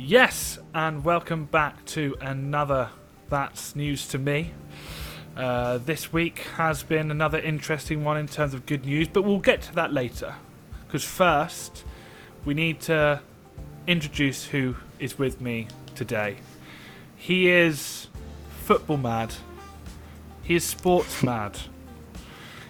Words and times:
Yes, 0.00 0.60
and 0.72 1.04
welcome 1.04 1.46
back 1.46 1.84
to 1.86 2.16
another 2.20 2.90
That's 3.30 3.74
News 3.74 4.06
to 4.08 4.18
Me. 4.18 4.52
Uh, 5.36 5.78
this 5.78 6.12
week 6.12 6.38
has 6.54 6.84
been 6.84 7.10
another 7.10 7.40
interesting 7.40 8.04
one 8.04 8.16
in 8.16 8.28
terms 8.28 8.54
of 8.54 8.64
good 8.64 8.86
news, 8.86 9.08
but 9.08 9.22
we'll 9.22 9.40
get 9.40 9.60
to 9.62 9.74
that 9.74 9.92
later. 9.92 10.36
Because 10.86 11.02
first, 11.02 11.84
we 12.44 12.54
need 12.54 12.80
to 12.82 13.20
introduce 13.88 14.44
who 14.44 14.76
is 15.00 15.18
with 15.18 15.40
me 15.40 15.66
today. 15.96 16.36
He 17.16 17.50
is 17.50 18.06
football 18.62 18.98
mad, 18.98 19.34
he 20.44 20.54
is 20.54 20.62
sports 20.62 21.22
mad, 21.24 21.58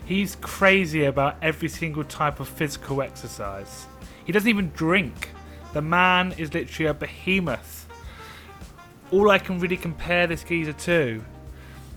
he's 0.06 0.34
crazy 0.36 1.04
about 1.04 1.36
every 1.42 1.68
single 1.68 2.04
type 2.04 2.40
of 2.40 2.48
physical 2.48 3.02
exercise. 3.02 3.86
He 4.24 4.32
doesn't 4.32 4.48
even 4.48 4.70
drink. 4.70 5.28
The 5.72 5.82
man 5.82 6.32
is 6.38 6.54
literally 6.54 6.88
a 6.88 6.94
behemoth. 6.94 7.86
All 9.10 9.30
I 9.30 9.38
can 9.38 9.58
really 9.58 9.76
compare 9.76 10.26
this 10.26 10.42
geezer 10.42 10.72
to 10.72 11.24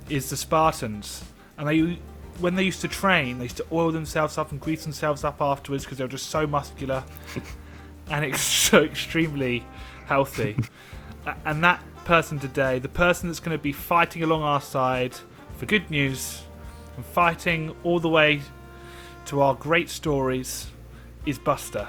is 0.10 0.30
the 0.30 0.38
Spartans. 0.38 1.24
And 1.58 1.68
they, 1.68 2.00
when 2.40 2.56
they 2.56 2.64
used 2.64 2.82
to 2.82 2.88
train, 2.88 3.38
they 3.38 3.46
used 3.46 3.58
to 3.58 3.66
oil 3.72 3.92
themselves 3.92 4.38
up 4.38 4.52
and 4.52 4.60
grease 4.60 4.84
themselves 4.84 5.24
up 5.24 5.42
afterwards 5.42 5.84
because 5.84 5.98
they 5.98 6.04
were 6.04 6.10
just 6.10 6.28
so 6.28 6.48
muscular 6.48 7.04
and 8.10 8.26
it's 8.26 8.42
so 8.42 8.84
extremely 8.84 9.66
healthy. 10.06 10.58
And 11.46 11.64
that 11.64 11.84
person 12.06 12.40
today, 12.40 12.80
the 12.80 12.90
person 12.90 13.30
that's 13.30 13.40
going 13.40 13.58
to 13.58 13.62
be 13.62 13.72
fighting 13.72 14.24
along 14.24 14.42
our 14.42 14.62
side 14.62 15.16
for 15.58 15.66
good 15.66 15.90
news 15.92 16.42
and 16.96 17.06
fighting 17.06 17.76
all 17.84 18.00
the 18.00 18.10
way 18.10 18.42
to 19.28 19.42
our 19.42 19.54
great 19.54 19.90
stories, 19.90 20.68
is 21.26 21.38
Buster. 21.38 21.88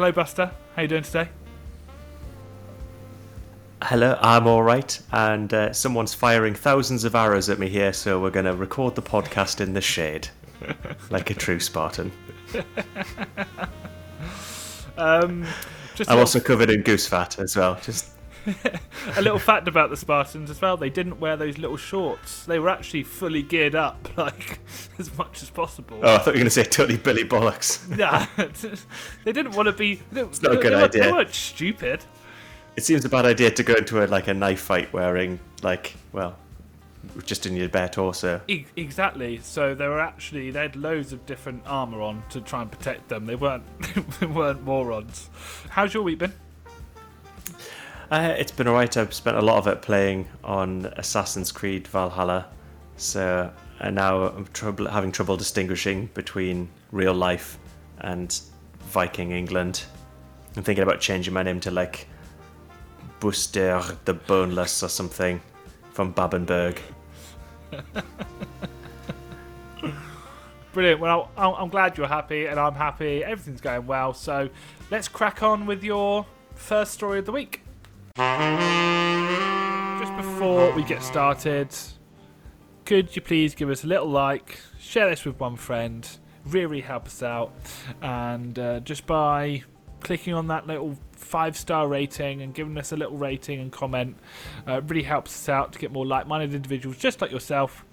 Hello, 0.00 0.12
Buster. 0.12 0.50
How 0.74 0.80
you 0.80 0.88
doing 0.88 1.02
today? 1.02 1.28
Hello, 3.82 4.18
I'm 4.22 4.46
all 4.46 4.62
right, 4.62 4.98
and 5.12 5.52
uh, 5.52 5.74
someone's 5.74 6.14
firing 6.14 6.54
thousands 6.54 7.04
of 7.04 7.14
arrows 7.14 7.50
at 7.50 7.58
me 7.58 7.68
here, 7.68 7.92
so 7.92 8.18
we're 8.18 8.30
going 8.30 8.46
to 8.46 8.54
record 8.54 8.94
the 8.94 9.02
podcast 9.02 9.60
in 9.60 9.74
the 9.74 9.82
shade, 9.82 10.28
like 11.10 11.28
a 11.28 11.34
true 11.34 11.60
Spartan. 11.60 12.10
Um, 14.96 15.44
I'm 16.08 16.18
also 16.18 16.40
covered 16.40 16.70
in 16.70 16.80
goose 16.80 17.06
fat 17.06 17.38
as 17.38 17.54
well. 17.54 17.78
Just 17.82 18.08
a 19.16 19.22
little 19.22 19.38
fact 19.38 19.68
about 19.68 19.90
the 19.90 19.96
Spartans 19.96 20.50
as 20.50 20.60
well. 20.60 20.76
They 20.76 20.90
didn't 20.90 21.20
wear 21.20 21.36
those 21.36 21.58
little 21.58 21.76
shorts. 21.76 22.44
They 22.44 22.58
were 22.58 22.68
actually 22.68 23.02
fully 23.02 23.42
geared 23.42 23.74
up, 23.74 24.08
like 24.16 24.58
as 24.98 25.16
much 25.18 25.42
as 25.42 25.50
possible. 25.50 26.00
oh, 26.02 26.14
I 26.14 26.18
thought 26.18 26.26
you 26.28 26.32
were 26.32 26.32
going 26.38 26.44
to 26.46 26.50
say 26.50 26.64
totally 26.64 26.98
Billy 26.98 27.24
bollocks. 27.24 27.80
Nah, 27.96 28.26
they 29.24 29.32
didn't 29.32 29.52
want 29.56 29.66
to 29.66 29.72
be. 29.72 30.00
It's 30.12 30.40
not 30.42 30.52
a 30.52 30.56
good 30.56 30.72
they, 30.72 30.76
weren't- 30.76 30.92
They 30.92 31.00
idea. 31.00 31.12
weren't 31.12 31.34
stupid. 31.34 32.04
It 32.76 32.84
seems 32.84 33.04
a 33.04 33.08
bad 33.08 33.26
idea 33.26 33.50
to 33.50 33.62
go 33.62 33.74
into 33.74 34.02
a 34.02 34.06
like 34.06 34.28
a 34.28 34.34
knife 34.34 34.60
fight 34.60 34.92
wearing 34.92 35.38
like 35.62 35.94
well, 36.12 36.36
just 37.26 37.44
in 37.44 37.56
your 37.56 37.68
bare 37.68 37.88
torso. 37.88 38.40
E- 38.48 38.64
exactly. 38.76 39.38
So 39.42 39.74
they 39.74 39.88
were 39.88 40.00
actually 40.00 40.50
they 40.50 40.60
had 40.60 40.76
loads 40.76 41.12
of 41.12 41.26
different 41.26 41.62
armor 41.66 42.00
on 42.00 42.22
to 42.30 42.40
try 42.40 42.62
and 42.62 42.70
protect 42.70 43.08
them. 43.08 43.26
They 43.26 43.34
weren't 43.34 43.64
they 44.20 44.26
weren't 44.26 44.62
morons. 44.64 45.28
How's 45.70 45.92
your 45.92 46.04
week 46.04 46.18
been? 46.20 46.32
Uh, 48.10 48.34
it's 48.36 48.50
been 48.50 48.66
alright. 48.66 48.96
I've 48.96 49.14
spent 49.14 49.36
a 49.36 49.40
lot 49.40 49.58
of 49.58 49.68
it 49.68 49.82
playing 49.82 50.26
on 50.42 50.86
Assassin's 50.96 51.52
Creed 51.52 51.86
Valhalla, 51.86 52.48
so 52.96 53.52
and 53.78 53.94
now 53.94 54.24
I'm 54.24 54.46
trouble, 54.46 54.88
having 54.88 55.12
trouble 55.12 55.36
distinguishing 55.36 56.10
between 56.12 56.68
real 56.90 57.14
life 57.14 57.56
and 57.98 58.36
Viking 58.80 59.30
England. 59.30 59.84
I'm 60.56 60.64
thinking 60.64 60.82
about 60.82 60.98
changing 60.98 61.32
my 61.32 61.44
name 61.44 61.60
to 61.60 61.70
like 61.70 62.08
Buster 63.20 63.80
the 64.06 64.14
Boneless 64.14 64.82
or 64.82 64.88
something 64.88 65.40
from 65.92 66.12
Babenberg. 66.12 66.80
Brilliant. 70.72 71.00
Well, 71.00 71.30
I'm 71.36 71.54
I'm 71.54 71.68
glad 71.68 71.96
you're 71.96 72.08
happy, 72.08 72.46
and 72.46 72.58
I'm 72.58 72.74
happy. 72.74 73.22
Everything's 73.22 73.60
going 73.60 73.86
well. 73.86 74.14
So 74.14 74.50
let's 74.90 75.06
crack 75.06 75.44
on 75.44 75.64
with 75.64 75.84
your 75.84 76.26
first 76.56 76.92
story 76.92 77.20
of 77.20 77.26
the 77.26 77.32
week. 77.32 77.62
Just 80.00 80.16
before 80.16 80.72
we 80.72 80.82
get 80.84 81.02
started, 81.02 81.74
could 82.84 83.14
you 83.14 83.22
please 83.22 83.54
give 83.54 83.70
us 83.70 83.84
a 83.84 83.86
little 83.86 84.08
like, 84.08 84.60
share 84.78 85.08
this 85.08 85.24
with 85.24 85.38
one 85.38 85.56
friend, 85.56 86.08
really 86.46 86.80
help 86.80 87.06
us 87.06 87.22
out, 87.22 87.52
and 88.02 88.58
uh, 88.58 88.80
just 88.80 89.06
by 89.06 89.62
clicking 90.00 90.34
on 90.34 90.48
that 90.48 90.66
little 90.66 90.96
five 91.12 91.56
star 91.56 91.86
rating 91.86 92.42
and 92.42 92.54
giving 92.54 92.76
us 92.78 92.92
a 92.92 92.96
little 92.96 93.16
rating 93.16 93.60
and 93.60 93.70
comment, 93.70 94.16
uh, 94.66 94.80
really 94.86 95.02
helps 95.02 95.30
us 95.30 95.48
out 95.48 95.72
to 95.72 95.78
get 95.78 95.92
more 95.92 96.06
like 96.06 96.26
minded 96.26 96.54
individuals 96.54 96.96
just 96.96 97.20
like 97.20 97.30
yourself 97.30 97.84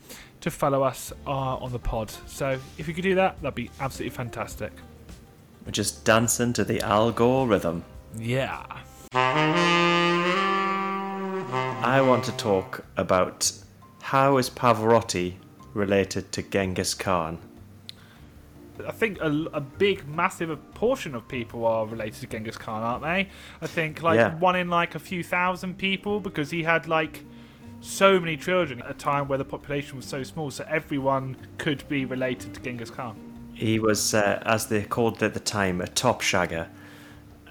to 0.42 0.50
follow 0.50 0.84
us 0.84 1.12
uh, 1.26 1.30
on 1.30 1.72
the 1.72 1.80
pod. 1.80 2.12
So 2.28 2.60
if 2.78 2.88
you 2.88 2.94
could 2.94 3.04
do 3.04 3.16
that, 3.16 3.42
that'd 3.42 3.56
be 3.56 3.70
absolutely 3.80 4.16
fantastic. 4.16 4.72
We're 5.66 5.72
just 5.72 6.06
dancing 6.06 6.54
to 6.54 6.64
the 6.64 6.82
Al 6.82 7.12
Gore 7.12 7.48
rhythm. 7.48 7.84
Yeah. 8.18 8.64
I 11.88 12.02
want 12.02 12.24
to 12.26 12.32
talk 12.34 12.84
about 12.98 13.52
how 14.02 14.38
is 14.38 14.50
Pavarotti 14.50 15.36
related 15.74 16.32
to 16.34 16.42
Genghis 16.44 16.94
Khan. 16.94 17.40
I 18.86 18.92
think 18.92 19.20
a, 19.22 19.32
a 19.54 19.62
big, 19.62 20.08
massive 20.08 20.58
portion 20.76 21.16
of 21.16 21.28
people 21.28 21.66
are 21.66 21.88
related 21.88 22.22
to 22.22 22.28
Genghis 22.28 22.58
Khan, 22.58 22.84
aren't 22.84 23.04
they? 23.04 23.30
I 23.62 23.68
think 23.68 24.04
like 24.04 24.18
Yeah. 24.18 24.36
one 24.36 24.56
in 24.56 24.70
like 24.70 24.96
a 24.96 25.00
few 25.00 25.24
thousand 25.24 25.78
people 25.78 26.20
because 26.20 26.52
he 26.52 26.64
had 26.64 26.88
like 26.88 27.24
so 27.80 28.20
many 28.20 28.38
children 28.38 28.82
at 28.82 28.92
a 28.92 28.94
time 28.94 29.28
where 29.28 29.38
the 29.38 29.46
population 29.46 29.98
was 29.98 30.06
so 30.06 30.24
small, 30.24 30.52
so 30.52 30.66
everyone 30.70 31.38
could 31.58 31.88
be 31.88 32.06
related 32.06 32.54
to 32.54 32.62
Genghis 32.62 32.92
Khan. 32.92 33.16
He 33.54 33.80
was, 33.80 34.14
uh, 34.14 34.44
as 34.46 34.68
they 34.68 34.84
called 34.84 35.16
it 35.18 35.24
at 35.24 35.34
the 35.34 35.40
time, 35.40 35.82
a 35.82 35.88
top 35.88 36.22
shagger. 36.22 36.68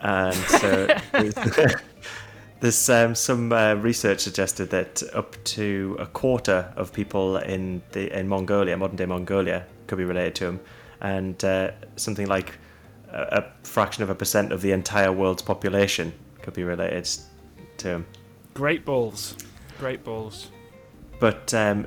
And 0.06 0.36
so 0.36 0.86
there's, 2.60 2.88
um, 2.88 3.16
some 3.16 3.52
uh, 3.52 3.74
research 3.74 4.20
suggested 4.20 4.70
that 4.70 5.02
up 5.12 5.36
to 5.44 5.96
a 5.98 6.06
quarter 6.06 6.72
of 6.76 6.92
people 6.92 7.38
in 7.38 7.82
the 7.90 8.16
in 8.16 8.28
Mongolia, 8.28 8.76
modern 8.76 8.94
day 8.94 9.06
Mongolia, 9.06 9.66
could 9.88 9.98
be 9.98 10.04
related 10.04 10.36
to 10.36 10.44
him, 10.46 10.60
and 11.00 11.44
uh, 11.44 11.72
something 11.96 12.28
like 12.28 12.56
a, 13.10 13.42
a 13.42 13.66
fraction 13.66 14.04
of 14.04 14.10
a 14.10 14.14
percent 14.14 14.52
of 14.52 14.62
the 14.62 14.70
entire 14.70 15.10
world's 15.10 15.42
population 15.42 16.12
could 16.40 16.54
be 16.54 16.62
related 16.62 17.08
to 17.78 17.88
him. 17.88 18.06
Great 18.54 18.84
balls. 18.84 19.34
Great 19.80 20.04
balls. 20.04 20.52
but 21.18 21.52
um, 21.52 21.84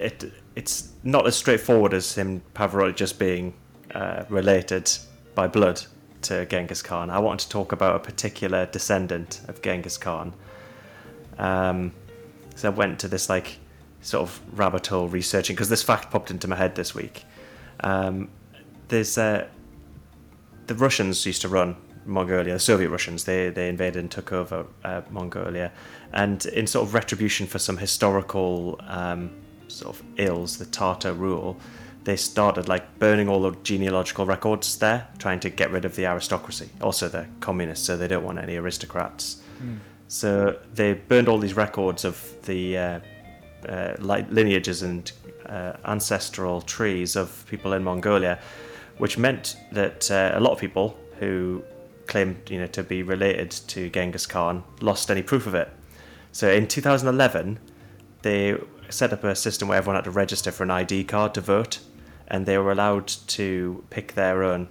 it 0.00 0.24
it's 0.56 0.90
not 1.04 1.24
as 1.24 1.36
straightforward 1.36 1.94
as 1.94 2.16
him 2.16 2.42
Pavarotti 2.52 2.96
just 2.96 3.16
being 3.20 3.54
uh, 3.94 4.24
related 4.28 4.90
by 5.36 5.46
blood 5.46 5.86
to 6.24 6.46
Genghis 6.46 6.82
Khan. 6.82 7.10
I 7.10 7.18
wanted 7.18 7.44
to 7.44 7.48
talk 7.50 7.72
about 7.72 7.96
a 7.96 7.98
particular 7.98 8.66
descendant 8.66 9.40
of 9.48 9.62
Genghis 9.62 9.96
Khan. 9.96 10.32
Um, 11.38 11.92
so 12.54 12.68
I 12.68 12.70
went 12.70 12.98
to 13.00 13.08
this 13.08 13.28
like 13.28 13.58
sort 14.00 14.22
of 14.22 14.40
rabbit 14.58 14.86
hole 14.86 15.08
researching 15.08 15.56
because 15.56 15.68
this 15.68 15.82
fact 15.82 16.10
popped 16.10 16.30
into 16.30 16.48
my 16.48 16.56
head 16.56 16.74
this 16.74 16.94
week. 16.94 17.24
Um, 17.80 18.28
there's 18.88 19.18
uh, 19.18 19.46
the 20.66 20.74
Russians 20.74 21.26
used 21.26 21.42
to 21.42 21.48
run 21.48 21.76
Mongolia, 22.06 22.52
the 22.52 22.58
Soviet 22.58 22.90
Russians. 22.90 23.24
They 23.24 23.50
they 23.50 23.68
invaded 23.68 24.00
and 24.00 24.10
took 24.10 24.32
over 24.32 24.66
uh, 24.84 25.02
Mongolia, 25.10 25.72
and 26.12 26.44
in 26.46 26.66
sort 26.66 26.86
of 26.86 26.94
retribution 26.94 27.46
for 27.46 27.58
some 27.58 27.76
historical 27.76 28.78
um, 28.86 29.30
sort 29.68 29.96
of 29.96 30.02
ills, 30.16 30.58
the 30.58 30.66
Tartar 30.66 31.12
rule, 31.12 31.58
they 32.04 32.16
started 32.16 32.68
like 32.68 32.98
burning 32.98 33.28
all 33.28 33.42
the 33.42 33.56
genealogical 33.62 34.26
records 34.26 34.78
there, 34.78 35.08
trying 35.18 35.40
to 35.40 35.50
get 35.50 35.70
rid 35.70 35.84
of 35.84 35.96
the 35.96 36.06
aristocracy. 36.06 36.68
Also, 36.80 37.08
they're 37.08 37.28
communists, 37.40 37.86
so 37.86 37.96
they 37.96 38.08
don't 38.08 38.24
want 38.24 38.38
any 38.38 38.56
aristocrats. 38.56 39.42
So 40.08 40.58
they 40.74 40.92
burned 40.92 41.28
all 41.28 41.38
these 41.38 41.54
records 41.56 42.04
of 42.04 42.22
the 42.44 42.76
uh, 42.76 43.00
uh, 43.68 43.94
li- 43.98 44.26
lineages 44.30 44.82
and 44.82 45.10
uh, 45.46 45.72
ancestral 45.86 46.60
trees 46.60 47.16
of 47.16 47.44
people 47.48 47.72
in 47.72 47.82
Mongolia, 47.82 48.38
which 48.98 49.16
meant 49.16 49.56
that 49.72 50.10
uh, 50.10 50.32
a 50.34 50.40
lot 50.40 50.52
of 50.52 50.58
people 50.58 50.96
who 51.18 51.64
claimed 52.06 52.36
you 52.50 52.58
know 52.58 52.66
to 52.66 52.82
be 52.82 53.02
related 53.02 53.50
to 53.50 53.88
Genghis 53.88 54.26
Khan 54.26 54.62
lost 54.80 55.10
any 55.10 55.22
proof 55.22 55.46
of 55.46 55.54
it. 55.54 55.70
So 56.32 56.50
in 56.50 56.68
2011, 56.68 57.58
they 58.22 58.56
set 58.90 59.12
up 59.12 59.24
a 59.24 59.34
system 59.34 59.68
where 59.68 59.78
everyone 59.78 59.96
had 59.96 60.04
to 60.04 60.10
register 60.10 60.50
for 60.50 60.64
an 60.64 60.70
ID 60.70 61.04
card 61.04 61.32
to 61.34 61.40
vote, 61.40 61.78
and 62.34 62.46
they 62.46 62.58
were 62.58 62.72
allowed 62.72 63.06
to 63.06 63.84
pick 63.90 64.14
their 64.14 64.42
own 64.42 64.66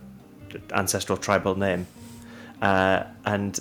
ancestral 0.74 1.18
tribal 1.18 1.56
name. 1.56 1.88
Uh, 2.62 3.04
and 3.26 3.58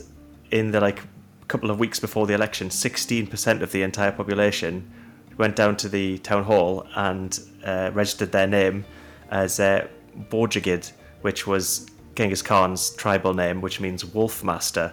in 0.51 0.73
the 0.73 0.81
like 0.81 1.03
couple 1.47 1.71
of 1.71 1.79
weeks 1.79 2.01
before 2.01 2.27
the 2.27 2.35
election, 2.35 2.69
16% 2.69 3.63
of 3.63 3.71
the 3.71 3.83
entire 3.83 4.11
population 4.11 4.91
went 5.39 5.55
down 5.55 5.77
to 5.77 5.89
the 5.89 6.19
town 6.19 6.43
hall 6.43 6.85
and 6.97 7.39
uh, 7.65 7.93
registered 7.95 8.33
their 8.33 8.49
name 8.49 8.85
as 9.31 9.61
uh, 9.61 9.87
Borjigid, 10.31 10.91
which 11.21 11.47
was 11.47 11.87
Genghis 12.17 12.43
Khan's 12.43 12.91
tribal 12.97 13.35
name, 13.35 13.61
which 13.61 13.79
means 13.79 14.05
wolf 14.05 14.43
master. 14.43 14.93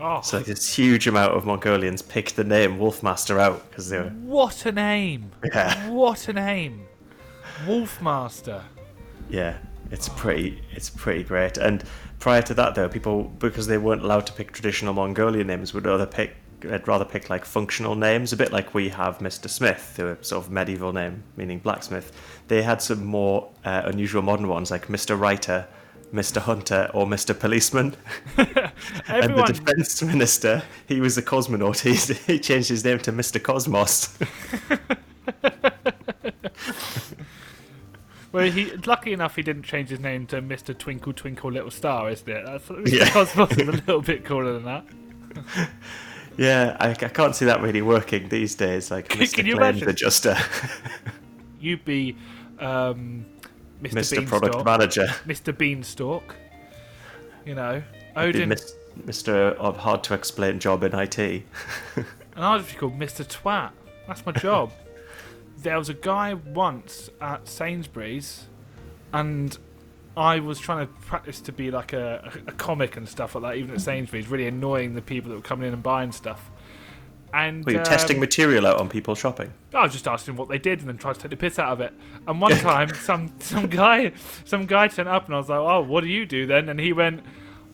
Oh, 0.00 0.22
So 0.22 0.38
like 0.38 0.46
this 0.46 0.74
huge 0.74 1.06
amount 1.06 1.34
of 1.34 1.44
Mongolians 1.44 2.00
picked 2.00 2.36
the 2.36 2.44
name 2.44 2.78
Wolfmaster 2.78 3.38
out 3.38 3.68
because 3.68 3.90
they 3.90 3.98
were 3.98 4.10
what 4.10 4.64
a 4.64 4.72
name! 4.72 5.32
yeah 5.44 5.88
What 5.90 6.28
a 6.28 6.32
name! 6.32 6.86
Wolfmaster. 7.64 8.62
yeah 9.28 9.56
it's 9.90 10.08
pretty 10.08 10.60
it's 10.72 10.90
pretty 10.90 11.22
great. 11.22 11.58
And 11.58 11.84
prior 12.18 12.42
to 12.42 12.54
that 12.54 12.74
though, 12.74 12.88
people 12.88 13.24
because 13.38 13.66
they 13.66 13.78
weren't 13.78 14.02
allowed 14.02 14.26
to 14.26 14.32
pick 14.32 14.52
traditional 14.52 14.94
Mongolian 14.94 15.46
names 15.46 15.74
would 15.74 15.86
rather 15.86 16.06
pick 16.06 16.36
I'd 16.68 16.88
rather 16.88 17.04
pick 17.04 17.28
like 17.28 17.44
functional 17.44 17.94
names, 17.94 18.32
a 18.32 18.36
bit 18.36 18.50
like 18.50 18.74
we 18.74 18.88
have 18.88 19.18
Mr. 19.18 19.48
Smith, 19.48 19.98
a 19.98 20.22
sort 20.24 20.44
of 20.44 20.50
medieval 20.50 20.92
name 20.92 21.22
meaning 21.36 21.58
blacksmith. 21.58 22.12
They 22.48 22.62
had 22.62 22.80
some 22.80 23.04
more 23.04 23.50
uh, 23.64 23.82
unusual 23.84 24.22
modern 24.22 24.48
ones 24.48 24.70
like 24.70 24.88
Mr. 24.88 25.20
Writer, 25.20 25.68
Mr. 26.14 26.38
Hunter, 26.40 26.90
or 26.94 27.06
Mr. 27.06 27.38
Policeman. 27.38 27.94
and 28.36 29.36
the 29.36 29.44
defense 29.46 30.02
minister, 30.02 30.62
he 30.88 31.00
was 31.00 31.18
a 31.18 31.22
cosmonaut. 31.22 31.80
He, 32.26 32.32
he 32.32 32.38
changed 32.40 32.70
his 32.70 32.84
name 32.84 32.98
to 33.00 33.12
Mr. 33.12 33.40
Cosmos. 33.40 34.18
Well, 38.32 38.50
he 38.50 38.70
lucky 38.86 39.12
enough 39.12 39.36
he 39.36 39.42
didn't 39.42 39.62
change 39.64 39.88
his 39.88 40.00
name 40.00 40.26
to 40.26 40.40
Mister 40.40 40.74
Twinkle 40.74 41.12
Twinkle 41.12 41.50
Little 41.52 41.70
Star, 41.70 42.10
isn't 42.10 42.28
it? 42.28 42.44
That's, 42.44 42.70
Yeah. 42.92 43.08
Cosmos 43.10 43.52
is 43.52 43.68
a 43.68 43.72
little 43.72 44.02
bit 44.02 44.24
cooler 44.24 44.52
than 44.54 44.64
that. 44.64 44.84
yeah, 46.36 46.76
I, 46.80 46.90
I 46.90 46.94
can't 46.94 47.34
see 47.34 47.44
that 47.46 47.60
really 47.60 47.82
working 47.82 48.28
these 48.28 48.54
days. 48.54 48.90
Like 48.90 49.08
Can- 49.08 49.20
Mr. 49.20 49.34
can 49.36 49.46
you 49.46 49.56
Claims? 49.56 49.82
Adjuster, 49.82 50.36
You'd 51.60 51.84
be 51.84 52.16
um, 52.58 53.26
Mr. 53.82 53.92
Mr. 53.92 54.26
Product 54.26 54.54
Beanstalk. 54.54 54.64
Manager, 54.64 55.06
Mr. 55.26 55.56
Beanstalk. 55.56 56.34
You 57.44 57.54
know, 57.54 57.82
Odin, 58.16 58.50
Mr. 59.04 59.54
of 59.56 59.76
hard 59.76 60.02
to 60.04 60.14
explain 60.14 60.58
job 60.58 60.82
in 60.82 60.94
IT. 60.94 61.18
and 61.18 61.44
I'd 62.36 62.66
be 62.66 62.72
called 62.74 62.98
Mr. 62.98 63.24
Twat. 63.26 63.70
That's 64.06 64.24
my 64.24 64.32
job. 64.32 64.72
There 65.58 65.78
was 65.78 65.88
a 65.88 65.94
guy 65.94 66.34
once 66.34 67.10
at 67.20 67.48
Sainsbury's, 67.48 68.46
and 69.12 69.56
I 70.16 70.40
was 70.40 70.58
trying 70.58 70.86
to 70.86 70.92
practice 70.92 71.40
to 71.42 71.52
be 71.52 71.70
like 71.70 71.92
a, 71.92 72.32
a 72.46 72.52
comic 72.52 72.96
and 72.96 73.08
stuff 73.08 73.34
like 73.34 73.42
that, 73.42 73.56
even 73.56 73.74
at 73.74 73.80
Sainsbury's, 73.80 74.28
really 74.28 74.46
annoying 74.46 74.94
the 74.94 75.02
people 75.02 75.30
that 75.30 75.36
were 75.36 75.42
coming 75.42 75.68
in 75.68 75.74
and 75.74 75.82
buying 75.82 76.12
stuff. 76.12 76.50
And 77.34 77.64
Were 77.64 77.72
you 77.72 77.78
um, 77.78 77.84
testing 77.84 78.18
material 78.20 78.66
out 78.66 78.80
on 78.80 78.88
people 78.88 79.14
shopping? 79.14 79.52
I 79.74 79.82
was 79.82 79.92
just 79.92 80.08
asking 80.08 80.36
what 80.36 80.48
they 80.48 80.58
did 80.58 80.80
and 80.80 80.88
then 80.88 80.96
tried 80.96 81.16
to 81.16 81.20
take 81.20 81.30
the 81.30 81.36
piss 81.36 81.58
out 81.58 81.72
of 81.72 81.80
it. 81.80 81.92
And 82.26 82.40
one 82.40 82.52
time, 82.60 82.94
some 82.94 83.32
some 83.40 83.66
guy 83.66 84.12
some 84.44 84.64
guy 84.64 84.88
turned 84.88 85.08
up 85.08 85.26
and 85.26 85.34
I 85.34 85.38
was 85.38 85.48
like, 85.48 85.58
"Oh, 85.58 85.82
what 85.82 86.02
do 86.02 86.06
you 86.06 86.24
do 86.24 86.46
then?" 86.46 86.68
And 86.68 86.80
he 86.80 86.92
went, 86.92 87.24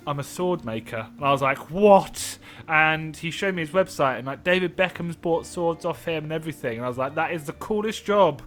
"I'm 0.07 0.19
a 0.19 0.25
sword 0.25 0.65
maker." 0.65 1.09
And 1.17 1.25
I 1.25 1.31
was 1.33 1.43
like, 1.43 1.71
"What?" 1.71 2.39
And 2.69 3.17
he 3.17 3.31
showed 3.31 3.55
me 3.55 3.63
his 3.63 3.71
website 3.71 4.19
and 4.19 4.27
like 4.27 4.45
David 4.45 4.77
Beckham's 4.77 5.17
bought 5.17 5.47
swords 5.47 5.85
off 5.85 6.05
him 6.05 6.25
and 6.25 6.33
everything. 6.33 6.77
And 6.77 6.85
I 6.85 6.89
was 6.89 6.99
like, 6.99 7.15
"That 7.15 7.33
is 7.33 7.45
the 7.45 7.53
coolest 7.55 8.05
job 8.05 8.43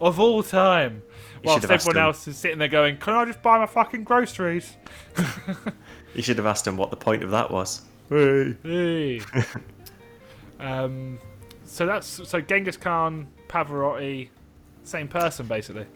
of 0.00 0.18
all 0.20 0.42
time." 0.42 1.02
You 1.34 1.40
Whilst 1.44 1.62
should 1.62 1.70
have 1.70 1.76
asked 1.78 1.88
everyone 1.88 2.02
him. 2.02 2.06
else 2.08 2.28
is 2.28 2.36
sitting 2.36 2.58
there 2.58 2.68
going, 2.68 2.96
"Can 2.98 3.14
I 3.14 3.24
just 3.24 3.42
buy 3.42 3.58
my 3.58 3.66
fucking 3.66 4.04
groceries?" 4.04 4.76
You 6.14 6.22
should 6.22 6.38
have 6.38 6.46
asked 6.46 6.66
him 6.66 6.76
what 6.76 6.90
the 6.90 6.96
point 6.96 7.22
of 7.22 7.30
that 7.30 7.50
was. 7.50 7.82
Hey. 8.08 8.56
Hey. 8.62 9.20
um, 10.58 11.18
so 11.64 11.86
that's 11.86 12.28
so 12.28 12.40
Genghis 12.40 12.76
Khan, 12.76 13.28
Pavarotti, 13.48 14.28
same 14.84 15.06
person 15.06 15.46
basically. 15.46 15.86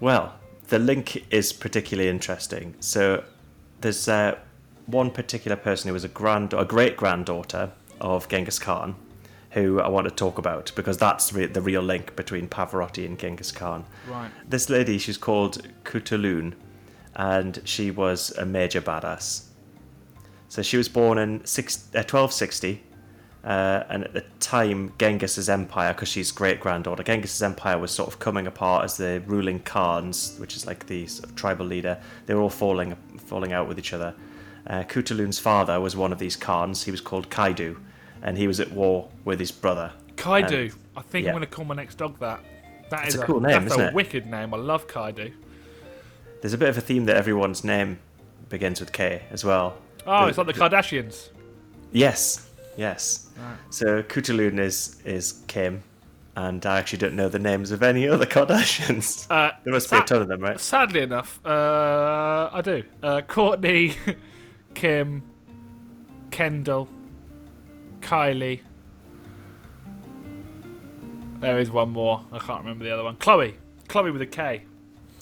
Well, 0.00 0.34
the 0.68 0.78
link 0.78 1.24
is 1.32 1.52
particularly 1.52 2.08
interesting. 2.08 2.76
So 2.80 3.24
there's 3.80 4.08
uh, 4.08 4.38
one 4.86 5.10
particular 5.10 5.56
person 5.56 5.88
who 5.88 5.92
was 5.92 6.04
a 6.04 6.08
grand, 6.08 6.52
a 6.54 6.64
great 6.64 6.96
granddaughter 6.96 7.72
of 8.00 8.28
Genghis 8.28 8.58
Khan, 8.58 8.96
who 9.50 9.80
I 9.80 9.88
want 9.88 10.08
to 10.08 10.14
talk 10.14 10.38
about 10.38 10.72
because 10.74 10.98
that's 10.98 11.32
re- 11.32 11.46
the 11.46 11.60
real 11.60 11.82
link 11.82 12.16
between 12.16 12.48
Pavarotti 12.48 13.04
and 13.04 13.18
Genghis 13.18 13.52
Khan. 13.52 13.84
Right. 14.08 14.30
This 14.48 14.68
lady, 14.70 14.98
she's 14.98 15.18
called 15.18 15.66
Kutulun, 15.84 16.54
and 17.14 17.60
she 17.64 17.90
was 17.90 18.30
a 18.38 18.44
major 18.44 18.80
badass. 18.80 19.44
So 20.48 20.62
she 20.62 20.76
was 20.76 20.88
born 20.88 21.18
in 21.18 21.44
six, 21.44 21.84
uh, 21.94 22.00
1260, 22.00 22.82
uh, 23.44 23.84
and 23.88 24.04
at 24.04 24.12
the 24.12 24.24
time, 24.40 24.92
Genghis's 24.98 25.48
empire, 25.48 25.92
because 25.94 26.08
she's 26.08 26.30
great 26.32 26.60
granddaughter, 26.60 27.02
Genghis's 27.02 27.42
empire 27.42 27.78
was 27.78 27.90
sort 27.90 28.08
of 28.08 28.18
coming 28.18 28.46
apart 28.46 28.84
as 28.84 28.96
the 28.96 29.22
ruling 29.26 29.60
Khans, 29.60 30.36
which 30.38 30.56
is 30.56 30.66
like 30.66 30.86
the 30.86 31.06
sort 31.06 31.28
of 31.30 31.36
tribal 31.36 31.66
leader, 31.66 31.98
they 32.26 32.34
were 32.34 32.40
all 32.42 32.50
falling 32.50 32.96
falling 33.26 33.52
out 33.52 33.68
with 33.68 33.78
each 33.78 33.92
other. 33.92 34.14
Uh, 34.66 34.82
Kutulun's 34.82 35.38
father 35.38 35.80
was 35.80 35.96
one 35.96 36.12
of 36.12 36.18
these 36.18 36.36
Khans. 36.36 36.82
He 36.82 36.90
was 36.90 37.00
called 37.00 37.30
Kaidu, 37.30 37.76
and 38.22 38.36
he 38.36 38.46
was 38.46 38.60
at 38.60 38.70
war 38.72 39.08
with 39.24 39.38
his 39.40 39.50
brother. 39.52 39.92
Kaidu. 40.16 40.74
I 40.96 41.02
think 41.02 41.24
yeah. 41.24 41.30
I'm 41.30 41.36
going 41.36 41.48
to 41.48 41.54
call 41.54 41.64
my 41.64 41.74
next 41.74 41.94
dog 41.96 42.18
that. 42.18 42.40
That 42.90 43.04
It's 43.06 43.14
is 43.14 43.20
a 43.20 43.24
cool 43.24 43.40
name, 43.40 43.64
that's 43.64 43.76
a 43.76 43.88
it? 43.88 43.94
wicked 43.94 44.26
name. 44.26 44.52
I 44.52 44.56
love 44.56 44.88
Kaidu. 44.88 45.32
There's 46.40 46.54
a 46.54 46.58
bit 46.58 46.68
of 46.70 46.78
a 46.78 46.80
theme 46.80 47.04
that 47.06 47.16
everyone's 47.16 47.62
name 47.64 47.98
begins 48.48 48.80
with 48.80 48.92
K 48.92 49.22
as 49.30 49.44
well. 49.44 49.76
Oh, 50.06 50.22
The- 50.22 50.28
it's 50.28 50.38
like 50.38 50.46
the 50.48 50.52
Kardashians. 50.54 51.28
Yes, 51.92 52.47
yes. 52.78 53.26
Right. 53.36 53.56
So 53.70 54.02
Kutulun 54.02 54.58
is 54.58 55.02
is 55.04 55.42
Kim, 55.48 55.82
and 56.36 56.64
I 56.64 56.78
actually 56.78 57.00
don't 57.00 57.14
know 57.14 57.28
the 57.28 57.38
names 57.38 57.70
of 57.72 57.82
any 57.82 58.08
other 58.14 58.24
Kardashians. 58.24 59.26
Uh, 59.30 59.52
there 59.64 59.72
must 59.74 59.90
be 59.90 59.98
a 59.98 60.02
ton 60.02 60.22
of 60.22 60.28
them, 60.28 60.40
right? 60.40 60.58
Sadly 60.58 61.02
enough, 61.02 61.44
uh, 61.44 62.48
I 62.52 62.62
do. 62.62 62.82
Uh, 63.02 63.20
Kourtney, 63.20 63.94
Kim, 64.74 65.22
Kendall, 66.30 66.88
Kylie. 68.00 68.60
There 71.40 71.58
is 71.58 71.70
one 71.70 71.90
more. 71.90 72.24
I 72.32 72.38
can't 72.38 72.60
remember 72.60 72.84
the 72.84 72.90
other 72.90 73.04
one. 73.04 73.16
Chloe. 73.16 73.56
Chloe 73.86 74.10
with 74.10 74.22
a 74.22 74.26
K. 74.26 74.64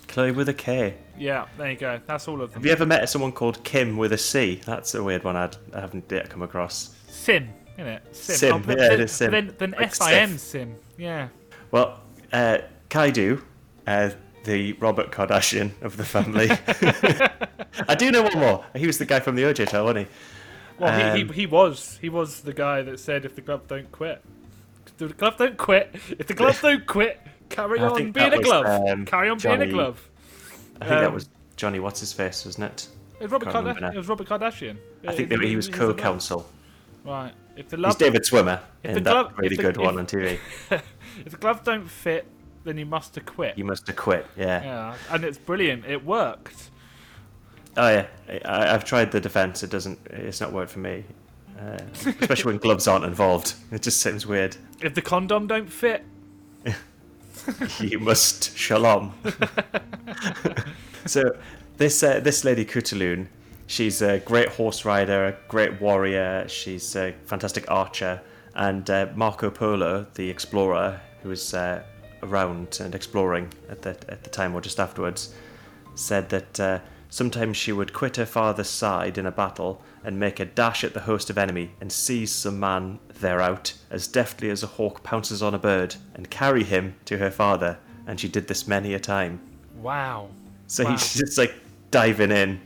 Chloe 0.09 0.33
with 0.33 0.49
a 0.49 0.55
K. 0.55 0.95
Yeah, 1.19 1.47
there 1.59 1.71
you 1.71 1.77
go. 1.77 2.01
That's 2.07 2.27
all 2.27 2.41
of 2.41 2.53
them. 2.53 2.61
Have 2.61 2.67
you 2.67 2.73
ever 2.73 2.87
met 2.87 3.09
someone 3.09 3.33
called 3.33 3.63
Kim 3.65 3.97
with 3.99 4.13
a 4.13 4.19
C? 4.19 4.61
That's 4.65 4.95
a 4.95 5.03
weird 5.03 5.25
one 5.25 5.37
I'd, 5.37 5.57
I 5.75 5.81
haven't 5.81 6.11
yet 6.11 6.31
come 6.31 6.43
across. 6.43 6.96
Sim, 7.27 7.49
isn't 7.75 7.87
it? 7.87 8.03
Sim. 8.17 8.37
Sim, 8.37 8.63
but 8.63 8.79
yeah, 8.79 8.85
it 8.85 8.89
then, 8.91 9.01
is 9.01 9.13
Sim. 9.13 9.31
Then, 9.33 9.55
then 9.59 9.71
Like 9.73 9.87
S-I-M 9.89 10.39
Sim. 10.39 10.77
Yeah. 10.97 11.29
Well, 11.73 12.01
uh, 12.33 12.59
Kaidu, 12.89 13.43
uh, 13.87 14.11
the 14.45 14.73
Robert 14.75 15.11
Kardashian 15.11 15.73
of 15.83 15.97
the 15.97 16.05
family. 16.05 16.49
I 17.89 17.95
do 17.97 18.11
know 18.13 18.23
one 18.23 18.39
more. 18.39 18.65
He 18.77 18.87
was 18.87 18.99
the 18.99 19.05
guy 19.07 19.19
from 19.21 19.35
the 19.35 19.43
OJ 19.43 19.69
trial, 19.69 19.85
wasn't 19.85 20.07
he? 20.09 20.15
Well, 20.79 20.97
he, 21.17 21.23
Um, 21.23 21.29
he, 21.29 21.35
he 21.41 21.47
was. 21.47 21.99
He 22.01 22.09
was 22.09 22.43
the 22.43 22.53
guy 22.53 22.83
that 22.83 23.01
said, 23.01 23.25
if 23.25 23.35
the 23.35 23.41
glove 23.41 23.67
don't 23.67 23.91
quit. 23.91 24.23
If 24.87 24.97
the 24.99 25.09
glove 25.09 25.37
don't 25.37 25.57
quit. 25.57 25.95
If 26.19 26.27
the 26.29 26.35
glove 26.35 26.61
don't 26.63 26.87
quit, 26.87 27.21
carry 27.49 27.81
I 27.81 27.89
on 27.89 27.97
think 27.97 28.15
being 28.15 28.31
that 28.31 28.35
a 28.35 28.39
was, 28.39 28.47
glove. 28.47 28.89
um, 28.89 29.05
carry 29.05 29.29
on 29.29 29.39
being 29.39 29.63
a 29.63 29.67
glove. 29.67 30.09
I 30.81 30.85
think 30.87 31.01
that 31.01 31.09
Um, 31.09 31.15
was 31.15 31.29
Johnny. 31.57 31.81
What's 31.81 32.01
his 32.01 32.13
face, 32.13 32.45
wasn't 32.45 32.67
it? 32.67 32.89
It 33.19 33.23
was 33.25 33.33
Robert, 33.33 33.47
can't 33.47 33.57
remember 33.67 33.81
Karda- 33.81 33.83
now. 33.83 33.91
it 33.93 33.97
was 33.97 34.09
Robert 34.09 34.29
Kardashian. 34.29 34.77
I 35.09 35.13
think 35.15 35.31
that 35.31 35.41
he 35.41 35.57
was 35.57 35.69
co-counsel. 35.69 36.47
Right. 37.07 37.33
If 37.57 37.69
the, 37.71 37.77
He's 37.79 37.95
David 37.97 38.23
Schwimmer 38.23 38.61
if 38.83 38.91
in 38.91 38.95
the 38.97 39.01
that 39.01 39.11
glove- 39.13 39.33
really 39.39 39.57
the- 39.57 39.63
good 39.63 39.77
if- 39.77 39.83
one 39.83 39.99
on 39.99 40.07
TV. 40.07 40.39
if 40.71 41.31
the 41.31 41.37
glove 41.39 41.65
don't 41.65 41.89
fit, 41.89 42.27
then 42.65 42.77
you 42.77 42.85
must 42.87 43.15
have 43.15 43.25
quit. 43.25 43.57
You 43.57 43.65
must 43.65 43.87
have 43.87 43.97
quit. 43.97 44.27
Yeah. 44.37 44.63
Yeah, 44.63 44.95
and 45.11 45.25
it's 45.25 45.39
brilliant. 45.39 45.85
It 45.87 46.05
worked. 46.05 46.71
Oh 47.77 47.89
yeah. 47.89 48.07
I, 48.45 48.75
I've 48.75 48.85
tried 48.85 49.13
the 49.13 49.21
defense. 49.21 49.63
It 49.63 49.71
doesn't. 49.71 49.99
It's 50.11 50.41
not 50.41 50.53
worked 50.53 50.71
for 50.73 50.81
me. 50.81 51.05
Uh, 51.59 51.79
especially 51.95 52.53
when 52.53 52.59
gloves 52.67 52.87
aren't 52.87 53.05
involved. 53.07 53.55
It 53.73 53.81
just 53.83 54.01
seems 54.03 54.27
weird. 54.27 54.57
If 54.83 54.95
the 54.95 55.01
condom 55.03 55.47
don't 55.47 55.71
fit, 55.73 56.05
you 57.81 57.99
must 57.99 58.57
shalom. 58.57 59.15
so 61.07 61.37
this 61.79 62.03
uh, 62.03 62.21
this 62.21 62.45
lady 62.45 62.65
Kutulun, 62.65 63.29
she's 63.67 64.03
a 64.03 64.19
great 64.21 64.49
horse 64.49 64.85
rider, 64.85 65.27
a 65.27 65.37
great 65.49 65.81
warrior. 65.81 66.47
She's 66.49 66.95
a 66.97 67.13
fantastic 67.25 67.71
archer, 67.71 68.21
and 68.55 68.89
uh, 68.91 69.09
Marco 69.15 69.51
Polo, 69.51 70.07
the 70.15 70.29
explorer 70.31 71.01
who 71.23 71.29
was 71.31 71.55
uh, 71.55 71.83
around 72.23 72.79
and 72.81 72.95
exploring 72.95 73.53
at 73.69 73.83
the 73.83 73.91
at 74.09 74.25
the 74.25 74.31
time 74.31 74.55
or 74.55 74.61
just 74.61 74.81
afterwards, 74.81 75.35
said 75.95 76.29
that 76.31 76.61
uh, 76.61 76.79
sometimes 77.11 77.57
she 77.57 77.73
would 77.73 77.93
quit 77.93 78.17
her 78.17 78.27
father's 78.27 78.69
side 78.71 79.19
in 79.19 79.27
a 79.27 79.31
battle 79.33 79.81
and 80.05 80.19
make 80.21 80.39
a 80.41 80.45
dash 80.45 80.85
at 80.85 80.95
the 80.95 81.01
host 81.01 81.31
of 81.31 81.39
enemy 81.39 81.71
and 81.81 81.91
seize 81.91 82.31
some 82.33 82.61
man 82.61 82.99
thereout 83.13 83.73
as 83.91 84.07
deftly 84.07 84.51
as 84.51 84.63
a 84.63 84.67
hawk 84.69 85.03
pounces 85.03 85.43
on 85.43 85.55
a 85.55 85.59
bird 85.59 85.97
and 86.15 86.31
carry 86.31 86.63
him 86.65 86.95
to 87.05 87.19
her 87.19 87.31
father. 87.31 87.79
And 88.07 88.21
she 88.21 88.29
did 88.29 88.47
this 88.47 88.69
many 88.69 88.95
a 88.95 89.01
time. 89.01 89.41
wow. 89.83 90.29
So 90.69 90.85
Wow. 90.85 90.91
he's 90.93 91.15
just 91.15 91.39
like 91.39 91.55
diving 91.91 92.31
in, 92.31 92.61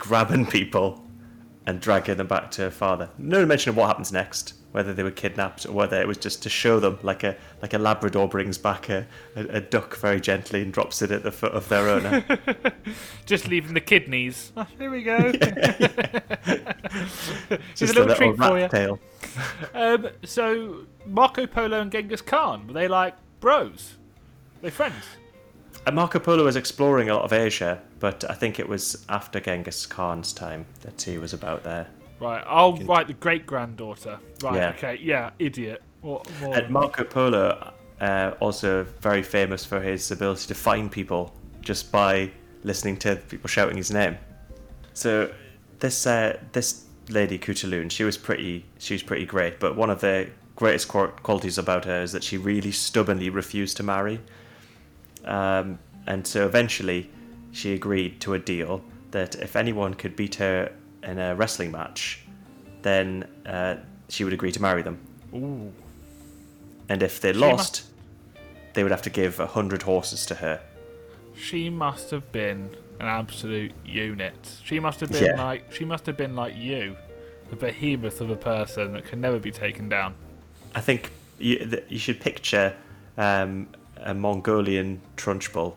grabbing 0.00 0.46
people, 0.46 1.00
and 1.66 1.80
dragging 1.80 2.16
them 2.16 2.26
back 2.26 2.50
to 2.52 2.62
her 2.62 2.70
father. 2.70 3.10
No 3.18 3.46
mention 3.46 3.70
of 3.70 3.76
what 3.76 3.86
happens 3.86 4.10
next, 4.10 4.54
whether 4.72 4.92
they 4.94 5.02
were 5.02 5.10
kidnapped 5.10 5.66
or 5.66 5.72
whether 5.72 6.00
it 6.00 6.08
was 6.08 6.16
just 6.16 6.42
to 6.42 6.48
show 6.48 6.80
them, 6.80 6.98
like 7.02 7.22
a 7.22 7.36
like 7.62 7.74
a 7.74 7.78
Labrador 7.78 8.26
brings 8.28 8.58
back 8.58 8.88
a, 8.88 9.06
a, 9.36 9.40
a 9.56 9.60
duck 9.60 9.96
very 9.98 10.20
gently 10.20 10.62
and 10.62 10.72
drops 10.72 11.02
it 11.02 11.10
at 11.12 11.22
the 11.22 11.30
foot 11.30 11.52
of 11.52 11.68
their 11.68 11.88
owner. 11.88 12.24
Just 13.26 13.46
leaving 13.46 13.74
the 13.74 13.80
kidneys. 13.80 14.52
Oh, 14.56 14.66
here 14.78 14.90
we 14.90 15.02
go. 15.02 15.18
Here's 16.44 17.58
just 17.76 17.94
a 17.94 18.00
little 18.00 18.14
treat 18.14 18.36
for 18.36 18.54
rat 18.54 18.62
you. 18.62 18.68
tail. 18.68 18.98
Um, 19.74 20.08
so 20.24 20.86
Marco 21.06 21.46
Polo 21.46 21.80
and 21.80 21.92
Genghis 21.92 22.22
Khan 22.22 22.66
were 22.66 22.72
they 22.72 22.88
like 22.88 23.14
bros? 23.40 23.96
they 24.62 24.70
friends? 24.70 25.04
Uh, 25.86 25.90
Marco 25.92 26.18
Polo 26.18 26.44
was 26.44 26.56
exploring 26.56 27.08
a 27.08 27.14
lot 27.14 27.24
of 27.24 27.32
Asia, 27.32 27.80
but 28.00 28.28
I 28.28 28.34
think 28.34 28.58
it 28.58 28.68
was 28.68 29.04
after 29.08 29.40
Genghis 29.40 29.86
Khan's 29.86 30.32
time 30.32 30.66
that 30.82 31.00
he 31.00 31.18
was 31.18 31.32
about 31.32 31.64
there. 31.64 31.88
Right. 32.20 32.44
Oh, 32.46 32.76
right. 32.82 33.06
The 33.06 33.14
great 33.14 33.46
granddaughter. 33.46 34.18
Right. 34.42 34.56
Yeah. 34.56 34.70
Okay. 34.70 34.98
Yeah. 35.02 35.30
Idiot. 35.38 35.82
What 36.02 36.30
more? 36.40 36.54
And 36.54 36.70
Marco 36.70 37.02
Polo, 37.04 37.72
uh, 38.00 38.32
also 38.40 38.84
very 39.00 39.22
famous 39.22 39.64
for 39.64 39.80
his 39.80 40.10
ability 40.10 40.46
to 40.48 40.54
find 40.54 40.92
people 40.92 41.34
just 41.62 41.90
by 41.90 42.30
listening 42.62 42.96
to 42.98 43.16
people 43.16 43.48
shouting 43.48 43.76
his 43.76 43.90
name. 43.90 44.18
So 44.92 45.32
this 45.78 46.06
uh, 46.06 46.38
this 46.52 46.84
lady 47.08 47.38
Kutulun, 47.38 47.90
she 47.90 48.04
was 48.04 48.18
pretty 48.18 48.66
she 48.78 48.94
was 48.94 49.02
pretty 49.02 49.24
great, 49.24 49.58
but 49.58 49.76
one 49.76 49.88
of 49.88 50.00
the 50.00 50.28
greatest 50.56 50.88
qualities 50.88 51.56
about 51.56 51.86
her 51.86 52.02
is 52.02 52.12
that 52.12 52.22
she 52.22 52.36
really 52.36 52.70
stubbornly 52.70 53.30
refused 53.30 53.78
to 53.78 53.82
marry. 53.82 54.20
Um, 55.24 55.78
and 56.06 56.26
so 56.26 56.46
eventually, 56.46 57.10
she 57.52 57.74
agreed 57.74 58.20
to 58.22 58.34
a 58.34 58.38
deal 58.38 58.82
that 59.10 59.34
if 59.36 59.56
anyone 59.56 59.94
could 59.94 60.16
beat 60.16 60.36
her 60.36 60.72
in 61.02 61.18
a 61.18 61.34
wrestling 61.34 61.70
match, 61.70 62.20
then 62.82 63.26
uh, 63.46 63.76
she 64.08 64.24
would 64.24 64.32
agree 64.32 64.52
to 64.52 64.62
marry 64.62 64.82
them. 64.82 64.98
Ooh. 65.34 65.72
And 66.88 67.02
if 67.02 67.20
they 67.20 67.32
She 67.32 67.38
lost, 67.38 67.84
they 68.74 68.82
would 68.82 68.92
have 68.92 69.02
to 69.02 69.10
give 69.10 69.40
a 69.40 69.46
hundred 69.46 69.82
horses 69.82 70.26
to 70.26 70.34
her. 70.36 70.60
She 71.36 71.70
must 71.70 72.10
have 72.10 72.30
been 72.32 72.70
an 72.98 73.06
absolute 73.06 73.72
unit. 73.84 74.60
She 74.64 74.78
must 74.78 75.00
have 75.00 75.10
been 75.10 75.24
Yeah. 75.24 75.42
like 75.42 75.72
she 75.72 75.84
must 75.84 76.06
have 76.06 76.16
been 76.16 76.36
like 76.36 76.54
you, 76.56 76.96
the 77.48 77.56
behemoth 77.56 78.20
of 78.20 78.30
a 78.30 78.36
person 78.36 78.92
that 78.92 79.06
can 79.06 79.20
never 79.20 79.38
be 79.38 79.50
taken 79.50 79.88
down. 79.88 80.14
I 80.74 80.80
think 80.80 81.10
you, 81.38 81.82
you 81.88 81.98
should 81.98 82.20
picture 82.20 82.74
um, 83.16 83.68
a 84.02 84.14
Mongolian 84.14 85.00
trunchbull. 85.16 85.74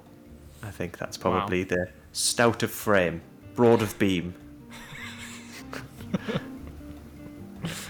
I 0.61 0.71
think 0.71 0.97
that's 0.97 1.17
probably 1.17 1.63
the 1.63 1.89
stout 2.11 2.63
of 2.63 2.71
frame, 2.71 3.21
broad 3.55 3.81
of 3.81 3.97
beam. 3.99 4.33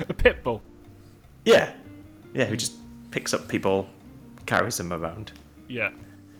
A 0.09 0.13
pit 0.13 0.43
bull. 0.43 0.61
Yeah, 1.45 1.73
yeah, 2.33 2.45
who 2.45 2.55
just 2.55 2.73
picks 3.11 3.33
up 3.33 3.47
people, 3.47 3.87
carries 4.45 4.77
them 4.77 4.93
around. 4.93 5.31
Yeah. 5.67 5.91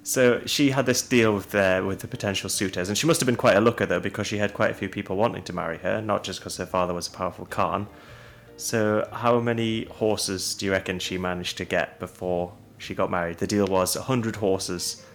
So 0.04 0.42
she 0.46 0.72
had 0.72 0.86
this 0.86 1.02
deal 1.08 1.34
with 1.34 1.52
the 1.52 1.84
with 1.86 2.00
the 2.00 2.08
potential 2.08 2.50
suitors, 2.50 2.90
and 2.90 2.98
she 2.98 3.08
must 3.08 3.22
have 3.22 3.26
been 3.26 3.36
quite 3.36 3.56
a 3.56 3.62
looker 3.62 3.86
though, 3.86 4.00
because 4.00 4.28
she 4.28 4.38
had 4.38 4.54
quite 4.54 4.72
a 4.72 4.74
few 4.74 4.90
people 4.90 5.16
wanting 5.16 5.44
to 5.44 5.54
marry 5.54 5.78
her, 5.80 6.02
not 6.02 6.24
just 6.24 6.40
because 6.40 6.58
her 6.58 6.66
father 6.66 6.94
was 6.94 7.08
a 7.08 7.12
powerful 7.12 7.46
Khan. 7.46 7.88
So 8.58 9.08
how 9.12 9.40
many 9.40 9.86
horses 9.86 10.54
do 10.56 10.66
you 10.66 10.72
reckon 10.72 11.00
she 11.00 11.18
managed 11.18 11.58
to 11.58 11.66
get 11.66 12.00
before 12.00 12.54
she 12.84 12.94
got 12.94 13.10
married? 13.10 13.38
The 13.38 13.48
deal 13.48 13.68
was 13.68 13.96
hundred 13.96 14.36
horses 14.36 15.06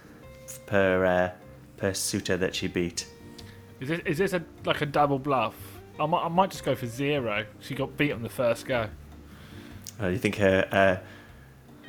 per 0.67 1.05
uh, 1.05 1.31
per 1.77 1.95
suitor 1.95 2.37
that 2.37 2.55
she 2.55 2.67
beat. 2.67 3.07
Is 3.81 3.89
this 3.89 4.01
is 4.05 4.19
this 4.19 4.33
a 4.33 4.43
like 4.65 4.81
a 4.81 4.87
double 4.87 5.19
bluff? 5.19 5.55
I 6.01 6.07
might 6.07 6.25
I 6.25 6.29
might 6.29 6.51
just 6.51 6.65
go 6.65 6.75
for 6.75 6.87
zero. 6.87 7.47
She 7.61 7.75
got 7.75 7.97
beat 7.97 8.13
on 8.13 8.23
the 8.23 8.29
first 8.29 8.67
go. 8.67 8.89
Uh, 10.01 10.09
you 10.09 10.19
think 10.19 10.37
her 10.37 10.69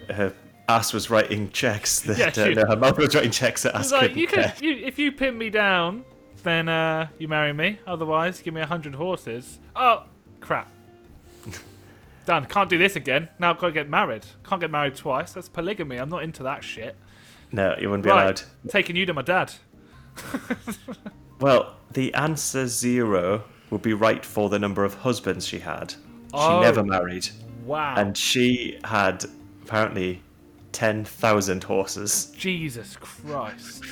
uh, 0.10 0.14
her 0.14 0.34
ass 0.68 0.94
was 0.94 1.10
writing 1.10 1.50
checks 1.50 2.02
that 2.02 2.18
Yeah, 2.18 2.44
uh, 2.44 2.50
no, 2.50 2.66
her 2.68 2.76
mouth 2.76 2.98
was 2.98 3.16
writing 3.16 3.32
checks 3.32 3.66
at 3.66 3.76
ass 3.76 3.92
like 3.92 4.16
you 4.16 4.28
can 4.28 4.52
you, 4.62 4.74
if 4.74 5.00
you 5.00 5.12
pin 5.12 5.38
me 5.38 5.50
down, 5.50 6.04
then 6.44 6.70
uh, 6.70 7.08
you 7.18 7.28
marry 7.28 7.54
me. 7.54 7.80
Otherwise, 7.88 8.42
give 8.42 8.54
me 8.54 8.62
a 8.62 8.68
hundred 8.68 8.96
horses. 8.96 9.60
Oh 9.76 10.04
crap! 10.40 10.72
Done. 12.30 12.46
Can't 12.46 12.70
do 12.70 12.78
this 12.78 12.96
again. 12.96 13.28
Now 13.40 13.50
I've 13.50 13.58
got 13.58 13.68
to 13.68 13.74
get 13.74 13.90
married. 13.90 14.24
Can't 14.48 14.62
get 14.62 14.70
married 14.70 14.94
twice. 14.94 15.32
That's 15.34 15.50
polygamy. 15.50 15.98
I'm 15.98 16.10
not 16.10 16.22
into 16.22 16.44
that 16.44 16.64
shit. 16.64 16.96
No, 17.52 17.76
you 17.82 17.90
wouldn't 17.90 18.04
be 18.04 18.12
Right. 18.12 18.22
allowed. 18.24 18.42
Taking 18.70 18.96
you 18.96 19.08
to 19.08 19.14
my 19.16 19.24
dad. 19.24 19.52
Well, 21.40 21.78
the 21.94 22.14
answer 22.14 22.68
zero 22.68 23.46
would 23.72 23.82
be 23.82 23.94
right 23.94 24.24
for 24.24 24.48
the 24.50 24.60
number 24.60 24.84
of 24.84 24.94
husbands 24.94 25.48
she 25.48 25.58
had. 25.58 25.92
She 25.92 25.98
Oh. 26.34 26.60
never 26.62 26.84
married, 26.84 27.30
Wow. 27.66 27.96
and 27.98 28.16
she 28.18 28.78
had 28.84 29.26
apparently 29.64 30.22
ten 30.74 31.06
thousand 31.06 31.64
horses. 31.64 32.32
Jesus 32.38 32.96
Christ. 32.98 33.86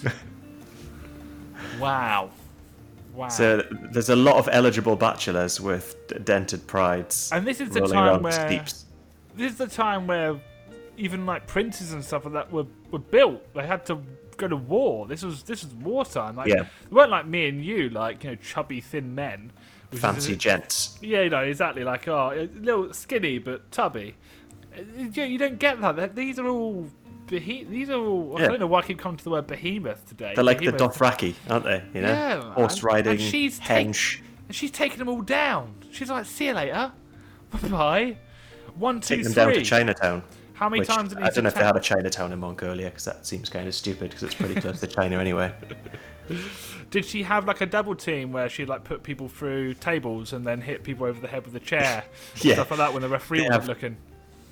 wow. 1.79 2.29
Wow. 3.17 3.29
So 3.29 3.63
there's 3.91 4.09
a 4.09 4.15
lot 4.15 4.35
of 4.35 4.47
eligible 4.51 4.95
bachelors 4.95 5.59
with 5.59 5.95
dented 6.23 6.67
prides 6.67 7.31
and 7.33 7.47
this 7.47 7.59
is 7.59 7.69
the 7.71 7.81
time 7.87 8.21
where 8.21 8.31
steppes. 8.31 8.85
this 9.35 9.51
is 9.53 9.57
the 9.57 9.65
time 9.67 10.05
where 10.05 10.39
even 10.97 11.25
like 11.25 11.47
princes 11.47 11.93
and 11.93 12.03
stuff 12.05 12.25
like 12.25 12.33
that 12.35 12.51
were, 12.51 12.65
were 12.91 12.99
built. 12.99 13.41
They 13.55 13.65
had 13.65 13.85
to 13.87 14.01
go 14.37 14.47
to 14.47 14.55
war. 14.55 15.07
This 15.07 15.23
was 15.23 15.41
this 15.43 15.63
was 15.63 15.73
wartime. 15.73 16.35
Like 16.35 16.47
Yeah. 16.47 16.63
they 16.89 16.95
weren't 16.95 17.09
like 17.11 17.25
me 17.25 17.47
and 17.47 17.63
you, 17.65 17.89
like 17.89 18.23
you 18.23 18.29
know, 18.31 18.35
chubby 18.35 18.81
thin 18.81 19.15
men. 19.15 19.51
which 19.89 19.97
is- 19.97 20.01
Fancy 20.01 20.35
gents. 20.35 20.99
Yeah, 21.01 21.21
you 21.21 21.29
know, 21.31 21.39
exactly. 21.41 21.83
Like 21.83 22.07
oh, 22.07 22.31
a 22.35 22.45
little 22.59 22.93
skinny 22.93 23.39
but 23.39 23.71
tubby. 23.71 24.15
Uh, 24.77 24.81
You 24.97 25.23
you 25.23 25.37
don't 25.39 25.57
get. 25.57 25.81
That- 25.81 26.15
These 26.15 26.37
are 26.39 26.47
all. 26.47 26.87
Behe- 27.27 27.69
these 27.69 27.89
are 27.89 27.99
all. 27.99 28.35
I 28.37 28.47
don't 28.47 28.59
know 28.59 28.67
why 28.67 28.79
I 28.79 28.81
keep 28.83 28.99
coming 28.99 29.17
to 29.17 29.23
the 29.23 29.29
word 29.31 29.47
behemoth 29.47 30.05
today. 30.07 30.33
They're 30.35 30.43
like 30.43 30.59
the 30.59 30.71
Behemoth. 30.71 30.97
Dothraki, 30.97 31.35
aren't 31.49 31.65
they? 31.65 31.83
You 31.93 32.01
know, 32.01 32.07
Yeah, 32.09 32.53
horse 32.53 32.83
riding, 32.83 33.13
And 33.13 33.21
she's 33.21 33.59
take- 33.59 33.85
And 34.47 34.55
she's 34.55 34.71
taking 34.71 34.97
them 34.99 35.09
all 35.09 35.21
down. 35.21 35.75
She's 35.91 36.09
like, 36.09 36.25
see 36.25 36.45
you 36.47 36.53
later. 36.53 36.91
Bye 37.51 37.59
bye. 37.69 38.17
One, 38.75 39.01
two, 39.01 39.15
Take 39.17 39.23
them 39.25 39.33
three. 39.33 39.43
down 39.43 39.53
to 39.53 39.61
Chinatown. 39.63 40.23
How 40.53 40.69
many 40.69 40.79
Which, 40.79 40.87
times 40.87 41.09
did 41.09 41.19
I 41.21 41.29
don't 41.29 41.43
know 41.43 41.49
if 41.49 41.55
they 41.55 41.63
had 41.63 41.75
a 41.75 41.79
Chinatown 41.79 42.31
in 42.31 42.39
Mongolia 42.39 42.85
because 42.89 43.05
that 43.05 43.25
seems 43.27 43.49
kind 43.49 43.67
of 43.67 43.75
stupid 43.75 44.09
because 44.09 44.23
it's 44.23 44.33
pretty 44.35 44.55
close 44.59 44.79
to 44.79 44.87
China 44.87 45.19
anyway. 45.19 45.53
Did 46.89 47.05
she 47.05 47.23
have 47.23 47.45
like 47.45 47.61
a 47.61 47.65
double 47.65 47.95
team 47.95 48.31
where 48.31 48.49
she'd 48.49 48.67
like 48.67 48.83
put 48.83 49.03
people 49.03 49.27
through 49.29 49.75
tables 49.75 50.33
and 50.33 50.45
then 50.45 50.61
hit 50.61 50.83
people 50.83 51.05
over 51.05 51.19
the 51.19 51.27
head 51.27 51.45
with 51.45 51.55
a 51.55 51.59
chair? 51.59 52.03
Yeah. 52.41 52.53
Stuff 52.55 52.71
like 52.71 52.77
that 52.79 52.93
when 52.93 53.01
the 53.01 53.09
referee 53.09 53.43
have- 53.43 53.67
looking. 53.67 53.97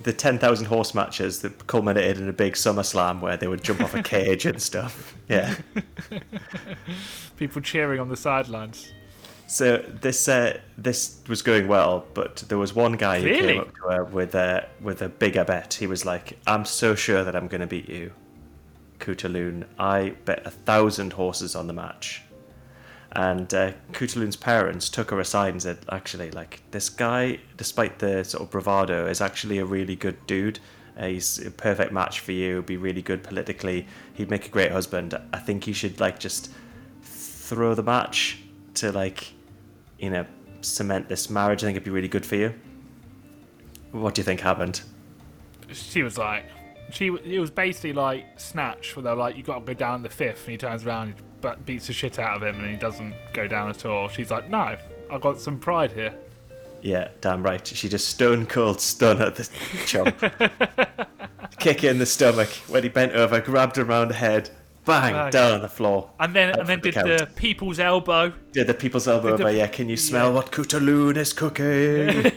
The 0.03 0.13
10,000 0.13 0.65
horse 0.67 0.93
matches 0.93 1.41
that 1.41 1.67
culminated 1.67 2.19
in 2.19 2.29
a 2.29 2.33
big 2.33 2.53
SummerSlam 2.53 3.21
where 3.21 3.37
they 3.37 3.47
would 3.47 3.63
jump 3.63 3.81
off 3.81 3.95
a 3.95 4.03
cage 4.15 4.45
and 4.45 4.61
stuff. 4.61 5.15
Yeah. 5.27 5.55
People 7.37 7.61
cheering 7.61 7.99
on 7.99 8.09
the 8.09 8.17
sidelines. 8.17 8.91
So 9.47 9.77
this 9.77 10.27
uh, 10.27 10.59
this 10.77 11.21
was 11.27 11.41
going 11.41 11.67
well, 11.67 12.05
but 12.13 12.37
there 12.47 12.57
was 12.57 12.73
one 12.73 12.93
guy 12.93 13.21
who 13.21 13.29
came 13.29 13.59
up 13.59 13.75
to 13.75 13.81
her 13.83 14.03
with 14.03 14.33
a 14.33 14.67
with 14.81 15.01
a 15.01 15.09
bigger 15.09 15.43
bet. 15.43 15.75
He 15.75 15.85
was 15.85 16.03
like, 16.03 16.39
"I'm 16.47 16.65
so 16.65 16.95
sure 16.95 17.23
that 17.23 17.35
I'm 17.35 17.47
going 17.47 17.61
to 17.61 17.67
beat 17.67 17.87
you, 17.87 18.11
Kutulun. 18.99 19.65
I 19.77 20.15
bet 20.25 20.45
a 20.45 20.49
thousand 20.49 21.13
horses 21.13 21.55
on 21.55 21.67
the 21.67 21.73
match." 21.73 22.24
And 23.15 23.53
uh, 23.53 23.71
parents 24.41 24.89
took 24.89 25.11
her 25.11 25.19
aside 25.19 25.53
and 25.53 25.61
said, 25.61 25.77
"Actually, 25.89 26.31
like 26.31 26.61
this 26.71 26.89
guy, 26.89 27.39
despite 27.55 27.99
the 27.99 28.23
sort 28.23 28.43
of 28.43 28.51
bravado, 28.51 29.07
is 29.07 29.21
actually 29.21 29.59
a 29.59 29.65
really 29.65 29.95
good 29.95 30.17
dude. 30.27 30.59
Uh, 30.97 31.07
he's 31.07 31.39
a 31.39 31.51
perfect 31.51 31.91
match 31.93 32.19
for 32.19 32.33
you. 32.33 32.61
Be 32.61 32.77
really 32.77 33.01
good 33.01 33.23
politically. 33.23 33.87
He'd 34.13 34.29
make 34.29 34.45
a 34.45 34.49
great 34.49 34.71
husband. 34.71 35.17
I 35.31 35.39
think 35.39 35.65
you 35.65 35.73
should 35.73 35.99
like 35.99 36.19
just 36.19 36.51
throw 37.03 37.73
the 37.73 37.83
match 37.83 38.39
to 38.75 38.91
like, 38.91 39.33
you 39.97 40.09
know, 40.09 40.25
cement 40.61 41.07
this 41.07 41.29
marriage. 41.29 41.63
I 41.63 41.67
think 41.67 41.77
it'd 41.77 41.85
be 41.85 41.91
really 41.91 42.09
good 42.09 42.25
for 42.25 42.35
you." 42.35 42.53
What 43.91 44.13
do 44.13 44.19
you 44.19 44.25
think 44.25 44.41
happened? 44.41 44.81
She 45.71 46.03
was 46.03 46.17
like, 46.17 46.43
she 46.91 47.07
it 47.07 47.39
was 47.39 47.49
basically 47.49 47.93
like 47.93 48.39
Snatch, 48.39 48.95
where 48.95 49.03
they're 49.03 49.15
like, 49.15 49.37
you 49.37 49.43
got 49.43 49.59
to 49.59 49.65
go 49.65 49.73
down 49.73 50.03
the 50.03 50.09
fifth, 50.09 50.43
and 50.43 50.51
he 50.51 50.57
turns 50.57 50.85
around, 50.85 51.15
but 51.45 51.63
beats 51.63 51.85
the 51.85 51.93
shit 51.93 52.17
out 52.17 52.37
of 52.37 52.41
him, 52.41 52.59
and 52.59 52.71
he 52.71 52.75
doesn't 52.75 53.13
go 53.31 53.47
down 53.47 53.69
at 53.69 53.85
all. 53.85 54.07
She's 54.09 54.31
like, 54.31 54.49
no, 54.49 54.75
I've 55.11 55.21
got 55.21 55.39
some 55.39 55.59
pride 55.59 55.91
here. 55.91 56.11
Yeah, 56.81 57.09
damn 57.21 57.43
right. 57.43 57.65
She 57.67 57.87
just 57.87 58.07
stone 58.07 58.47
cold 58.47 58.81
stun 58.81 59.21
at 59.21 59.35
the 59.35 59.47
chump. 59.85 60.19
Kick 61.59 61.83
in 61.83 61.99
the 61.99 62.05
stomach 62.07 62.49
when 62.67 62.81
he 62.81 62.89
bent 62.89 63.11
over, 63.11 63.39
grabbed 63.41 63.77
around 63.77 64.07
the 64.07 64.15
head, 64.15 64.49
bang, 64.85 65.13
Bang. 65.13 65.29
down 65.29 65.53
on 65.53 65.61
the 65.61 65.69
floor. 65.69 66.09
And 66.19 66.35
then 66.35 66.57
and 66.57 66.67
then 66.67 66.81
the 66.81 66.89
did 66.89 67.05
the 67.19 67.29
people's 67.35 67.77
elbow. 67.77 68.33
Did 68.51 68.65
the 68.65 68.73
people's 68.73 69.07
elbow 69.07 69.37
Did 69.37 69.45
the- 69.45 69.53
yeah, 69.53 69.67
can 69.67 69.87
you 69.87 69.97
smell 69.97 70.29
yeah. 70.29 70.33
what 70.33 70.51
Kutulun 70.51 71.15
is 71.15 71.31
cooking? 71.31 72.23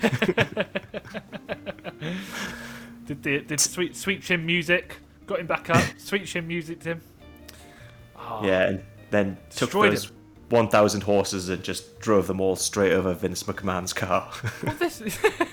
Did 3.06 3.22
the 3.22 3.40
did 3.40 3.58
sweet 3.58 3.96
sweet 3.96 4.20
chin 4.20 4.44
music. 4.44 4.98
Got 5.26 5.40
him 5.40 5.46
back 5.46 5.70
up. 5.70 5.82
sweet 5.96 6.26
chin 6.26 6.46
music 6.46 6.80
to 6.80 6.90
him. 6.90 7.00
Oh, 8.18 8.44
yeah, 8.44 8.64
ah. 8.64 8.68
and 8.68 8.82
then 9.10 9.36
took 9.50 9.68
Destroyed 9.68 9.92
those 9.92 10.06
him. 10.06 10.16
1,000 10.50 11.02
horses 11.02 11.48
and 11.48 11.62
just 11.62 11.98
drove 12.00 12.26
them 12.26 12.40
all 12.40 12.56
straight 12.56 12.92
over 12.92 13.12
Vince 13.12 13.42
McMahon's 13.42 13.92
car. 13.92 14.30
well, 14.62 14.74
this 14.76 15.00
is, 15.00 15.18
well, 15.38 15.48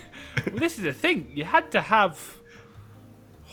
this 0.53 0.77
is 0.77 0.83
the 0.83 0.93
thing. 0.93 1.31
You 1.33 1.43
had 1.43 1.71
to 1.71 1.81
have 1.81 2.37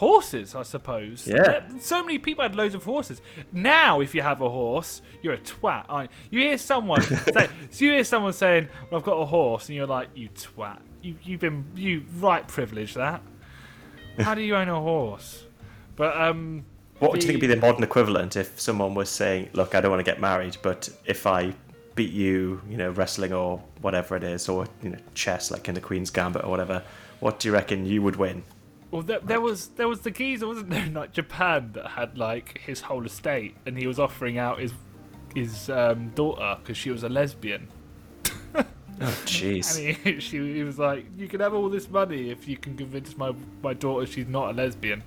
horses, 0.02 0.54
I 0.54 0.62
suppose. 0.62 1.26
Yeah. 1.26 1.68
So 1.80 2.02
many 2.02 2.18
people 2.18 2.42
had 2.42 2.54
loads 2.54 2.74
of 2.74 2.84
horses. 2.84 3.20
Now, 3.52 4.00
if 4.00 4.14
you 4.14 4.22
have 4.22 4.40
a 4.40 4.48
horse, 4.48 5.02
you're 5.22 5.34
a 5.34 5.38
twat. 5.38 5.84
Aren't 5.88 6.10
you? 6.30 6.40
you 6.40 6.48
hear 6.48 6.58
someone 6.58 7.02
say, 7.32 7.48
so 7.70 7.84
you 7.84 7.92
hear 7.92 8.04
someone 8.04 8.32
saying, 8.32 8.68
well, 8.90 8.98
"I've 8.98 9.04
got 9.04 9.14
a 9.14 9.26
horse," 9.26 9.68
and 9.68 9.76
you're 9.76 9.86
like, 9.86 10.08
"You 10.14 10.28
twat! 10.30 10.80
You 11.02 11.16
you've 11.22 11.40
been 11.40 11.64
you 11.76 12.04
right 12.18 12.46
privileged 12.46 12.96
that. 12.96 13.22
How 14.18 14.34
do 14.34 14.42
you 14.42 14.56
own 14.56 14.68
a 14.68 14.80
horse?" 14.80 15.44
But 15.94 16.16
um, 16.20 16.64
what 17.02 17.20
do 17.20 17.26
you 17.26 17.32
think 17.32 17.42
would 17.42 17.48
be 17.48 17.54
the 17.54 17.60
modern 17.60 17.82
equivalent 17.82 18.36
if 18.36 18.60
someone 18.60 18.94
was 18.94 19.10
saying, 19.10 19.50
"Look, 19.52 19.74
I 19.74 19.80
don't 19.80 19.90
want 19.90 20.04
to 20.04 20.10
get 20.10 20.20
married, 20.20 20.56
but 20.62 20.88
if 21.06 21.26
I 21.26 21.54
beat 21.94 22.12
you, 22.12 22.62
you 22.68 22.76
know, 22.76 22.90
wrestling 22.90 23.32
or 23.32 23.62
whatever 23.80 24.16
it 24.16 24.22
is, 24.22 24.48
or 24.48 24.66
you 24.82 24.90
know, 24.90 24.98
chess, 25.14 25.50
like 25.50 25.68
in 25.68 25.74
the 25.74 25.80
Queen's 25.80 26.10
Gambit 26.10 26.44
or 26.44 26.50
whatever, 26.50 26.82
what 27.20 27.38
do 27.38 27.48
you 27.48 27.54
reckon 27.54 27.86
you 27.86 28.02
would 28.02 28.16
win?" 28.16 28.42
Well, 28.90 29.02
there, 29.02 29.20
there 29.20 29.40
was 29.40 29.68
there 29.68 29.88
was 29.88 30.00
the 30.00 30.10
geezer, 30.10 30.46
wasn't 30.46 30.70
there, 30.70 30.84
in 30.84 30.94
like 30.94 31.12
Japan 31.12 31.70
that 31.72 31.88
had 31.88 32.18
like 32.18 32.60
his 32.64 32.82
whole 32.82 33.04
estate, 33.04 33.56
and 33.66 33.76
he 33.76 33.86
was 33.86 33.98
offering 33.98 34.38
out 34.38 34.60
his 34.60 34.72
his 35.34 35.70
um, 35.70 36.10
daughter 36.10 36.56
because 36.60 36.76
she 36.76 36.90
was 36.90 37.02
a 37.02 37.08
lesbian, 37.08 37.68
Oh, 39.00 39.22
jeez. 39.24 39.76
and 39.78 39.96
he, 39.96 40.20
she, 40.20 40.54
he 40.54 40.64
was 40.64 40.78
like, 40.78 41.06
"You 41.16 41.28
can 41.28 41.40
have 41.40 41.54
all 41.54 41.68
this 41.68 41.88
money 41.88 42.30
if 42.30 42.46
you 42.46 42.56
can 42.56 42.76
convince 42.76 43.16
my 43.16 43.32
my 43.62 43.74
daughter 43.74 44.06
she's 44.06 44.28
not 44.28 44.50
a 44.50 44.52
lesbian." 44.52 45.02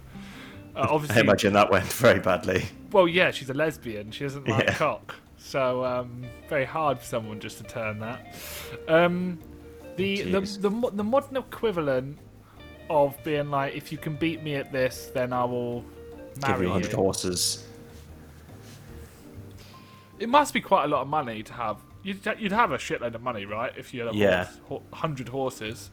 Uh, 0.76 1.00
I 1.10 1.20
imagine 1.20 1.54
that 1.54 1.72
went 1.72 1.86
very 1.86 2.20
badly. 2.20 2.66
well, 2.92 3.08
yeah, 3.08 3.32
she's 3.32 3.50
a 3.50 3.54
lesbian. 3.54 4.12
She 4.12 4.24
doesn't 4.26 4.48
like 4.48 4.66
Yeah. 4.68 4.74
cock, 4.74 5.16
so 5.38 5.86
um, 5.86 6.26
very 6.50 6.66
hard 6.66 7.00
for 7.00 7.06
someone 7.06 7.40
just 7.40 7.58
to 7.60 7.64
turn 7.64 8.00
that. 8.00 8.36
Um, 8.88 9.40
the, 9.96 10.24
the 10.24 10.42
the 10.42 10.70
the 10.94 11.04
modern 11.04 11.38
equivalent 11.38 12.18
of 12.90 13.16
being 13.24 13.50
like, 13.50 13.74
if 13.74 13.92
you 13.92 13.98
can 13.98 14.16
beat 14.16 14.44
me 14.44 14.56
at 14.56 14.72
this, 14.72 15.10
then 15.14 15.32
I 15.32 15.46
will 15.46 15.82
Give 16.36 16.42
marry 16.42 16.66
you 16.66 16.72
100 16.74 16.94
horses. 16.94 17.64
It 20.20 20.30
must 20.30 20.54
be 20.54 20.62
quite 20.62 20.86
a 20.86 20.88
lot 20.88 21.02
of 21.02 21.08
money 21.08 21.44
to 21.44 21.54
have. 21.54 21.78
You'd, 22.04 22.20
you'd 22.38 22.52
have 22.52 22.72
a 22.72 22.78
shitload 22.78 23.16
of 23.16 23.22
money, 23.22 23.46
right? 23.46 23.72
If 23.78 23.94
you 23.94 24.06
had 24.06 24.14
a 24.14 24.18
Yeah. 24.18 24.48
hundred 24.94 25.28
horses. 25.30 25.90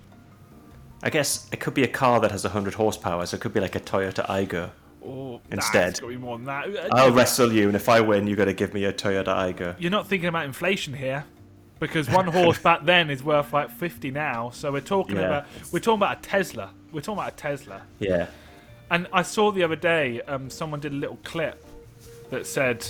I 1.02 1.10
guess 1.10 1.48
it 1.52 1.58
could 1.60 1.74
be 1.74 1.82
a 1.82 1.88
car 1.88 2.20
that 2.20 2.30
has 2.30 2.44
100 2.44 2.74
horsepower, 2.74 3.26
so 3.26 3.36
it 3.36 3.40
could 3.40 3.52
be 3.52 3.60
like 3.60 3.74
a 3.74 3.80
Toyota 3.80 4.24
Aygo. 4.28 4.70
Or 5.00 5.40
Instead. 5.50 5.80
nah, 5.82 5.88
it's 5.88 6.00
got 6.00 6.06
to 6.06 6.12
be 6.12 6.16
more 6.18 6.36
than 6.38 6.46
that. 6.46 6.92
I'll 6.92 7.10
wrestle 7.12 7.52
you, 7.52 7.66
and 7.66 7.74
if 7.74 7.88
I 7.88 8.00
win, 8.00 8.28
you 8.28 8.36
got 8.36 8.44
to 8.44 8.52
give 8.52 8.72
me 8.72 8.84
a 8.84 8.92
Toyota 8.92 9.26
Aygo. 9.34 9.74
You're 9.78 9.90
not 9.90 10.06
thinking 10.06 10.28
about 10.28 10.44
inflation 10.44 10.94
here, 10.94 11.24
because 11.80 12.08
one 12.08 12.28
horse 12.28 12.58
back 12.62 12.84
then 12.84 13.10
is 13.10 13.22
worth 13.24 13.52
like 13.52 13.70
fifty 13.70 14.12
now. 14.12 14.50
So 14.50 14.70
we're 14.70 14.80
talking 14.80 15.16
Yeah. 15.16 15.22
about 15.22 15.46
we're 15.72 15.80
talking 15.80 15.98
about 15.98 16.18
a 16.18 16.22
Tesla. 16.22 16.70
We're 16.92 17.00
talking 17.00 17.18
about 17.20 17.32
a 17.32 17.36
Tesla. 17.36 17.82
Yeah. 17.98 18.26
And 18.92 19.08
I 19.12 19.22
saw 19.22 19.50
the 19.50 19.64
other 19.64 19.74
day, 19.74 20.20
um, 20.28 20.50
someone 20.50 20.78
did 20.78 20.92
a 20.92 20.96
little 20.96 21.18
clip 21.24 21.64
that 22.30 22.46
said, 22.46 22.86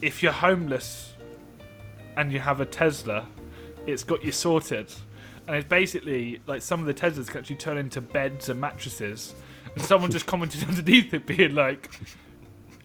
if 0.00 0.22
you're 0.22 0.32
homeless 0.32 1.12
and 2.16 2.32
you 2.32 2.40
have 2.40 2.60
a 2.60 2.66
Tesla, 2.66 3.26
it's 3.86 4.02
got 4.02 4.24
you 4.24 4.32
sorted. 4.32 4.90
And 5.46 5.56
it's 5.56 5.68
basically 5.68 6.40
like 6.46 6.62
some 6.62 6.80
of 6.80 6.86
the 6.86 6.94
Teslas 6.94 7.26
can 7.28 7.38
actually 7.40 7.56
turn 7.56 7.76
into 7.78 8.00
beds 8.00 8.48
and 8.48 8.60
mattresses. 8.60 9.34
And 9.74 9.82
someone 9.84 10.10
just 10.10 10.26
commented 10.26 10.62
underneath 10.68 11.12
it, 11.14 11.26
being 11.26 11.54
like, 11.54 11.90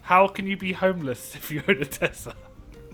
"How 0.02 0.28
can 0.28 0.48
you 0.48 0.58
be 0.58 0.74
homeless 0.74 1.36
if 1.36 1.52
you 1.52 1.62
own 1.68 1.82
a 1.82 1.86
Tesla?" 1.86 2.34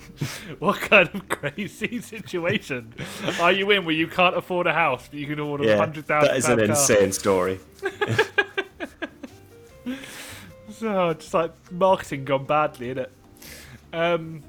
what 0.59 0.79
kind 0.81 1.09
of 1.13 1.29
crazy 1.29 2.01
situation 2.01 2.93
are 3.39 3.53
you 3.53 3.71
in 3.71 3.85
where 3.85 3.95
you 3.95 4.05
can't 4.05 4.35
afford 4.35 4.67
a 4.67 4.73
house 4.73 5.07
but 5.09 5.17
you 5.17 5.25
can 5.25 5.39
order 5.39 5.63
a 5.63 5.67
Yeah. 5.67 5.77
hundred 5.77 6.05
thousand? 6.05 6.27
That 6.29 6.37
is 6.37 6.49
an 6.49 6.59
insane 6.59 7.11
story. 7.13 7.59
So 10.71 11.13
just 11.13 11.33
like 11.33 11.51
marketing 11.71 12.25
gone 12.25 12.45
badly, 12.45 12.89
isn't 12.89 12.97
it? 13.03 13.11
Um, 13.93 14.41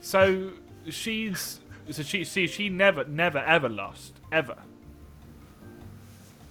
so 0.00 0.50
she's 0.88 1.60
so 1.90 2.02
she 2.02 2.22
see 2.24 2.46
she 2.46 2.68
never 2.68 3.04
never 3.04 3.38
ever 3.38 3.68
lost 3.68 4.19
ever. 4.32 4.56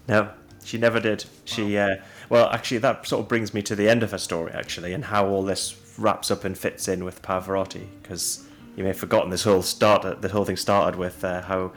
No, 0.08 0.32
she 0.64 0.78
never 0.78 1.00
did. 1.00 1.26
She, 1.46 1.78
uh, 1.78 1.98
well, 2.30 2.50
actually, 2.50 2.80
that 2.80 3.06
sort 3.08 3.22
of 3.22 3.28
brings 3.28 3.54
me 3.54 3.62
to 3.64 3.76
the 3.76 3.88
end 3.90 4.04
of 4.04 4.12
her 4.12 4.18
story, 4.18 4.52
actually, 4.54 4.94
and 4.94 5.06
how 5.06 5.28
all 5.28 5.44
this 5.44 5.76
wraps 5.98 6.32
up 6.32 6.44
and 6.46 6.58
fits 6.58 6.88
in 6.88 7.04
with 7.04 7.22
Pavarotti. 7.22 7.88
Because 8.02 8.48
you 8.76 8.84
may 8.84 8.90
have 8.90 8.98
forgotten 8.98 9.30
this 9.30 9.44
whole 9.44 9.62
start, 9.62 10.22
the 10.22 10.30
whole 10.30 10.46
thing 10.46 10.58
started 10.58 10.98
with 10.98 11.24
uh, 11.24 11.42
how 11.42 11.72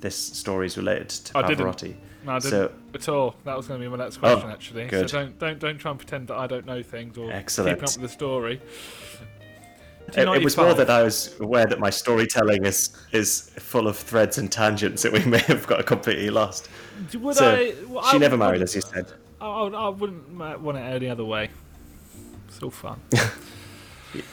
this 0.00 0.16
story 0.16 0.66
is 0.66 0.76
related 0.76 1.08
to 1.08 1.38
I 1.38 1.42
didn't. 1.46 1.66
Pavarotti. 1.66 1.94
No, 2.24 2.32
I 2.32 2.38
didn't 2.40 2.50
So- 2.50 2.72
at 2.94 3.08
all. 3.08 3.34
That 3.44 3.56
was 3.56 3.66
going 3.68 3.80
to 3.80 3.86
be 3.86 3.90
my 3.90 4.02
next 4.02 4.18
question, 4.18 4.48
Oh, 4.48 4.52
actually. 4.52 4.86
good. 4.86 5.08
So 5.08 5.18
don't 5.20 5.38
don't 5.38 5.58
don't 5.58 5.78
try 5.78 5.90
and 5.92 5.98
pretend 6.00 6.28
that 6.28 6.36
I 6.36 6.46
don't 6.46 6.66
know 6.66 6.82
things 6.82 7.16
or 7.16 7.30
Excellent. 7.32 7.76
keeping 7.78 7.88
up 7.88 7.94
with 7.96 8.02
the 8.10 8.14
story. 8.14 8.60
It, 10.16 10.26
it 10.28 10.42
was 10.44 10.56
more 10.56 10.74
that 10.74 10.88
I 10.88 11.02
was 11.02 11.38
aware 11.40 11.66
that 11.66 11.78
my 11.78 11.90
storytelling 11.90 12.64
is 12.64 12.90
is 13.12 13.50
full 13.58 13.86
of 13.88 13.96
threads 13.96 14.38
and 14.38 14.50
tangents 14.50 15.02
that 15.02 15.12
we 15.12 15.22
may 15.24 15.38
have 15.40 15.66
got 15.66 15.84
completely 15.86 16.30
lost. 16.30 16.68
Would 17.14 17.36
so 17.36 17.50
I, 17.54 17.74
well, 17.86 18.02
she 18.04 18.16
I 18.16 18.18
never 18.18 18.36
married, 18.36 18.62
as 18.62 18.74
you 18.74 18.80
said. 18.80 19.12
I, 19.40 19.46
I, 19.46 19.68
I 19.68 19.88
wouldn't 19.88 20.60
want 20.60 20.78
it 20.78 20.80
any 20.80 21.08
other 21.08 21.24
way. 21.24 21.50
It's 22.48 22.62
all 22.62 22.70
fun. 22.70 23.00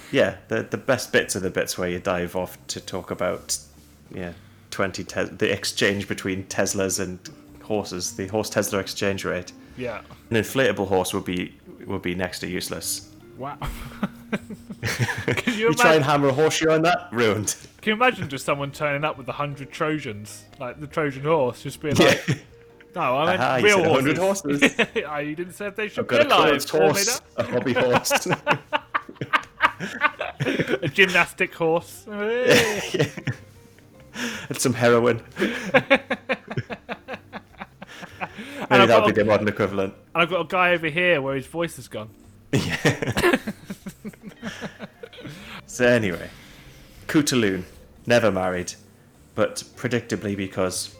Yeah, 0.10 0.38
the 0.48 0.64
the 0.64 0.78
best 0.78 1.12
bits 1.12 1.36
are 1.36 1.42
the 1.42 1.50
bits 1.50 1.78
where 1.78 1.90
you 1.90 2.00
dive 2.00 2.36
off 2.38 2.58
to 2.68 2.80
talk 2.80 3.12
about, 3.12 3.58
yeah, 4.10 4.32
twenty 4.72 5.04
te- 5.04 5.26
the 5.26 5.52
exchange 5.52 6.08
between 6.08 6.46
Teslas 6.46 7.02
and 7.02 7.20
horses, 7.62 8.16
the 8.16 8.28
horse 8.28 8.50
Tesla 8.50 8.80
exchange 8.80 9.26
rate. 9.26 9.52
yeah. 9.78 10.02
An 10.30 10.38
inflatable 10.38 10.88
horse 10.88 11.14
would 11.14 11.26
be 11.26 11.58
would 11.86 12.02
be 12.02 12.16
next 12.16 12.40
to 12.40 12.48
useless. 12.48 13.10
Wow. 13.38 13.58
can 15.26 15.54
you 15.54 15.68
You 15.70 15.74
try 15.74 15.94
and 15.96 16.04
hammer 16.04 16.30
a 16.30 16.34
horseshoe 16.34 16.70
on 16.72 16.82
that, 16.84 17.10
ruined. 17.12 17.56
Can 17.82 17.92
you 17.92 17.94
imagine 17.96 18.30
just 18.30 18.46
someone 18.46 18.72
turning 18.72 19.04
up 19.04 19.18
with 19.18 19.28
a 19.28 19.34
hundred 19.34 19.72
Trojans, 19.72 20.44
like 20.60 20.80
the 20.80 20.88
Trojan 20.88 21.24
horse, 21.24 21.62
just 21.64 21.82
being 21.82 21.96
like, 21.96 22.44
"No, 22.96 23.02
I 23.18 23.38
meant 23.38 23.62
you 23.62 23.68
real 23.68 23.78
said 23.80 23.88
100 23.92 24.18
horses." 24.18 24.76
horses. 24.76 24.88
Ah, 25.08 25.18
you 25.20 25.36
didn't 25.36 25.54
say 25.54 25.68
if 25.68 25.76
they 25.76 25.88
should 25.88 26.00
I've 26.06 26.10
be 26.10 26.16
a 26.18 26.28
alive. 26.28 26.50
closed 26.50 26.70
horse, 26.70 27.22
a 27.38 27.44
hobby 27.44 27.74
horse. 27.74 28.28
a 30.82 30.88
gymnastic 30.88 31.54
horse. 31.54 32.06
and 32.08 33.12
some 34.58 34.74
heroin. 34.74 35.22
Maybe 38.70 38.82
I've 38.82 38.88
that 38.88 39.04
would 39.06 39.14
be 39.16 39.22
the 39.22 39.28
modern 39.28 39.48
equivalent. 39.48 39.94
And 40.14 40.24
I've 40.24 40.30
got 40.30 40.42
a 40.42 40.48
guy 40.48 40.72
over 40.74 40.88
here 40.88 41.22
where 41.22 41.36
his 41.36 41.46
voice 41.46 41.76
has 41.76 41.88
gone. 41.88 42.10
So 45.68 45.86
anyway, 45.86 46.30
Kutulun, 47.08 47.64
never 48.06 48.32
married, 48.32 48.74
but 49.34 49.64
predictably 49.76 50.38
because 50.38 50.96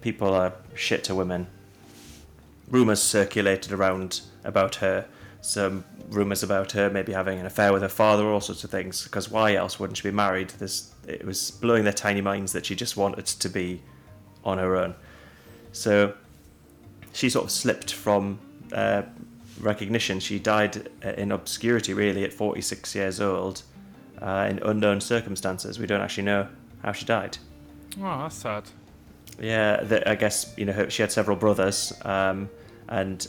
people 0.00 0.34
are 0.34 0.52
shit 0.74 1.02
to 1.04 1.14
women. 1.14 1.46
Rumours 2.68 3.02
circulated 3.02 3.72
around 3.72 4.20
about 4.44 4.76
her. 4.76 5.06
Some 5.40 5.84
rumours 6.10 6.42
about 6.42 6.72
her 6.72 6.90
maybe 6.90 7.12
having 7.12 7.40
an 7.40 7.46
affair 7.46 7.72
with 7.72 7.82
her 7.82 7.88
father, 7.88 8.26
all 8.26 8.40
sorts 8.40 8.62
of 8.64 8.70
things. 8.70 9.02
Because 9.02 9.30
why 9.30 9.54
else 9.54 9.80
wouldn't 9.80 9.96
she 9.96 10.08
be 10.08 10.14
married? 10.14 10.50
This 10.50 10.92
it 11.08 11.24
was 11.24 11.50
blowing 11.50 11.84
their 11.84 11.92
tiny 11.92 12.20
minds 12.20 12.52
that 12.52 12.66
she 12.66 12.76
just 12.76 12.96
wanted 12.96 13.26
to 13.26 13.48
be 13.48 13.82
on 14.44 14.58
her 14.58 14.76
own. 14.76 14.94
So 15.72 16.14
she 17.12 17.30
sort 17.30 17.46
of 17.46 17.50
slipped 17.50 17.92
from 17.92 18.38
uh, 18.72 19.02
recognition. 19.60 20.20
She 20.20 20.38
died 20.38 20.88
uh, 21.04 21.10
in 21.10 21.32
obscurity, 21.32 21.94
really, 21.94 22.24
at 22.24 22.32
46 22.32 22.94
years 22.94 23.20
old, 23.20 23.62
uh, 24.20 24.46
in 24.50 24.58
unknown 24.60 25.00
circumstances. 25.00 25.78
We 25.78 25.86
don't 25.86 26.00
actually 26.00 26.24
know 26.24 26.48
how 26.82 26.92
she 26.92 27.04
died. 27.04 27.38
Oh, 27.98 28.18
that's 28.18 28.36
sad. 28.36 28.64
Yeah, 29.38 29.82
the, 29.82 30.08
I 30.08 30.14
guess 30.14 30.52
you 30.56 30.66
know 30.66 30.72
her, 30.72 30.90
she 30.90 31.02
had 31.02 31.12
several 31.12 31.36
brothers, 31.36 31.92
um, 32.04 32.50
and 32.88 33.26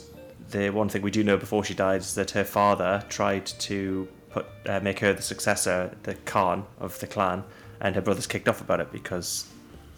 the 0.50 0.70
one 0.70 0.88
thing 0.88 1.02
we 1.02 1.10
do 1.10 1.24
know 1.24 1.36
before 1.36 1.64
she 1.64 1.74
died 1.74 2.00
is 2.00 2.14
that 2.14 2.32
her 2.32 2.44
father 2.44 3.04
tried 3.08 3.46
to 3.46 4.08
put 4.30 4.46
uh, 4.66 4.80
make 4.80 4.98
her 5.00 5.12
the 5.12 5.22
successor, 5.22 5.96
the 6.02 6.14
Khan 6.14 6.66
of 6.80 6.98
the 7.00 7.06
clan, 7.06 7.44
and 7.80 7.94
her 7.94 8.02
brothers 8.02 8.26
kicked 8.26 8.48
off 8.48 8.60
about 8.60 8.80
it 8.80 8.92
because 8.92 9.48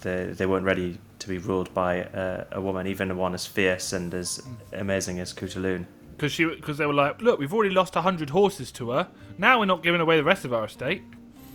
they 0.02 0.26
they 0.26 0.46
weren't 0.46 0.64
ready 0.64 0.98
to 1.18 1.28
be 1.28 1.38
ruled 1.38 1.72
by 1.74 2.02
uh, 2.04 2.44
a 2.52 2.60
woman, 2.60 2.86
even 2.86 3.16
one 3.16 3.34
as 3.34 3.46
fierce 3.46 3.92
and 3.92 4.14
as 4.14 4.42
amazing 4.72 5.18
as 5.20 5.32
Kutulun. 5.32 5.86
Because 6.16 6.33
she, 6.33 6.44
because 6.44 6.79
they 6.79 6.87
were 6.87 6.94
like, 6.94 7.20
look, 7.20 7.38
we've 7.38 7.53
already 7.53 7.74
lost 7.74 7.94
hundred 7.94 8.31
horses 8.31 8.70
to 8.72 8.90
her. 8.90 9.09
Now 9.37 9.59
we're 9.59 9.64
not 9.66 9.83
giving 9.83 10.00
away 10.00 10.16
the 10.16 10.24
rest 10.24 10.44
of 10.44 10.53
our 10.53 10.64
estate. 10.64 11.03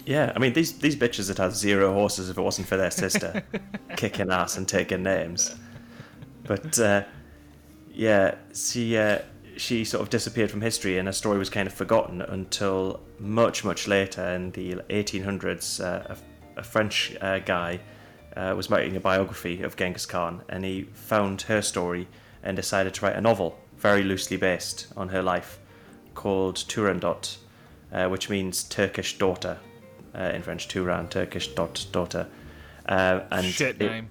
Yeah, 0.05 0.33
I 0.35 0.39
mean 0.39 0.53
these 0.53 0.77
these 0.79 0.95
bitches 0.95 1.29
would 1.29 1.37
have 1.37 1.55
zero 1.55 1.93
horses 1.93 2.29
if 2.29 2.37
it 2.37 2.41
wasn't 2.41 2.67
for 2.67 2.77
their 2.77 2.91
sister 2.91 3.43
kicking 3.95 4.31
ass 4.31 4.57
and 4.57 4.67
taking 4.67 5.03
names. 5.03 5.55
But 6.43 6.79
uh, 6.79 7.03
yeah, 7.91 8.35
she 8.53 8.97
uh, 8.97 9.19
she 9.59 9.83
sort 9.85 10.01
of 10.01 10.09
disappeared 10.09 10.49
from 10.49 10.61
history 10.61 10.97
and 10.97 11.07
her 11.07 11.13
story 11.13 11.37
was 11.37 11.49
kind 11.49 11.67
of 11.67 11.73
forgotten 11.73 12.21
until 12.21 13.01
much, 13.19 13.63
much 13.63 13.87
later 13.87 14.23
in 14.29 14.51
the 14.51 14.75
1800s. 14.89 15.83
Uh, 15.83 16.15
a, 16.55 16.59
a, 16.59 16.63
French 16.63 17.15
uh, 17.21 17.39
guy 17.39 17.79
uh, 18.35 18.53
was 18.55 18.71
writing 18.71 18.95
a 18.95 18.99
biography 18.99 19.61
of 19.61 19.75
Genghis 19.75 20.05
Khan 20.05 20.41
and 20.49 20.63
he 20.63 20.83
found 20.93 21.41
her 21.43 21.61
story 21.61 22.07
and 22.41 22.55
decided 22.55 22.93
to 22.95 23.05
write 23.05 23.15
a 23.15 23.21
novel 23.21 23.59
very 23.79 24.03
loosely 24.03 24.37
based 24.37 24.87
on 24.95 25.09
her 25.09 25.23
life 25.23 25.59
called 26.13 26.55
Turandot, 26.55 27.37
uh, 27.93 28.07
which 28.07 28.29
means 28.29 28.63
Turkish 28.63 29.17
daughter 29.17 29.57
uh, 30.13 30.31
in 30.33 30.41
French, 30.41 30.67
Turan, 30.67 31.07
Turkish 31.07 31.47
dot 31.55 31.85
daughter. 31.91 32.27
Uh, 32.87 33.21
and 33.31 33.45
Shit 33.45 33.79
name. 33.79 34.09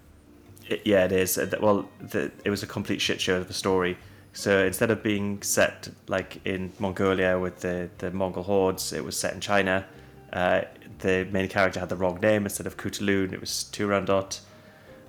It, 0.69 0.83
yeah, 0.85 1.05
it 1.05 1.13
is. 1.13 1.39
Well, 1.61 1.89
the, 2.01 2.31
it 2.45 2.51
was 2.51 2.63
a 2.63 2.67
complete 2.67 3.01
shit 3.01 3.21
show 3.21 3.37
of 3.37 3.51
a 3.51 3.53
story. 3.53 3.99
So 4.33 4.65
instead 4.65 4.91
of 4.91 5.03
being 5.03 5.43
set 5.43 5.89
like 6.07 6.41
in 6.47 6.73
Mongolia 6.79 7.39
with 7.39 7.61
the, 7.61 7.91
the 7.99 8.11
Mongol 8.11 8.45
hordes, 8.45 8.93
it 8.93 9.05
was 9.05 9.19
set 9.19 9.35
in 9.35 9.41
China. 9.41 9.85
Uh, 10.33 10.63
the 11.01 11.27
main 11.31 11.49
character 11.49 11.81
had 11.81 11.89
the 11.89 11.97
wrong 11.97 12.21
name. 12.21 12.45
Instead 12.45 12.67
of 12.67 12.77
Kutulun, 12.77 13.33
it 13.33 13.41
was 13.41 13.69
Turandot. 13.73 14.41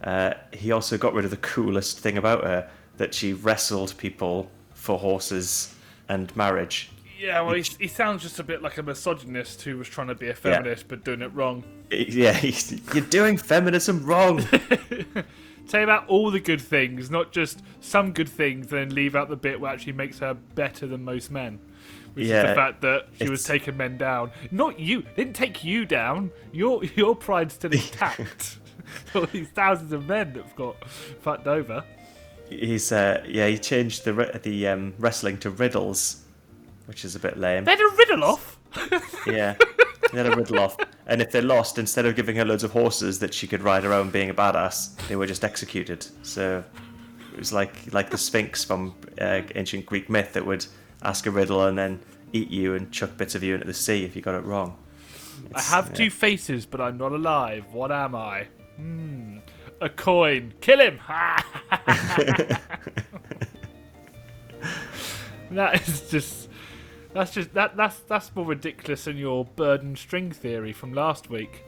Uh, 0.03 0.33
he 0.53 0.71
also 0.71 0.97
got 0.97 1.13
rid 1.13 1.25
of 1.25 1.31
the 1.31 1.37
coolest 1.53 1.99
thing 1.99 2.17
about 2.17 2.43
her 2.43 2.69
that 2.99 3.13
she 3.13 3.31
wrestled 3.31 3.97
people 3.97 4.51
for 4.73 4.99
horses 4.99 5.73
and 6.09 6.35
marriage. 6.35 6.91
Yeah, 7.17 7.41
well, 7.41 7.55
he, 7.55 7.63
he 7.79 7.87
sounds 7.87 8.21
just 8.23 8.39
a 8.39 8.43
bit 8.43 8.61
like 8.61 8.77
a 8.77 8.83
misogynist 8.83 9.61
who 9.61 9.77
was 9.77 9.87
trying 9.87 10.07
to 10.07 10.15
be 10.15 10.27
a 10.27 10.35
feminist 10.35 10.83
yeah. 10.83 10.87
but 10.89 11.03
doing 11.05 11.21
it 11.21 11.33
wrong. 11.33 11.63
Yeah, 11.89 12.39
you're 12.41 13.03
doing 13.05 13.37
feminism 13.37 14.05
wrong. 14.05 14.41
Say 15.65 15.83
about 15.83 16.07
all 16.07 16.29
the 16.29 16.39
good 16.41 16.61
things, 16.61 17.09
not 17.09 17.31
just 17.31 17.61
some 17.79 18.11
good 18.11 18.29
things, 18.29 18.67
then 18.67 18.93
leave 18.93 19.15
out 19.15 19.29
the 19.29 19.35
bit 19.35 19.61
where 19.61 19.71
actually 19.71 19.93
makes 19.93 20.19
her 20.19 20.33
better 20.33 20.85
than 20.85 21.03
most 21.03 21.31
men. 21.31 21.59
Which 22.13 22.27
yeah, 22.27 22.43
is 22.43 22.49
the 22.49 22.55
fact 22.55 22.81
that 22.81 23.07
she 23.17 23.25
it's... 23.25 23.29
was 23.31 23.43
taking 23.43 23.77
men 23.77 23.97
down. 23.97 24.31
Not 24.51 24.79
you. 24.79 25.03
didn't 25.15 25.35
take 25.35 25.63
you 25.63 25.85
down. 25.85 26.31
Your 26.51 26.83
your 26.95 27.15
pride's 27.15 27.53
still 27.53 27.71
intact. 27.73 28.57
all 29.15 29.25
these 29.27 29.47
thousands 29.49 29.93
of 29.93 30.05
men 30.07 30.33
that've 30.33 30.55
got 30.55 30.89
fucked 30.89 31.47
over. 31.47 31.83
He's 32.49 32.91
uh, 32.91 33.23
yeah. 33.27 33.47
He 33.47 33.57
changed 33.57 34.05
the 34.05 34.39
the 34.43 34.67
um, 34.67 34.93
wrestling 34.99 35.37
to 35.39 35.49
riddles, 35.49 36.23
which 36.85 37.05
is 37.05 37.15
a 37.15 37.19
bit 37.19 37.37
lame. 37.37 37.65
They 37.65 37.71
had 37.71 37.79
a 37.79 37.95
riddle 37.95 38.23
off. 38.23 38.57
yeah. 39.27 39.55
They 40.11 40.17
had 40.17 40.27
a 40.27 40.35
riddle 40.35 40.59
off. 40.59 40.77
And 41.05 41.21
if 41.21 41.31
they 41.31 41.41
lost, 41.41 41.77
instead 41.77 42.05
of 42.05 42.15
giving 42.15 42.35
her 42.35 42.45
loads 42.45 42.63
of 42.63 42.71
horses 42.71 43.19
that 43.19 43.33
she 43.33 43.47
could 43.47 43.61
ride 43.61 43.85
around 43.85 44.11
being 44.11 44.29
a 44.29 44.33
badass, 44.33 44.95
they 45.07 45.15
were 45.15 45.27
just 45.27 45.43
executed. 45.43 46.05
So 46.23 46.63
it 47.33 47.37
was 47.37 47.53
like 47.53 47.93
like 47.93 48.09
the 48.09 48.17
Sphinx 48.17 48.63
from 48.63 48.95
uh, 49.19 49.41
ancient 49.55 49.85
Greek 49.85 50.09
myth 50.09 50.33
that 50.33 50.45
would 50.45 50.65
ask 51.03 51.25
a 51.25 51.31
riddle 51.31 51.65
and 51.65 51.77
then 51.77 51.99
eat 52.33 52.49
you 52.49 52.75
and 52.75 52.91
chuck 52.91 53.17
bits 53.17 53.35
of 53.35 53.43
you 53.43 53.53
into 53.55 53.65
the 53.65 53.73
sea 53.73 54.03
if 54.03 54.15
you 54.15 54.21
got 54.21 54.35
it 54.35 54.43
wrong. 54.43 54.77
It's, 55.51 55.71
I 55.71 55.75
have 55.75 55.87
yeah. 55.89 55.95
two 55.95 56.09
faces, 56.09 56.65
but 56.65 56.81
I'm 56.81 56.97
not 56.97 57.11
alive. 57.11 57.65
What 57.71 57.91
am 57.91 58.15
I? 58.15 58.47
Hmm. 58.75 59.37
A 59.81 59.89
coin. 59.89 60.53
Kill 60.61 60.79
him. 60.79 60.99
that 65.51 65.87
is 65.87 66.09
just 66.09 66.49
that's 67.13 67.33
just 67.33 67.53
that 67.53 67.75
that's 67.77 67.99
that's 68.01 68.35
more 68.35 68.45
ridiculous 68.45 69.05
than 69.05 69.17
your 69.17 69.45
burden 69.45 69.95
string 69.95 70.31
theory 70.31 70.73
from 70.73 70.93
last 70.93 71.29
week. 71.29 71.63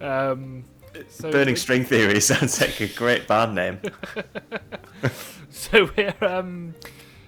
Um, 0.00 0.64
so 1.08 1.30
Burning 1.30 1.56
String 1.56 1.84
Theory 1.84 2.20
sounds 2.20 2.60
like 2.60 2.80
a 2.80 2.88
great 2.88 3.28
band 3.28 3.54
name. 3.54 3.80
so 5.50 5.90
we're 5.96 6.14
um, 6.22 6.74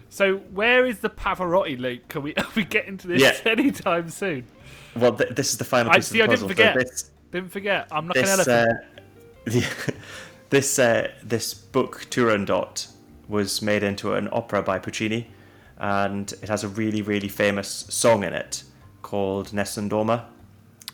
so 0.09 0.37
where 0.37 0.87
is 0.87 0.99
the 0.99 1.11
Pavarotti 1.11 1.79
link? 1.79 2.09
Can 2.09 2.23
we 2.23 2.35
are 2.35 2.47
we 2.55 2.65
get 2.65 2.87
into 2.87 3.07
this 3.09 3.23
yeah. 3.23 3.51
anytime 3.51 4.09
soon? 4.09 4.45
Well, 4.97 5.15
th- 5.15 5.31
this 5.31 5.53
is 5.53 5.59
the 5.59 5.65
final 5.65 5.93
piece 5.93 6.11
I, 6.11 6.13
see, 6.13 6.21
of 6.21 6.31
the 6.31 6.33
puzzle. 6.33 6.51
I 6.51 6.55
didn't 6.55 6.73
forget. 6.75 6.89
This, 6.91 7.11
didn't 7.31 7.53
forget. 7.53 7.89
I'm 7.91 8.07
not 8.07 8.15
this, 8.15 8.25
an 8.25 8.41
elephant. 8.41 8.71
Uh, 8.71 8.92
this 10.51 10.79
uh, 10.79 11.11
this 11.23 11.55
book 11.55 12.07
Turandot 12.11 12.89
was 13.29 13.63
made 13.63 13.83
into 13.83 14.15
an 14.15 14.29
opera 14.33 14.63
by 14.63 14.79
Puccini 14.79 15.29
and 15.83 16.33
it 16.43 16.49
has 16.49 16.63
a 16.63 16.69
really, 16.69 17.03
really 17.03 17.29
famous 17.29 17.69
song 17.69 18.23
in 18.23 18.33
it 18.33 18.63
called 19.03 19.53
Nessun 19.53 19.91
Dorma, 19.91 20.25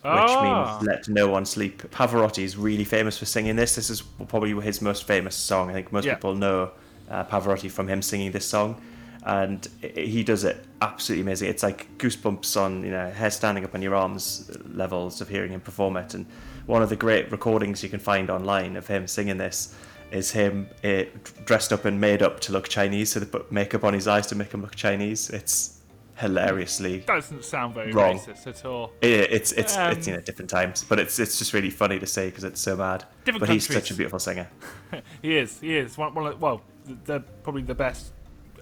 ah. 0.02 0.22
which 0.22 0.80
means 0.80 0.88
let 0.88 1.08
no 1.08 1.28
one 1.28 1.44
sleep. 1.44 1.82
Pavarotti 1.90 2.42
is 2.42 2.56
really 2.56 2.84
famous 2.84 3.18
for 3.18 3.26
singing 3.26 3.54
this. 3.54 3.74
This 3.74 3.90
is 3.90 4.00
probably 4.00 4.58
his 4.62 4.80
most 4.80 5.04
famous 5.04 5.36
song. 5.36 5.68
I 5.68 5.74
think 5.74 5.92
most 5.92 6.06
yeah. 6.06 6.14
people 6.14 6.34
know 6.34 6.70
uh, 7.10 7.24
Pavarotti 7.24 7.70
from 7.70 7.86
him 7.86 8.00
singing 8.00 8.32
this 8.32 8.46
song, 8.46 8.80
and 9.28 9.68
he 9.94 10.24
does 10.24 10.42
it 10.42 10.64
absolutely 10.80 11.20
amazing. 11.20 11.50
It's 11.50 11.62
like 11.62 11.86
goosebumps 11.98 12.60
on 12.60 12.82
you 12.82 12.90
know 12.90 13.10
hair 13.10 13.30
standing 13.30 13.64
up 13.64 13.74
on 13.74 13.82
your 13.82 13.94
arms 13.94 14.50
levels 14.72 15.20
of 15.20 15.28
hearing 15.28 15.52
him 15.52 15.60
perform 15.60 15.98
it. 15.98 16.14
And 16.14 16.26
one 16.66 16.82
of 16.82 16.88
the 16.88 16.96
great 16.96 17.30
recordings 17.30 17.82
you 17.82 17.90
can 17.90 18.00
find 18.00 18.30
online 18.30 18.74
of 18.74 18.86
him 18.86 19.06
singing 19.06 19.36
this 19.36 19.74
is 20.10 20.30
him 20.30 20.66
uh, 20.82 21.02
dressed 21.44 21.74
up 21.74 21.84
and 21.84 22.00
made 22.00 22.22
up 22.22 22.40
to 22.40 22.52
look 22.52 22.68
Chinese, 22.68 23.12
so 23.12 23.20
they 23.20 23.26
put 23.26 23.52
makeup 23.52 23.84
on 23.84 23.92
his 23.92 24.08
eyes 24.08 24.26
to 24.28 24.34
make 24.34 24.52
him 24.52 24.62
look 24.62 24.74
Chinese. 24.74 25.28
It's 25.28 25.74
hilariously 26.16 27.00
doesn't 27.00 27.44
sound 27.44 27.74
very 27.74 27.92
wrong. 27.92 28.18
racist 28.18 28.46
at 28.46 28.64
all. 28.64 28.92
It, 29.02 29.30
it's 29.30 29.52
it's 29.52 29.76
um, 29.76 29.92
it's 29.92 30.06
you 30.06 30.14
know 30.14 30.22
different 30.22 30.48
times, 30.48 30.86
but 30.88 30.98
it's 30.98 31.18
it's 31.18 31.38
just 31.38 31.52
really 31.52 31.70
funny 31.70 31.98
to 31.98 32.06
say 32.06 32.30
because 32.30 32.44
it's 32.44 32.62
so 32.62 32.78
mad. 32.78 33.04
Different 33.26 33.40
but 33.40 33.46
countries. 33.48 33.66
he's 33.66 33.76
such 33.76 33.90
a 33.90 33.94
beautiful 33.94 34.18
singer. 34.18 34.48
he 35.22 35.36
is. 35.36 35.60
He 35.60 35.76
is 35.76 35.98
one, 35.98 36.14
one 36.14 36.32
of, 36.32 36.40
well, 36.40 36.62
they're 37.04 37.20
probably 37.42 37.62
the 37.62 37.74
best 37.74 38.12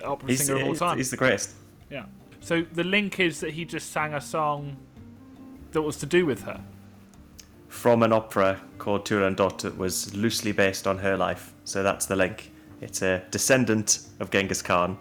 opera 0.05 0.29
he's, 0.29 0.47
singer 0.47 0.61
of 0.61 0.69
all 0.69 0.75
time. 0.75 0.97
He's 0.97 1.11
the 1.11 1.17
greatest. 1.17 1.53
Yeah. 1.91 2.07
So 2.41 2.63
the 2.63 2.85
link 2.85 3.21
is 3.21 3.41
that 3.41 3.53
he 3.53 3.65
just 3.65 3.93
sang 3.93 4.15
a 4.15 4.21
song 4.21 4.77
that 5.73 5.83
was 5.83 5.97
to 5.99 6.07
do 6.07 6.27
with 6.27 6.43
her 6.43 6.61
from 7.69 8.03
an 8.03 8.13
opera 8.13 8.61
called 8.79 9.05
Turandot 9.05 9.59
that 9.59 9.77
was 9.77 10.15
loosely 10.15 10.53
based 10.53 10.87
on 10.87 10.99
her 10.99 11.17
life. 11.17 11.53
So 11.65 11.83
that's 11.83 12.07
the 12.07 12.17
link. 12.17 12.51
It's 12.81 13.03
a 13.03 13.23
descendant 13.31 14.07
of 14.21 14.31
Genghis 14.31 14.63
Khan, 14.63 14.99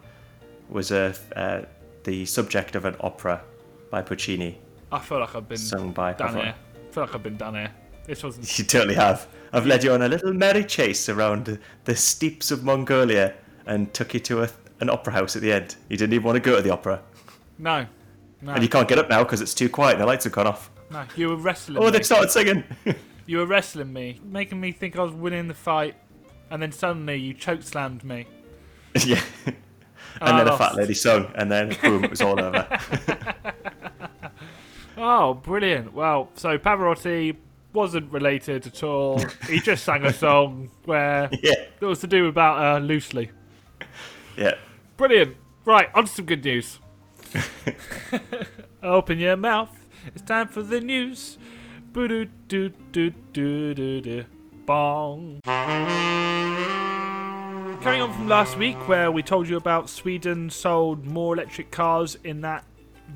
was 0.70 0.92
a, 0.92 1.16
uh, 1.36 1.62
the 2.04 2.26
subject 2.26 2.76
of 2.76 2.86
an 2.86 2.96
opera 3.00 3.42
by 3.90 4.02
Puccini. 4.02 4.58
I 4.92 5.00
feel 5.00 5.20
like 5.20 5.36
I've 5.36 5.48
been 5.48 5.58
sung 5.58 5.92
by 5.92 6.14
done 6.14 6.36
here. 6.36 6.56
I 6.56 6.94
feel 6.94 7.04
like 7.04 7.16
I've 7.16 7.24
been 7.24 7.38
done 7.38 7.56
here. 7.56 7.72
This 8.06 8.24
wasn't. 8.24 8.58
You 8.58 8.66
totally 8.66 8.96
have. 8.96 9.28
I've 9.52 9.66
led 9.66 9.84
you 9.84 9.92
on 9.94 10.02
a 10.02 10.08
little 10.08 10.34
merry 10.34 10.64
chase 10.64 11.10
around 11.10 11.60
the 11.86 11.96
steppes 11.96 12.52
of 12.52 12.64
Mongolia 12.64 13.34
and 13.66 13.94
took 13.94 14.14
you 14.14 14.20
to 14.22 14.44
a, 14.44 14.50
an 14.80 14.90
opera 14.90 15.14
house 15.14 15.36
at 15.36 15.42
the 15.42 15.52
end. 15.52 15.76
You 15.90 15.98
didn't 15.98 16.14
even 16.14 16.26
want 16.26 16.36
to 16.36 16.40
go 16.40 16.56
to 16.56 16.62
the 16.62 16.72
opera. 16.72 17.02
No. 17.58 17.86
No. 18.42 18.54
And 18.54 18.64
you 18.64 18.70
can't 18.70 18.88
get 18.88 19.00
up 19.00 19.10
now 19.10 19.24
because 19.24 19.42
it's 19.42 19.54
too 19.54 19.70
quiet. 19.70 19.98
The 19.98 20.06
lights 20.06 20.26
have 20.26 20.34
gone 20.34 20.48
off. 20.48 20.70
No, 20.92 21.04
you 21.16 21.30
were 21.30 21.36
wrestling. 21.36 21.82
Oh, 21.82 21.90
they 21.90 22.04
started 22.04 22.30
singing. 22.30 22.64
you 23.26 23.40
were 23.40 23.46
wrestling 23.46 23.92
me, 23.92 24.20
making 24.24 24.60
me 24.60 24.72
think 24.72 24.98
I 24.98 25.02
was 25.02 25.14
winning 25.14 25.48
the 25.48 25.54
fight, 25.54 25.96
and 26.50 26.62
then 26.62 26.72
suddenly 26.72 27.16
you 27.16 27.34
chokeslammed 27.34 28.04
me. 28.04 28.28
yeah. 29.06 29.22
and, 29.46 29.56
and 30.22 30.40
then 30.40 30.48
a 30.48 30.58
fat 30.58 30.76
lady 30.76 30.94
sung, 30.94 31.32
and 31.36 31.52
then 31.52 31.76
boom, 31.82 32.04
it 32.04 32.12
was 32.12 32.22
all 32.22 32.40
over. 32.40 32.68
oh, 34.98 35.34
brilliant! 35.34 35.94
Well, 35.94 36.30
so 36.36 36.58
Pavarotti 36.58 37.36
wasn't 37.74 38.12
related 38.12 38.68
at 38.68 38.84
all. 38.84 39.22
He 39.50 39.60
just 39.60 39.84
sang 39.84 40.06
a 40.06 40.14
song 40.14 40.70
where 40.86 41.30
yeah. 41.42 41.66
it 41.82 41.86
was 41.86 42.00
to 42.00 42.08
do 42.08 42.28
about 42.28 42.60
uh, 42.60 42.86
loosely. 42.86 43.32
Yeah. 44.38 44.56
Brilliant. 44.98 45.36
Right, 45.66 45.90
on 45.94 46.06
to 46.06 46.12
some 46.12 46.26
good 46.26 46.46
news. 46.46 46.80
Open 48.84 49.20
your 49.20 49.36
mouth. 49.36 49.70
It's 50.08 50.22
time 50.22 50.48
for 50.48 50.64
the 50.64 50.80
news. 50.80 51.38
Boo 51.92 52.08
doo 52.08 52.26
doo 52.48 52.70
doo 52.92 53.10
doo 53.34 53.74
doo 53.74 54.02
doo. 54.02 54.26
Bong. 54.66 55.42
Carrying 57.82 58.04
on 58.04 58.14
from 58.14 58.30
last 58.30 58.58
week, 58.58 58.88
where 58.88 59.12
we 59.12 59.22
told 59.22 59.50
you 59.50 59.58
about 59.58 59.90
Sweden 59.90 60.50
sold 60.50 61.06
more 61.06 61.34
electric 61.34 61.72
cars 61.72 62.18
in 62.24 62.40
that 62.42 62.64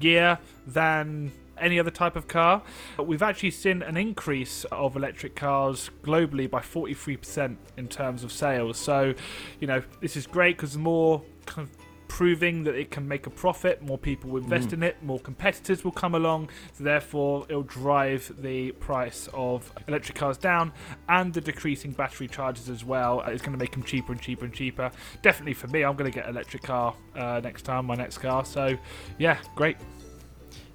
year 0.01 0.37
than 0.67 1.31
any 1.57 1.79
other 1.79 1.91
type 1.91 2.15
of 2.15 2.27
car. 2.27 2.61
We've 2.97 3.21
actually 3.21 3.51
seen 3.51 3.81
an 3.81 3.95
increase 3.97 4.65
of 4.65 4.95
electric 4.95 5.35
cars 5.35 5.89
globally 6.03 6.49
by 6.49 6.59
43% 6.61 7.55
in 7.77 7.87
terms 7.87 8.23
of 8.23 8.31
sales. 8.31 8.77
So, 8.77 9.13
you 9.59 9.67
know, 9.67 9.81
this 10.01 10.15
is 10.15 10.27
great 10.27 10.57
because 10.57 10.77
more 10.77 11.21
kind 11.49 11.67
of 11.67 11.75
proving 12.09 12.63
that 12.63 12.75
it 12.75 12.91
can 12.91 13.07
make 13.07 13.27
a 13.27 13.29
profit. 13.29 13.81
More 13.81 13.97
people 13.97 14.29
will 14.29 14.43
invest 14.43 14.69
mm. 14.69 14.73
in 14.73 14.83
it. 14.83 15.01
More 15.01 15.19
competitors 15.19 15.85
will 15.85 15.93
come 15.93 16.15
along. 16.15 16.49
So 16.73 16.83
therefore, 16.83 17.45
it'll 17.47 17.63
drive 17.63 18.29
the 18.41 18.71
price 18.73 19.29
of 19.33 19.71
electric 19.87 20.17
cars 20.17 20.37
down, 20.37 20.73
and 21.07 21.33
the 21.33 21.39
decreasing 21.39 21.91
battery 21.91 22.27
charges 22.27 22.69
as 22.69 22.83
well 22.83 23.21
It's 23.21 23.41
going 23.41 23.53
to 23.53 23.59
make 23.59 23.71
them 23.71 23.83
cheaper 23.83 24.11
and 24.11 24.21
cheaper 24.21 24.43
and 24.43 24.53
cheaper. 24.53 24.91
Definitely 25.21 25.53
for 25.53 25.67
me, 25.67 25.83
I'm 25.83 25.95
going 25.95 26.11
to 26.11 26.15
get 26.15 26.25
an 26.25 26.31
electric 26.31 26.63
car 26.63 26.93
uh, 27.15 27.39
next 27.41 27.61
time, 27.61 27.85
my 27.85 27.95
next 27.95 28.17
car. 28.17 28.43
So 28.43 28.77
yeah, 29.17 29.37
great. 29.55 29.77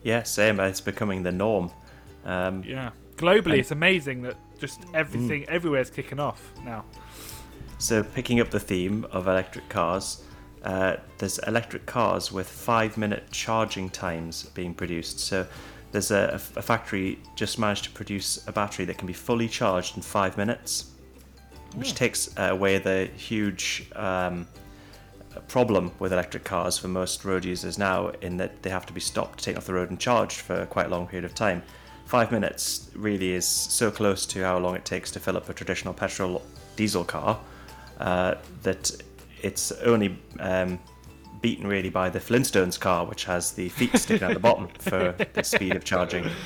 Yeah, 0.03 0.23
same. 0.23 0.61
It's 0.61 0.81
becoming 0.81 1.23
the 1.23 1.33
norm. 1.33 1.71
Um, 2.25 2.63
yeah, 2.65 2.91
globally, 3.17 3.45
and- 3.45 3.55
it's 3.55 3.71
amazing 3.71 4.23
that 4.23 4.37
just 4.59 4.83
everything 4.95 5.43
mm. 5.43 5.49
everywhere 5.49 5.81
is 5.81 5.91
kicking 5.91 6.21
off 6.21 6.53
now. 6.65 6.85
So 7.79 8.03
picking 8.03 8.41
up 8.41 8.51
the 8.51 8.61
theme 8.61 9.05
of 9.11 9.27
electric 9.27 9.69
cars 9.69 10.25
uh, 10.65 10.97
there's 11.19 11.39
electric 11.41 11.87
cars 11.87 12.33
with 12.33 12.49
five 12.49 12.97
minute 12.97 13.31
charging 13.31 13.91
times 13.91 14.45
being 14.55 14.75
produced. 14.75 15.21
So 15.21 15.47
there's 15.93 16.11
a, 16.11 16.41
a 16.57 16.63
factory 16.63 17.19
just 17.37 17.59
managed 17.59 17.85
to 17.85 17.91
produce 17.91 18.47
a 18.49 18.53
battery 18.53 18.85
that 18.87 18.99
can 18.99 19.07
be 19.07 19.13
fully 19.13 19.47
charged 19.47 19.97
in 19.97 20.03
five 20.03 20.37
minutes, 20.37 20.91
which 21.77 21.91
Hmm. 21.91 21.97
takes 21.97 22.31
away 22.37 22.79
the 22.79 23.09
huge 23.17 23.89
um, 23.95 24.47
problem 25.49 25.93
with 25.99 26.13
electric 26.13 26.45
cars 26.45 26.79
for 26.79 26.89
most 26.89 27.25
road 27.25 27.45
users 27.45 27.79
now, 27.79 28.09
in 28.23 28.37
that 28.39 28.63
they 28.63 28.71
have 28.71 28.87
to 28.87 28.93
be 28.93 29.01
stopped, 29.01 29.45
taken 29.45 29.59
off 29.59 29.67
the 29.67 29.75
road, 29.75 29.91
and 29.91 30.01
charged 30.01 30.39
for 30.41 30.67
quite 30.67 30.87
a 30.87 30.89
long 30.89 31.07
period 31.07 31.25
of 31.25 31.35
time. 31.35 31.63
Five 32.07 32.33
minutes 32.33 32.91
really 32.95 33.33
is 33.33 33.47
so 33.47 33.91
close 33.91 34.27
to 34.27 34.43
how 34.43 34.59
long 34.59 34.77
it 34.77 34.85
takes 34.85 35.11
to 35.13 35.21
fill 35.21 35.37
up 35.37 35.49
a 35.49 35.53
traditional 35.55 35.95
petrol 35.95 36.43
diesel 36.77 37.05
car 37.05 37.39
uh, 37.99 38.35
that 38.63 38.91
it's 39.45 39.71
only 39.73 40.19
um, 40.41 40.79
beaten 41.43 41.67
really 41.67 41.91
by 41.91 42.09
the 42.09 42.19
Flintstones 42.19 42.81
car, 42.81 43.05
which 43.05 43.25
has 43.27 43.53
the 43.53 43.69
feet 43.69 43.95
sticking 43.99 44.27
out 44.27 44.33
the 44.33 44.41
bottom 44.41 44.67
for 44.79 45.15
the 45.35 45.45
speed 45.45 45.77
of 45.77 45.85
charging. 45.85 46.29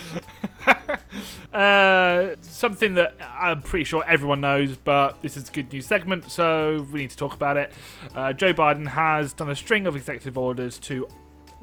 Uh, 1.52 2.36
something 2.42 2.94
that 2.94 3.16
I'm 3.20 3.62
pretty 3.62 3.84
sure 3.84 4.04
everyone 4.06 4.42
knows, 4.42 4.76
but 4.76 5.20
this 5.22 5.36
is 5.36 5.48
a 5.48 5.52
good 5.52 5.72
news 5.72 5.86
segment, 5.86 6.30
so 6.30 6.86
we 6.92 7.00
need 7.00 7.10
to 7.10 7.16
talk 7.16 7.34
about 7.34 7.56
it. 7.56 7.72
Uh, 8.14 8.34
Joe 8.34 8.52
Biden 8.52 8.86
has 8.86 9.32
done 9.32 9.48
a 9.48 9.56
string 9.56 9.86
of 9.86 9.96
executive 9.96 10.36
orders 10.36 10.78
to 10.80 11.08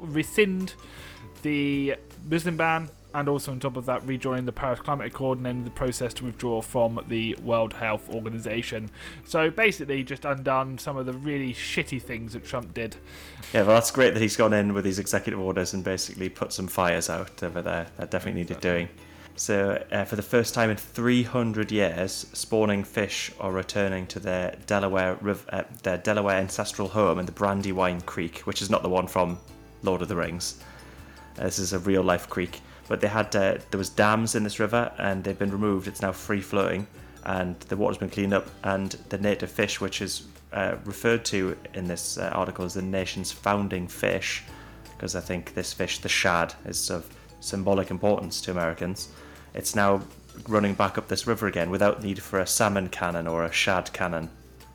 rescind 0.00 0.74
the 1.42 1.94
Muslim 2.28 2.56
ban 2.56 2.90
and 3.16 3.30
also 3.30 3.50
on 3.50 3.58
top 3.58 3.78
of 3.78 3.86
that 3.86 4.06
rejoin 4.06 4.44
the 4.44 4.52
Paris 4.52 4.78
Climate 4.78 5.06
Accord 5.06 5.38
and 5.38 5.46
end 5.46 5.64
the 5.64 5.70
process 5.70 6.12
to 6.14 6.24
withdraw 6.24 6.60
from 6.60 7.02
the 7.08 7.34
World 7.42 7.72
Health 7.72 8.10
Organization. 8.10 8.90
So 9.24 9.48
basically 9.50 10.04
just 10.04 10.26
undone 10.26 10.76
some 10.76 10.98
of 10.98 11.06
the 11.06 11.14
really 11.14 11.54
shitty 11.54 12.00
things 12.02 12.34
that 12.34 12.44
Trump 12.44 12.74
did. 12.74 12.96
Yeah, 13.54 13.62
well, 13.62 13.74
that's 13.74 13.90
great 13.90 14.12
that 14.12 14.20
he's 14.20 14.36
gone 14.36 14.52
in 14.52 14.74
with 14.74 14.84
these 14.84 14.98
executive 14.98 15.40
orders 15.40 15.72
and 15.72 15.82
basically 15.82 16.28
put 16.28 16.52
some 16.52 16.66
fires 16.66 17.08
out 17.08 17.42
over 17.42 17.62
there. 17.62 17.86
That 17.96 18.10
definitely 18.10 18.42
needed 18.42 18.60
doing. 18.60 18.90
So, 19.34 19.82
uh, 19.90 20.04
for 20.04 20.16
the 20.16 20.22
first 20.22 20.52
time 20.52 20.68
in 20.68 20.76
300 20.76 21.72
years, 21.72 22.26
spawning 22.34 22.84
fish 22.84 23.32
are 23.40 23.52
returning 23.52 24.06
to 24.08 24.20
their 24.20 24.56
Delaware 24.66 25.18
uh, 25.50 25.62
their 25.82 25.98
Delaware 25.98 26.36
ancestral 26.36 26.88
home 26.88 27.18
in 27.18 27.26
the 27.26 27.32
Brandywine 27.32 28.02
Creek, 28.02 28.40
which 28.40 28.60
is 28.60 28.68
not 28.68 28.82
the 28.82 28.88
one 28.88 29.06
from 29.06 29.38
Lord 29.82 30.02
of 30.02 30.08
the 30.08 30.16
Rings. 30.16 30.60
Uh, 31.38 31.44
this 31.44 31.58
is 31.58 31.74
a 31.74 31.78
real 31.80 32.02
life 32.02 32.30
creek, 32.30 32.60
but 32.88 33.00
they 33.00 33.08
had 33.08 33.34
uh, 33.34 33.58
there 33.70 33.78
was 33.78 33.90
dams 33.90 34.34
in 34.34 34.44
this 34.44 34.58
river 34.58 34.92
and 34.98 35.24
they've 35.24 35.38
been 35.38 35.50
removed. 35.50 35.88
It's 35.88 36.02
now 36.02 36.12
free 36.12 36.40
flowing, 36.40 36.86
and 37.24 37.58
the 37.60 37.76
water's 37.76 37.98
been 37.98 38.10
cleaned 38.10 38.34
up. 38.34 38.48
And 38.64 38.92
the 39.08 39.18
native 39.18 39.50
fish, 39.50 39.80
which 39.80 40.00
is 40.00 40.26
uh, 40.52 40.76
referred 40.84 41.24
to 41.26 41.56
in 41.74 41.86
this 41.86 42.18
uh, 42.18 42.30
article 42.34 42.64
as 42.64 42.74
the 42.74 42.82
nation's 42.82 43.32
founding 43.32 43.88
fish, 43.88 44.44
because 44.96 45.16
I 45.16 45.20
think 45.20 45.54
this 45.54 45.72
fish, 45.72 45.98
the 45.98 46.08
shad, 46.08 46.54
is 46.64 46.90
of 46.90 47.06
symbolic 47.40 47.90
importance 47.90 48.40
to 48.42 48.50
Americans. 48.50 49.08
It's 49.54 49.74
now 49.74 50.02
running 50.48 50.74
back 50.74 50.98
up 50.98 51.08
this 51.08 51.26
river 51.26 51.46
again 51.46 51.70
without 51.70 52.02
need 52.02 52.22
for 52.22 52.40
a 52.40 52.46
salmon 52.46 52.88
cannon 52.88 53.26
or 53.26 53.44
a 53.44 53.52
shad 53.52 53.92
cannon 53.92 54.28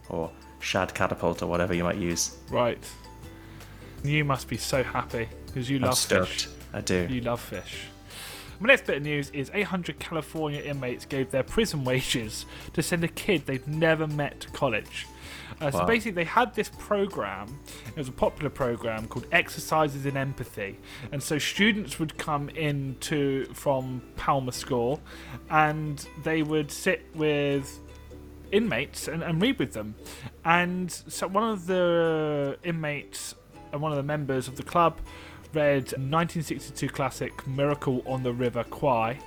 or 0.10 0.32
shad 0.60 0.94
catapult 0.94 1.42
or 1.42 1.48
whatever 1.48 1.74
you 1.74 1.84
might 1.84 1.98
use. 1.98 2.38
Right. 2.50 2.78
You 4.04 4.26
must 4.26 4.48
be 4.48 4.58
so 4.58 4.84
happy 4.84 5.30
because 5.46 5.70
you 5.70 5.78
I'm 5.78 5.84
love 5.84 5.98
stoked. 5.98 6.30
fish. 6.30 6.48
I 6.74 6.82
do. 6.82 7.08
You 7.10 7.22
love 7.22 7.40
fish. 7.42 7.86
My 8.62 8.68
next 8.68 8.86
bit 8.86 8.98
of 8.98 9.04
news 9.04 9.32
is 9.32 9.50
800 9.56 9.98
California 9.98 10.62
inmates 10.62 11.06
gave 11.06 11.32
their 11.32 11.42
prison 11.42 11.84
wages 11.90 12.46
to 12.74 12.84
send 12.84 13.04
a 13.04 13.08
kid 13.08 13.48
they've 13.48 13.68
never 13.68 14.06
met 14.06 14.40
to 14.42 14.50
college. 14.50 15.08
Uh, 15.60 15.72
So 15.72 15.86
basically, 15.86 16.12
they 16.12 16.26
had 16.26 16.54
this 16.54 16.70
program. 16.78 17.60
It 17.88 17.98
was 17.98 18.08
a 18.08 18.12
popular 18.12 18.52
program 18.52 19.08
called 19.08 19.26
Exercises 19.32 20.06
in 20.06 20.16
Empathy, 20.16 20.78
and 21.12 21.22
so 21.24 21.40
students 21.40 21.98
would 22.00 22.16
come 22.20 22.50
in 22.50 22.98
to 23.02 23.46
from 23.46 24.04
Palma 24.16 24.52
School, 24.52 25.02
and 25.50 26.06
they 26.24 26.44
would 26.44 26.72
sit 26.72 27.04
with 27.16 27.80
inmates 28.52 29.08
and, 29.08 29.24
and 29.24 29.42
read 29.42 29.58
with 29.58 29.74
them. 29.74 29.96
And 30.46 30.92
so 30.92 31.28
one 31.28 31.50
of 31.50 31.66
the 31.66 32.60
inmates 32.64 33.34
and 33.72 33.82
one 33.82 33.92
of 33.92 33.98
the 33.98 34.04
members 34.04 34.48
of 34.48 34.56
the 34.56 34.64
club 34.64 35.00
read 35.54 35.84
1962 35.84 36.90
classic 36.90 37.48
Miracle 37.48 38.02
on 38.06 38.24
the 38.24 38.34
River 38.34 38.64
Kwai, 38.64 39.20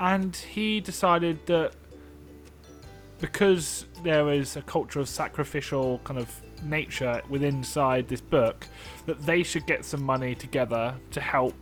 and 0.00 0.34
he 0.34 0.80
decided 0.80 1.44
that 1.46 1.72
because 3.20 3.86
there 4.02 4.32
is 4.32 4.56
a 4.56 4.62
culture 4.62 5.00
of 5.00 5.08
sacrificial 5.08 6.00
kind 6.04 6.20
of 6.20 6.30
nature 6.62 7.20
within 7.28 7.56
inside 7.56 8.08
this 8.08 8.20
book, 8.20 8.66
that 9.06 9.24
they 9.26 9.42
should 9.42 9.66
get 9.66 9.84
some 9.84 10.02
money 10.02 10.34
together 10.34 10.94
to 11.10 11.20
help 11.20 11.54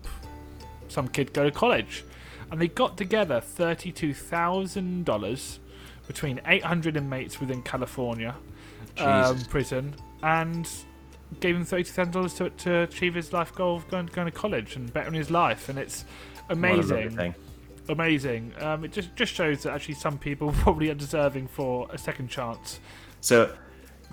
some 0.88 1.08
kid 1.08 1.32
go 1.32 1.44
to 1.44 1.50
college. 1.50 2.04
And 2.50 2.60
they 2.60 2.68
got 2.68 2.96
together 2.96 3.40
$32,000 3.40 5.58
between 6.06 6.40
800 6.46 6.96
inmates 6.96 7.40
within 7.40 7.62
California 7.62 8.36
um, 8.98 9.40
prison 9.46 9.96
and 10.22 10.68
gave 11.40 11.56
him 11.56 11.64
$32,000 11.64 12.36
to, 12.36 12.50
to 12.50 12.82
achieve 12.82 13.14
his 13.14 13.32
life 13.32 13.54
goal 13.54 13.76
of 13.76 13.88
going, 13.88 14.06
going 14.06 14.26
to 14.26 14.32
college 14.32 14.76
and 14.76 14.92
bettering 14.92 15.14
his 15.14 15.30
life. 15.30 15.68
And 15.68 15.78
it's 15.78 16.04
amazing 16.48 17.34
amazing. 17.88 18.52
Um, 18.60 18.84
it 18.84 18.92
just 18.92 19.14
just 19.16 19.32
shows 19.32 19.62
that 19.62 19.72
actually 19.72 19.94
some 19.94 20.18
people 20.18 20.52
probably 20.58 20.90
are 20.90 20.94
deserving 20.94 21.48
for 21.48 21.88
a 21.90 21.98
second 21.98 22.28
chance. 22.28 22.80
So, 23.20 23.52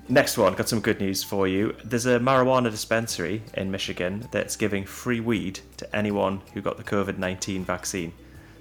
next 0.10 0.38
one, 0.38 0.54
got 0.54 0.70
some 0.70 0.80
good 0.80 1.00
news 1.00 1.24
for 1.24 1.48
you. 1.48 1.76
There's 1.84 2.06
a 2.06 2.20
marijuana 2.20 2.72
dispensary 2.72 3.42
in 3.56 3.72
Michigan 3.72 4.28
that's 4.32 4.56
giving 4.56 4.86
free 4.86 5.20
weed 5.20 5.60
to 5.78 5.96
anyone 5.96 6.42
who 6.54 6.62
got 6.62 6.78
the 6.78 6.84
COVID 6.84 7.18
19 7.18 7.64
vaccine. 7.64 8.14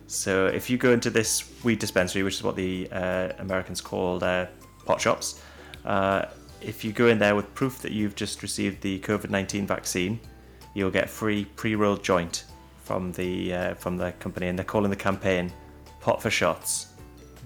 So, 0.06 0.46
if 0.46 0.68
you 0.68 0.76
go 0.76 0.92
into 0.92 1.10
this 1.10 1.50
weed 1.64 1.78
dispensary, 1.78 2.22
which 2.22 2.34
is 2.34 2.42
what 2.42 2.56
the 2.56 2.88
uh, 2.90 3.32
Americans 3.38 3.80
call 3.80 4.22
uh, 4.22 4.46
pot 4.84 5.00
shops, 5.00 5.42
uh, 5.84 6.26
if 6.64 6.84
you 6.84 6.92
go 6.92 7.08
in 7.08 7.18
there 7.18 7.34
with 7.34 7.52
proof 7.54 7.80
that 7.80 7.92
you've 7.92 8.14
just 8.14 8.42
received 8.42 8.80
the 8.82 8.98
COVID 9.00 9.30
19 9.30 9.66
vaccine, 9.66 10.20
you'll 10.74 10.90
get 10.90 11.08
free 11.10 11.44
pre 11.44 11.74
rolled 11.74 12.02
joint 12.02 12.44
from 12.84 13.12
the, 13.12 13.54
uh, 13.54 13.74
from 13.74 13.96
the 13.96 14.12
company, 14.12 14.48
and 14.48 14.58
they're 14.58 14.64
calling 14.64 14.90
the 14.90 14.96
campaign 14.96 15.52
Pot 16.00 16.20
for 16.22 16.30
Shots. 16.30 16.88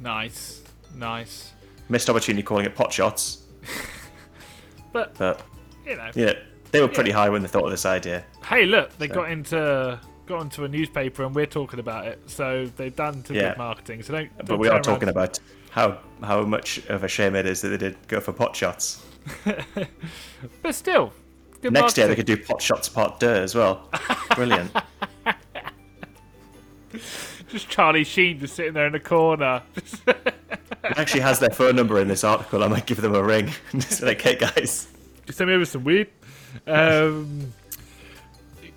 Nice, 0.02 0.62
nice. 0.94 1.52
Missed 1.88 2.10
opportunity 2.10 2.42
calling 2.42 2.64
it 2.66 2.74
pot 2.74 2.92
shots, 2.92 3.44
But 4.92 5.14
but 5.18 5.42
you 5.86 5.96
know, 5.96 6.10
Yeah, 6.14 6.32
they 6.72 6.80
were 6.80 6.88
pretty 6.88 7.10
high 7.10 7.28
when 7.28 7.42
they 7.42 7.48
thought 7.48 7.64
of 7.64 7.70
this 7.70 7.86
idea. 7.86 8.24
hey, 8.44 8.66
look, 8.66 8.96
they 8.98 9.08
So- 9.08 9.14
got 9.14 9.30
into 9.30 10.00
got 10.26 10.42
into 10.42 10.64
a 10.64 10.68
newspaper 10.68 11.22
and 11.24 11.32
we're 11.32 11.46
talking 11.46 11.78
about 11.78 12.06
it. 12.08 12.18
So 12.26 12.66
they've 12.76 12.94
done 12.96 13.24
some 13.24 13.36
Yeah. 13.36 13.50
good 13.50 13.58
marketing. 13.58 14.02
So 14.02 14.12
don't. 14.14 14.36
But 14.38 14.46
don't 14.46 14.58
we 14.58 14.68
are 14.68 14.80
talking 14.80 15.08
about 15.08 15.38
how 15.70 15.98
how 16.22 16.42
much 16.42 16.84
of 16.88 17.04
a 17.04 17.08
shame 17.08 17.36
it 17.36 17.46
is 17.46 17.60
that 17.60 17.68
they 17.68 17.76
did 17.76 17.96
go 18.08 18.18
for 18.20 18.32
pot 18.32 18.56
shots. 18.56 19.04
But 20.62 20.74
still, 20.74 21.12
good 21.62 21.72
Next 21.72 21.96
year 21.96 22.08
they 22.08 22.14
could 22.14 22.26
do 22.26 22.36
pot 22.36 22.60
shots 22.60 22.88
pot 22.88 23.18
deux 23.20 23.28
as 23.28 23.54
well. 23.54 23.88
Brilliant. 24.34 24.70
just 27.48 27.68
Charlie 27.68 28.04
Sheen 28.04 28.38
just 28.38 28.54
sitting 28.54 28.74
there 28.74 28.86
in 28.86 28.92
the 28.92 29.00
corner. 29.00 29.62
it 30.06 30.34
actually 30.82 31.20
has 31.20 31.38
their 31.38 31.50
phone 31.50 31.76
number 31.76 32.00
in 32.00 32.08
this 32.08 32.24
article. 32.24 32.62
I 32.62 32.68
might 32.68 32.86
give 32.86 33.00
them 33.00 33.14
a 33.14 33.22
ring. 33.22 33.50
Just 33.72 34.00
be 34.00 34.06
like, 34.06 34.20
hey 34.20 34.36
guys. 34.36 34.88
Just 35.26 35.38
send 35.38 35.48
me 35.48 35.54
over 35.54 35.64
some 35.64 35.84
weed. 35.84 36.08
Um, 36.66 37.52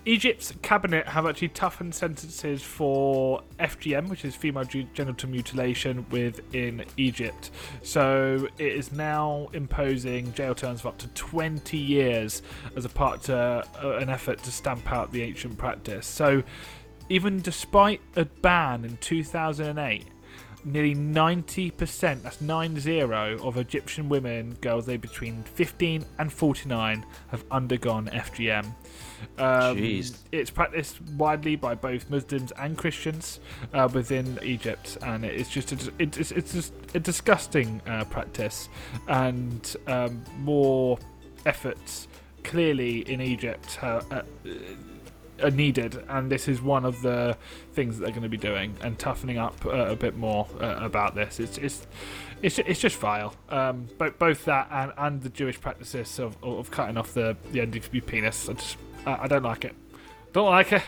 Egypt's 0.10 0.52
cabinet 0.64 1.08
have 1.08 1.28
actually 1.28 1.50
toughened 1.50 1.94
sentences 1.94 2.64
for 2.64 3.44
FGM, 3.60 4.10
which 4.10 4.26
is 4.26 4.36
female 4.36 4.64
genital 4.64 5.30
mutilation 5.30 6.04
within 6.10 6.84
Egypt. 6.98 7.52
So 7.84 8.48
it 8.58 8.72
is 8.72 8.92
now 8.92 9.50
imposing 9.54 10.34
jail 10.34 10.56
terms 10.56 10.80
of 10.80 10.88
up 10.88 10.98
to 10.98 11.08
20 11.10 11.78
years 11.78 12.42
as 12.76 12.86
a 12.86 12.90
part 12.90 13.22
to 13.26 13.38
uh, 13.38 13.98
an 14.02 14.10
effort 14.10 14.42
to 14.42 14.52
stamp 14.52 14.92
out 14.92 15.12
the 15.12 15.22
ancient 15.22 15.60
practice. 15.60 16.08
So 16.08 16.42
even 17.10 17.40
despite 17.40 18.02
a 18.16 18.26
ban 18.26 18.86
in 18.86 18.98
2008, 18.98 20.06
nearly 20.66 20.96
90%, 20.96 22.24
that's 22.24 22.42
90 22.42 23.02
of 23.02 23.58
Egyptian 23.58 24.10
women, 24.10 24.56
girls 24.62 24.90
aged 24.90 25.02
between 25.02 25.44
15 25.44 26.06
and 26.18 26.32
49, 26.32 27.06
have 27.30 27.44
undergone 27.52 28.08
FGM. 28.08 28.66
Um, 29.38 29.78
Jeez. 29.78 30.18
It's 30.32 30.50
practiced 30.50 31.02
widely 31.18 31.56
by 31.56 31.76
both 31.76 32.10
Muslims 32.10 32.52
and 32.58 32.78
Christians 32.78 33.40
uh, 33.74 33.90
within 33.94 34.40
Egypt, 34.44 34.98
and 35.02 35.26
it's 35.26 35.50
just 35.50 35.72
a, 35.72 35.94
it's, 36.00 36.32
it's 36.32 36.54
just 36.54 36.74
a 36.94 37.00
disgusting 37.00 37.82
uh, 37.88 38.06
practice, 38.06 38.70
and 39.08 39.76
um, 39.88 40.24
more 40.40 40.98
efforts 41.46 42.08
clearly 42.44 43.00
in 43.10 43.22
Egypt 43.22 43.80
uh, 43.82 44.02
uh, 44.12 44.22
are 45.44 45.52
needed, 45.52 46.04
and 46.10 46.32
this 46.32 46.48
is 46.48 46.62
one 46.62 46.86
of 46.86 47.02
the 47.02 47.38
things 47.74 47.98
that 47.98 48.04
they're 48.04 48.12
going 48.12 48.24
to 48.24 48.30
be 48.30 48.38
doing 48.38 48.76
and 48.82 48.98
toughening 48.98 49.38
up 49.38 49.66
uh, 49.66 49.70
a 49.70 49.96
bit 49.96 50.18
more 50.18 50.48
uh, 50.62 50.78
about 50.82 51.16
this. 51.16 51.40
It's 51.40 51.58
it's 51.58 51.88
it's, 52.42 52.60
it's 52.60 52.80
just 52.80 52.98
vile. 52.98 53.36
Um, 53.50 53.88
both 53.98 54.20
both 54.20 54.46
that 54.46 54.68
and, 54.72 54.94
and 54.98 55.22
the 55.22 55.30
Jewish 55.30 55.60
practices 55.60 56.20
of, 56.20 56.38
of 56.44 56.72
cutting 56.72 56.98
off 56.98 57.14
the 57.14 57.36
the 57.52 57.62
ending 57.62 57.82
to 57.82 57.92
be 57.92 58.02
penis. 58.02 58.50
I 58.50 58.54
just 58.54 58.78
I, 59.06 59.24
I 59.24 59.28
don't 59.28 59.44
like 59.44 59.66
it. 59.66 59.76
Don't 60.34 60.50
like 60.50 60.72
it. 60.74 60.84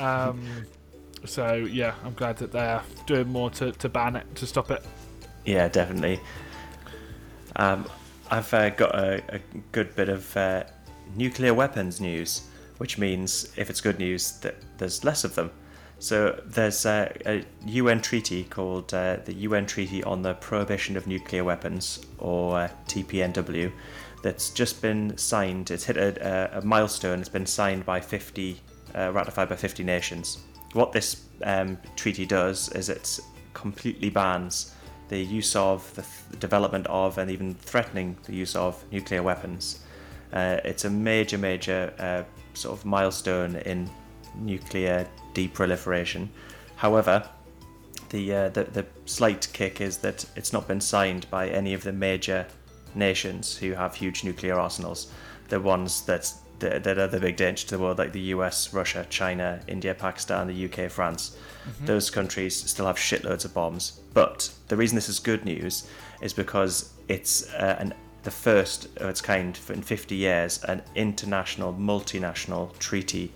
Um, 0.00 0.42
so 1.24 1.54
yeah, 1.54 1.94
I'm 2.04 2.14
glad 2.14 2.38
that 2.38 2.52
they're 2.52 2.82
doing 3.06 3.28
more 3.28 3.50
to, 3.50 3.72
to 3.72 3.88
ban 3.88 4.16
it 4.16 4.34
to 4.36 4.46
stop 4.46 4.70
it. 4.70 4.84
Yeah, 5.44 5.68
definitely. 5.68 6.20
Um, 7.56 7.86
I've 8.30 8.52
uh, 8.54 8.70
got 8.70 8.94
a, 8.94 9.22
a, 9.34 9.40
good 9.72 9.94
bit 9.96 10.08
of 10.08 10.36
uh, 10.36 10.64
nuclear 11.16 11.52
weapons 11.52 12.00
news, 12.00 12.42
which 12.80 12.96
means 12.96 13.52
if 13.58 13.68
it's 13.68 13.82
good 13.82 13.98
news, 13.98 14.38
that 14.38 14.54
there's 14.78 15.04
less 15.04 15.22
of 15.22 15.34
them. 15.34 15.50
So 15.98 16.40
there's 16.46 16.86
a, 16.86 17.14
a 17.26 17.44
UN 17.66 18.00
treaty 18.00 18.44
called 18.44 18.94
uh, 18.94 19.18
the 19.22 19.34
UN 19.34 19.66
Treaty 19.66 20.02
on 20.02 20.22
the 20.22 20.32
Prohibition 20.32 20.96
of 20.96 21.06
Nuclear 21.06 21.44
Weapons, 21.44 22.00
or 22.16 22.56
uh, 22.56 22.68
TPNW, 22.88 23.70
that's 24.22 24.48
just 24.48 24.80
been 24.80 25.14
signed. 25.18 25.70
It's 25.70 25.84
hit 25.84 25.98
a, 25.98 26.56
a 26.56 26.64
milestone. 26.64 27.20
It's 27.20 27.28
been 27.28 27.44
signed 27.44 27.84
by 27.84 28.00
50, 28.00 28.58
uh, 28.94 29.12
ratified 29.12 29.50
by 29.50 29.56
50 29.56 29.84
nations. 29.84 30.38
What 30.72 30.92
this 30.92 31.24
um, 31.44 31.76
treaty 31.96 32.24
does 32.24 32.70
is 32.70 32.88
it 32.88 33.20
completely 33.52 34.08
bans 34.08 34.74
the 35.08 35.18
use 35.18 35.54
of, 35.54 35.94
the 35.96 36.02
th- 36.02 36.40
development 36.40 36.86
of, 36.86 37.18
and 37.18 37.30
even 37.30 37.52
threatening 37.56 38.16
the 38.24 38.34
use 38.34 38.56
of 38.56 38.82
nuclear 38.90 39.22
weapons. 39.22 39.84
Uh, 40.32 40.60
it's 40.64 40.86
a 40.86 40.90
major, 40.90 41.36
major 41.36 41.92
uh, 41.98 42.22
sort 42.54 42.78
of 42.78 42.84
milestone 42.84 43.56
in 43.56 43.88
nuclear 44.36 45.06
deproliferation. 45.34 46.28
However, 46.76 47.28
the, 48.10 48.34
uh, 48.34 48.48
the 48.48 48.64
the 48.64 48.86
slight 49.06 49.48
kick 49.52 49.80
is 49.80 49.98
that 49.98 50.24
it's 50.36 50.52
not 50.52 50.66
been 50.66 50.80
signed 50.80 51.30
by 51.30 51.48
any 51.48 51.74
of 51.74 51.82
the 51.82 51.92
major 51.92 52.46
nations 52.94 53.56
who 53.56 53.72
have 53.72 53.94
huge 53.94 54.24
nuclear 54.24 54.58
arsenals. 54.58 55.12
The 55.48 55.60
ones 55.60 56.02
that 56.02 56.32
that, 56.60 56.84
that 56.84 56.98
are 56.98 57.06
the 57.06 57.20
big 57.20 57.36
danger 57.36 57.66
to 57.66 57.76
the 57.76 57.82
world, 57.82 57.98
like 57.98 58.12
the 58.12 58.34
US, 58.34 58.72
Russia, 58.72 59.06
China, 59.08 59.60
India, 59.66 59.94
Pakistan, 59.94 60.46
the 60.46 60.64
UK, 60.66 60.90
France. 60.90 61.36
Mm-hmm. 61.66 61.86
Those 61.86 62.10
countries 62.10 62.54
still 62.54 62.86
have 62.86 62.96
shitloads 62.96 63.44
of 63.44 63.54
bombs. 63.54 64.00
But 64.12 64.50
the 64.68 64.76
reason 64.76 64.94
this 64.94 65.08
is 65.08 65.18
good 65.18 65.44
news 65.44 65.88
is 66.20 66.32
because 66.32 66.92
it's 67.08 67.52
uh, 67.54 67.76
an, 67.78 67.94
the 68.22 68.30
first 68.30 68.86
of 68.98 69.08
its 69.08 69.20
kind 69.20 69.58
in 69.68 69.82
50 69.82 70.14
years, 70.14 70.62
an 70.64 70.82
international, 70.94 71.72
multinational 71.72 72.76
treaty 72.78 73.32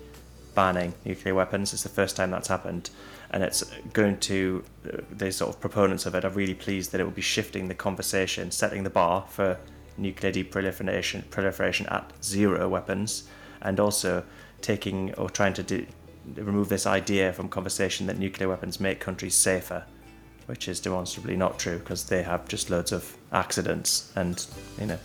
banning 0.53 0.93
nuclear 1.03 1.35
weapons. 1.35 1.73
It's 1.73 1.83
the 1.83 1.89
first 1.89 2.15
time 2.15 2.31
that's 2.31 2.47
happened. 2.47 2.89
And 3.31 3.43
it's 3.43 3.63
going 3.93 4.19
to, 4.19 4.63
uh, 4.87 4.97
the 5.11 5.31
sort 5.31 5.53
of 5.53 5.59
proponents 5.59 6.05
of 6.05 6.15
it 6.15 6.23
are 6.23 6.29
really 6.29 6.53
pleased 6.53 6.91
that 6.91 7.01
it 7.01 7.03
will 7.03 7.11
be 7.11 7.21
shifting 7.21 7.67
the 7.67 7.75
conversation, 7.75 8.51
setting 8.51 8.83
the 8.83 8.89
bar 8.89 9.25
for 9.29 9.57
nuclear 9.97 10.31
deproliferation 10.31 11.29
proliferation 11.29 11.85
at 11.87 12.11
zero 12.23 12.67
weapons, 12.69 13.27
and 13.61 13.79
also 13.79 14.23
taking 14.61 15.13
or 15.15 15.29
trying 15.29 15.53
to 15.53 15.85
remove 16.35 16.69
this 16.69 16.85
idea 16.85 17.31
from 17.33 17.49
conversation 17.49 18.07
that 18.07 18.17
nuclear 18.17 18.49
weapons 18.49 18.79
make 18.79 18.99
countries 18.99 19.35
safer, 19.35 19.85
which 20.47 20.67
is 20.67 20.79
demonstrably 20.79 21.35
not 21.35 21.57
true 21.57 21.79
because 21.79 22.05
they 22.05 22.21
have 22.23 22.47
just 22.47 22.69
loads 22.69 22.91
of 22.91 23.17
accidents 23.31 24.11
and 24.15 24.45
you 24.79 24.87
know 24.87 24.99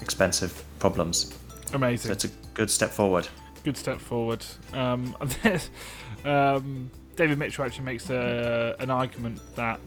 expensive 0.00 0.64
problems. 0.78 1.36
Amazing. 1.72 2.08
So 2.08 2.12
it's 2.12 2.24
a 2.24 2.30
good 2.54 2.70
step 2.70 2.90
forward. 2.90 3.28
Good 3.64 3.76
step 3.76 4.00
forward. 4.00 4.44
Um, 4.72 5.16
um, 6.24 6.90
David 7.16 7.38
Mitchell 7.38 7.64
actually 7.64 7.84
makes 7.84 8.10
a, 8.10 8.74
an 8.80 8.90
argument 8.90 9.40
that 9.54 9.80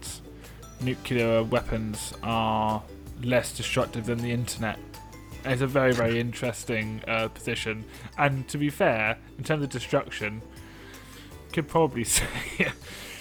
nuclear 0.82 1.44
weapons 1.44 2.14
are 2.24 2.82
less 3.22 3.56
destructive 3.56 4.06
than 4.06 4.20
the 4.20 4.32
internet. 4.32 4.80
It's 5.44 5.62
a 5.62 5.68
very, 5.68 5.94
very 5.94 6.20
interesting 6.20 7.04
uh, 7.08 7.28
position. 7.28 7.86
And 8.18 8.48
to 8.48 8.58
be 8.58 8.70
fair, 8.70 9.18
in 9.38 9.44
terms 9.44 9.64
of 9.64 9.70
destruction, 9.70 10.42
could 11.54 11.68
probably 11.68 12.04
say 12.04 12.26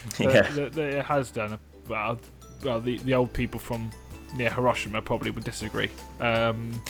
yeah. 0.19 0.43
that, 0.43 0.73
that 0.73 0.95
it 0.95 1.05
has 1.05 1.31
done. 1.31 1.59
Well, 1.89 2.19
well, 2.63 2.81
the, 2.81 2.99
the 2.99 3.15
old 3.15 3.33
people 3.33 3.61
from 3.61 3.91
near 4.37 4.51
Hiroshima 4.51 5.03
probably 5.03 5.31
would 5.31 5.45
disagree. 5.45 5.91
Um, 6.21 6.83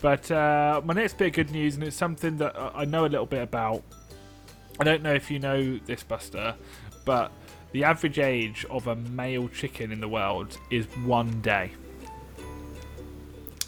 but 0.00 0.30
uh, 0.30 0.82
my 0.84 0.94
next 0.94 1.16
bit 1.16 1.28
of 1.28 1.32
good 1.34 1.50
news, 1.50 1.76
and 1.76 1.84
it's 1.84 1.96
something 1.96 2.36
that 2.38 2.54
I 2.74 2.84
know 2.84 3.06
a 3.06 3.08
little 3.08 3.26
bit 3.26 3.42
about. 3.42 3.82
I 4.78 4.84
don't 4.84 5.02
know 5.02 5.14
if 5.14 5.30
you 5.30 5.38
know 5.38 5.78
this, 5.86 6.02
Buster, 6.02 6.54
but 7.04 7.30
the 7.72 7.84
average 7.84 8.18
age 8.18 8.66
of 8.70 8.86
a 8.88 8.96
male 8.96 9.48
chicken 9.48 9.92
in 9.92 10.00
the 10.00 10.08
world 10.08 10.58
is 10.70 10.86
one 11.04 11.40
day 11.40 11.70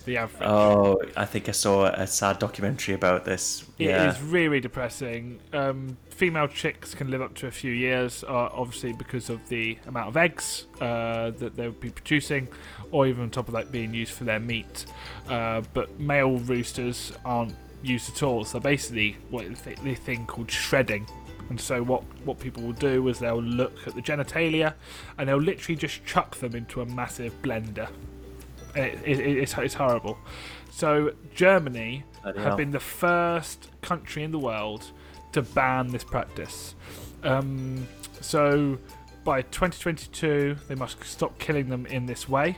the 0.07 0.17
average. 0.17 0.49
Oh, 0.49 1.03
I 1.17 1.27
think 1.27 1.49
I 1.49 1.53
saw 1.53 1.87
a 1.87 2.07
sad 2.07 2.39
documentary 2.39 2.95
about 2.95 3.25
this. 3.25 3.65
It 3.79 3.87
yeah. 3.87 4.11
is 4.11 4.23
really 4.23 4.61
depressing. 4.61 5.41
Um, 5.53 5.99
female 6.17 6.49
chicks 6.49 6.95
can 6.95 7.11
live 7.11 7.23
up 7.23 7.35
to 7.35 7.47
a 7.47 7.51
few 7.51 7.73
years, 7.73 8.25
uh, 8.25 8.49
obviously 8.53 8.93
because 8.93 9.29
of 9.29 9.47
the 9.49 9.79
amount 9.87 10.09
of 10.09 10.17
eggs 10.17 10.67
uh, 10.81 11.31
that 11.33 11.57
they'll 11.57 11.73
be 11.73 11.91
producing, 11.91 12.49
or 12.91 13.07
even 13.07 13.25
on 13.25 13.31
top 13.31 13.49
of 13.49 13.55
that 13.55 13.71
being 13.71 13.93
used 13.93 14.13
for 14.13 14.25
their 14.25 14.41
meat. 14.41 14.87
Uh, 15.29 15.63
but 15.75 16.01
male 16.01 16.39
roosters 16.39 17.13
aren't 17.25 17.55
used 17.83 18.09
at 18.11 18.23
all. 18.23 18.45
So 18.45 18.59
basically, 18.59 19.17
what 19.31 19.47
they 19.65 19.95
thing 19.95 20.27
called 20.27 20.51
shredding. 20.51 21.07
And 21.51 21.61
so 21.61 21.83
what, 21.83 22.03
what 22.25 22.41
people 22.41 22.63
will 22.65 22.73
do 22.73 23.07
is 23.07 23.21
they'll 23.21 23.41
look 23.41 23.87
at 23.87 23.95
the 23.95 24.03
genitalia 24.03 24.75
and 25.17 25.29
they'll 25.29 25.37
literally 25.37 25.77
just 25.77 26.05
chuck 26.05 26.35
them 26.37 26.57
into 26.57 26.81
a 26.81 26.87
massive 26.87 27.41
blender 27.43 27.89
it, 28.77 28.99
it, 29.05 29.21
it's, 29.21 29.57
it's 29.57 29.75
horrible. 29.75 30.19
So 30.71 31.13
Germany 31.35 32.05
have 32.23 32.57
been 32.57 32.71
the 32.71 32.81
first 32.81 33.71
country 33.81 34.23
in 34.23 34.31
the 34.31 34.39
world 34.39 34.93
to 35.37 35.43
ban 35.43 35.89
this 35.89 36.03
practice. 36.03 36.75
Um, 37.23 37.87
so 38.23 38.79
by 39.23 39.43
2022, 39.43 40.57
they 40.67 40.75
must 40.75 41.05
stop 41.05 41.39
killing 41.39 41.69
them 41.69 41.85
in 41.87 42.07
this 42.07 42.27
way. 42.27 42.57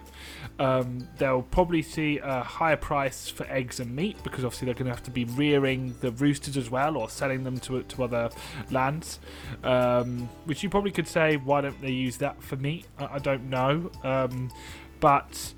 Um, 0.60 1.08
they'll 1.16 1.42
probably 1.42 1.82
see 1.82 2.20
a 2.22 2.44
higher 2.44 2.76
price 2.76 3.28
for 3.28 3.44
eggs 3.50 3.80
and 3.80 3.96
meat 3.96 4.22
because 4.22 4.44
obviously 4.44 4.66
they're 4.66 4.74
going 4.74 4.86
to 4.86 4.92
have 4.92 5.02
to 5.04 5.10
be 5.10 5.24
rearing 5.24 5.96
the 6.00 6.12
roosters 6.12 6.56
as 6.56 6.70
well 6.70 6.96
or 6.96 7.08
selling 7.08 7.42
them 7.42 7.58
to 7.60 7.82
to 7.82 8.04
other 8.04 8.30
lands. 8.70 9.18
Um, 9.64 10.28
which 10.44 10.62
you 10.62 10.70
probably 10.70 10.92
could 10.92 11.08
say, 11.08 11.36
why 11.36 11.62
don't 11.62 11.80
they 11.80 11.90
use 11.90 12.18
that 12.18 12.40
for 12.40 12.54
meat? 12.54 12.86
I, 12.96 13.14
I 13.14 13.18
don't 13.18 13.50
know, 13.50 13.90
um, 14.04 14.52
but 15.00 15.52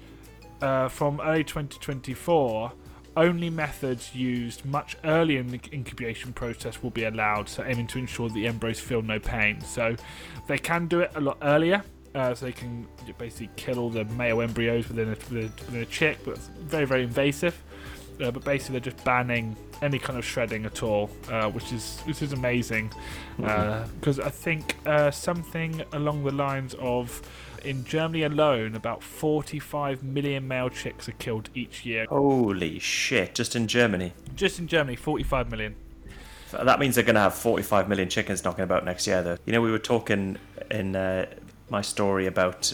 uh, 0.63 0.89
from 0.89 1.21
early 1.21 1.45
2024, 1.45 2.73
only 3.17 3.51
methods 3.51 4.15
used 4.15 4.65
much 4.65 4.97
earlier 5.05 5.41
in 5.41 5.49
the 5.49 5.61
incubation 5.73 6.33
process 6.33 6.83
will 6.83 6.91
be 6.91 7.05
allowed, 7.05 7.49
so 7.49 7.65
aiming 7.65 7.87
to 7.89 7.99
ensure 7.99 8.29
the 8.29 8.47
embryos 8.47 8.81
feel 8.81 9.03
no 9.03 9.19
pain. 9.19 9.61
So 9.63 9.97
they 10.47 10.59
can 10.59 10.87
do 10.87 11.01
it 11.01 11.13
a 11.15 11.21
lot 11.21 11.39
earlier, 11.43 11.83
uh, 12.15 12.35
so 12.35 12.47
they 12.47 12.53
can 12.53 12.87
basically 13.19 13.51
kill 13.57 13.79
all 13.79 13.91
the 13.91 14.05
male 14.05 14.41
embryos 14.41 14.89
within 14.89 15.09
a, 15.09 15.35
within 15.35 15.83
a 15.83 15.87
chick, 15.87 16.19
but 16.25 16.37
it's 16.37 16.49
very, 16.61 16.85
very 16.85 17.03
invasive. 17.03 17.61
Uh, 18.21 18.31
but 18.31 18.45
basically, 18.45 18.79
they're 18.79 18.93
just 18.93 19.03
banning 19.05 19.57
any 19.81 19.99
kind 19.99 20.19
of 20.19 20.25
shredding 20.25 20.67
at 20.67 20.83
all, 20.83 21.11
uh, 21.31 21.49
which 21.51 21.73
is 21.73 22.01
which 22.05 22.21
is 22.21 22.33
amazing. 22.35 22.91
Because 23.39 23.49
mm-hmm. 23.49 24.21
Uh, 24.21 24.27
I 24.27 24.31
think 24.31 24.77
uh, 24.85 25.11
something 25.11 25.83
along 25.93 26.25
the 26.25 26.33
lines 26.33 26.75
of 26.75 27.23
in 27.65 27.85
Germany 27.85 28.23
alone, 28.23 28.75
about 28.75 29.03
45 29.03 30.03
million 30.03 30.47
male 30.47 30.69
chicks 30.69 31.09
are 31.09 31.13
killed 31.13 31.51
each 31.55 31.85
year. 31.85 32.07
Holy 32.09 32.79
shit! 32.79 33.35
Just 33.35 33.57
in 33.57 33.67
Germany. 33.67 34.13
Just 34.35 34.59
in 34.59 34.67
Germany, 34.67 34.97
45 34.97 35.51
million. 35.51 35.75
That 36.53 36.81
means 36.81 36.97
they're 36.97 37.05
going 37.05 37.15
to 37.15 37.21
have 37.21 37.35
45 37.35 37.89
million 37.89 38.09
chickens 38.09 38.45
knocking 38.45 38.65
about 38.65 38.85
next 38.85 39.07
year, 39.07 39.23
though. 39.23 39.37
You 39.47 39.53
know, 39.53 39.61
we 39.61 39.71
were 39.71 39.79
talking 39.79 40.37
in 40.71 40.97
uh, 40.97 41.27
my 41.69 41.81
story 41.81 42.27
about 42.27 42.73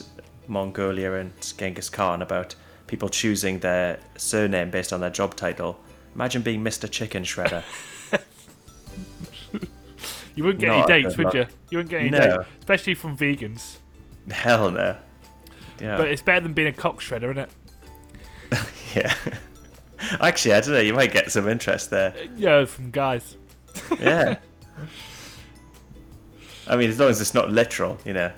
Mongolia 0.49 1.15
and 1.15 1.33
Genghis 1.59 1.91
Khan 1.91 2.23
about 2.23 2.55
people 2.87 3.09
choosing 3.09 3.59
their 3.59 3.99
surname 4.17 4.71
based 4.71 4.93
on 4.93 5.01
their 5.01 5.11
job 5.11 5.35
title. 5.37 5.79
Imagine 6.15 6.43
being 6.43 6.65
Mr. 6.65 6.91
Chicken 6.91 7.25
Shredder. 7.25 7.63
you 10.35 10.45
wouldn't 10.45 10.61
get 10.61 10.69
Not 10.69 10.91
any 10.91 11.03
dates, 11.03 11.19
would 11.19 11.35
you? 11.35 11.47
You 11.71 11.79
wouldn't 11.79 11.91
get 11.91 12.01
any 12.01 12.11
no. 12.11 12.19
dates, 12.19 12.49
especially 12.61 12.95
from 12.95 13.17
vegans. 13.17 13.77
Hell 14.31 14.71
no. 14.71 14.97
Yeah. 15.81 15.97
But 15.97 16.09
it's 16.09 16.23
better 16.23 16.41
than 16.41 16.53
being 16.53 16.69
a 16.69 16.73
cock 16.73 17.01
shredder, 17.01 17.31
isn't 17.31 17.39
it? 17.39 17.51
yeah. 18.95 19.15
Actually, 20.21 20.55
I 20.55 20.61
don't 20.61 20.73
know. 20.73 20.81
You 20.81 20.95
might 20.95 21.13
get 21.13 21.31
some 21.31 21.49
interest 21.49 21.91
there. 21.91 22.13
Uh, 22.13 22.27
yeah, 22.37 22.65
from 22.65 22.91
guys. 22.91 23.37
yeah. 24.01 24.37
I 26.69 26.77
mean, 26.77 26.91
as 26.91 26.99
long 26.99 27.11
as 27.11 27.21
it's 27.21 27.35
not 27.35 27.51
literal, 27.51 27.99
you 28.05 28.13
know. 28.13 28.33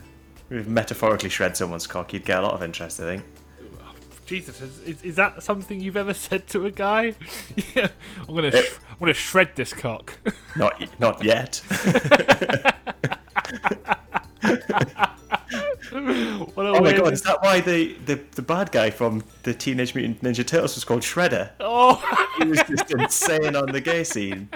If 0.51 0.67
you 0.67 0.73
metaphorically 0.73 1.29
shred 1.29 1.57
someone's 1.57 1.87
cock, 1.87 2.13
you'd 2.13 2.25
get 2.25 2.39
a 2.39 2.43
lot 2.43 2.55
of 2.55 2.63
interest, 2.63 3.01
I 3.01 3.05
think. 3.05 3.25
Jesus, 4.27 4.61
is, 4.61 4.81
is, 4.81 5.03
is 5.03 5.17
that 5.17 5.43
something 5.43 5.81
you've 5.81 5.97
ever 5.97 6.13
said 6.29 6.47
to 6.49 6.67
a 6.67 6.71
guy? 6.71 7.15
yeah, 7.75 7.89
I'm 8.29 8.35
gonna 8.35 8.51
sh- 8.53 8.77
I'm 8.91 8.99
gonna 9.01 9.15
shred 9.15 9.57
this 9.57 9.73
cock. 9.73 10.19
Not 10.55 11.01
not 11.01 11.25
yet. 11.25 11.63
what 16.55 16.67
a 16.67 16.71
Oh 16.71 16.81
my 16.81 16.93
god, 16.93 17.13
is 17.13 17.23
that 17.23 17.43
why 17.43 17.61
the, 17.61 17.95
the, 18.07 18.21
the 18.33 18.43
bad 18.43 18.73
guy 18.73 18.91
from 18.91 19.23
the 19.43 19.55
Teenage 19.55 19.95
Mutant 19.95 20.23
Ninja 20.23 20.47
Turtles 20.47 20.75
was 20.75 20.85
called 20.85 21.03
Shredder? 21.03 21.51
Oh, 21.61 22.03
He 22.39 22.49
was 22.49 22.63
just 22.69 22.91
insane 22.91 23.57
on 23.57 23.67
the 23.67 23.81
gay 23.81 24.05
scene. 24.05 24.49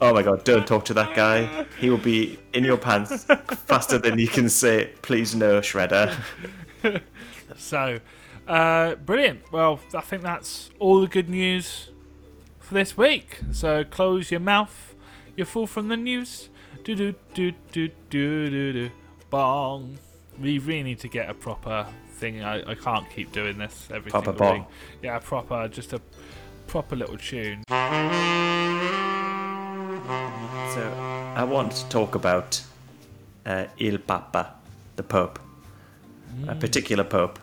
Oh 0.00 0.12
my 0.12 0.22
god, 0.22 0.44
don't 0.44 0.66
talk 0.66 0.84
to 0.86 0.94
that 0.94 1.14
guy. 1.14 1.66
He 1.78 1.90
will 1.90 1.98
be 1.98 2.38
in 2.52 2.64
your 2.64 2.76
pants 2.76 3.24
faster 3.24 3.98
than 3.98 4.18
you 4.18 4.28
can 4.28 4.48
say, 4.48 4.92
please 5.02 5.34
no, 5.34 5.60
Shredder. 5.60 6.14
so 7.56 7.98
uh, 8.46 8.94
brilliant. 8.96 9.50
Well, 9.52 9.80
I 9.94 10.00
think 10.00 10.22
that's 10.22 10.70
all 10.78 11.00
the 11.00 11.08
good 11.08 11.28
news 11.28 11.90
for 12.60 12.74
this 12.74 12.96
week. 12.96 13.40
So 13.52 13.84
close 13.84 14.30
your 14.30 14.40
mouth. 14.40 14.94
You're 15.36 15.46
full 15.46 15.66
from 15.66 15.88
the 15.88 15.96
news. 15.96 16.48
Do 16.84 16.94
do 16.94 17.14
do 17.34 17.52
do 17.72 17.88
do 18.10 18.50
do 18.50 18.72
do. 18.72 18.90
Bong. 19.30 19.98
We 20.40 20.58
really 20.58 20.82
need 20.84 21.00
to 21.00 21.08
get 21.08 21.28
a 21.28 21.34
proper 21.34 21.86
thing. 22.12 22.42
I, 22.42 22.70
I 22.70 22.74
can't 22.74 23.08
keep 23.10 23.32
doing 23.32 23.58
this 23.58 23.88
every 23.92 24.10
Proper 24.10 24.30
single 24.30 24.46
bong. 24.46 24.58
week. 24.60 24.66
Yeah, 25.02 25.18
proper, 25.18 25.68
just 25.68 25.92
a 25.92 26.00
proper 26.66 26.96
little 26.96 27.16
tune. 27.16 27.62
So, 27.68 27.74
I 31.36 31.44
want 31.44 31.72
to 31.72 31.88
talk 31.88 32.14
about 32.14 32.62
uh, 33.46 33.64
Il 33.78 33.98
Papa, 33.98 34.54
the 34.96 35.02
Pope, 35.02 35.38
a 36.46 36.54
particular 36.54 37.04
Pope. 37.04 37.38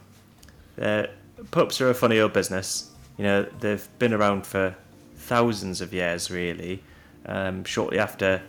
Uh, 0.80 1.04
popes 1.52 1.82
are 1.82 1.90
a 1.90 1.94
funny 1.94 2.20
old 2.20 2.34
business. 2.34 2.92
You 3.18 3.24
know, 3.24 3.44
they've 3.60 3.88
been 4.00 4.14
around 4.14 4.46
for 4.46 4.76
thousands 5.16 5.82
of 5.82 5.94
years, 5.94 6.30
really. 6.32 6.84
Um, 7.26 7.64
shortly 7.64 7.98
after 7.98 8.42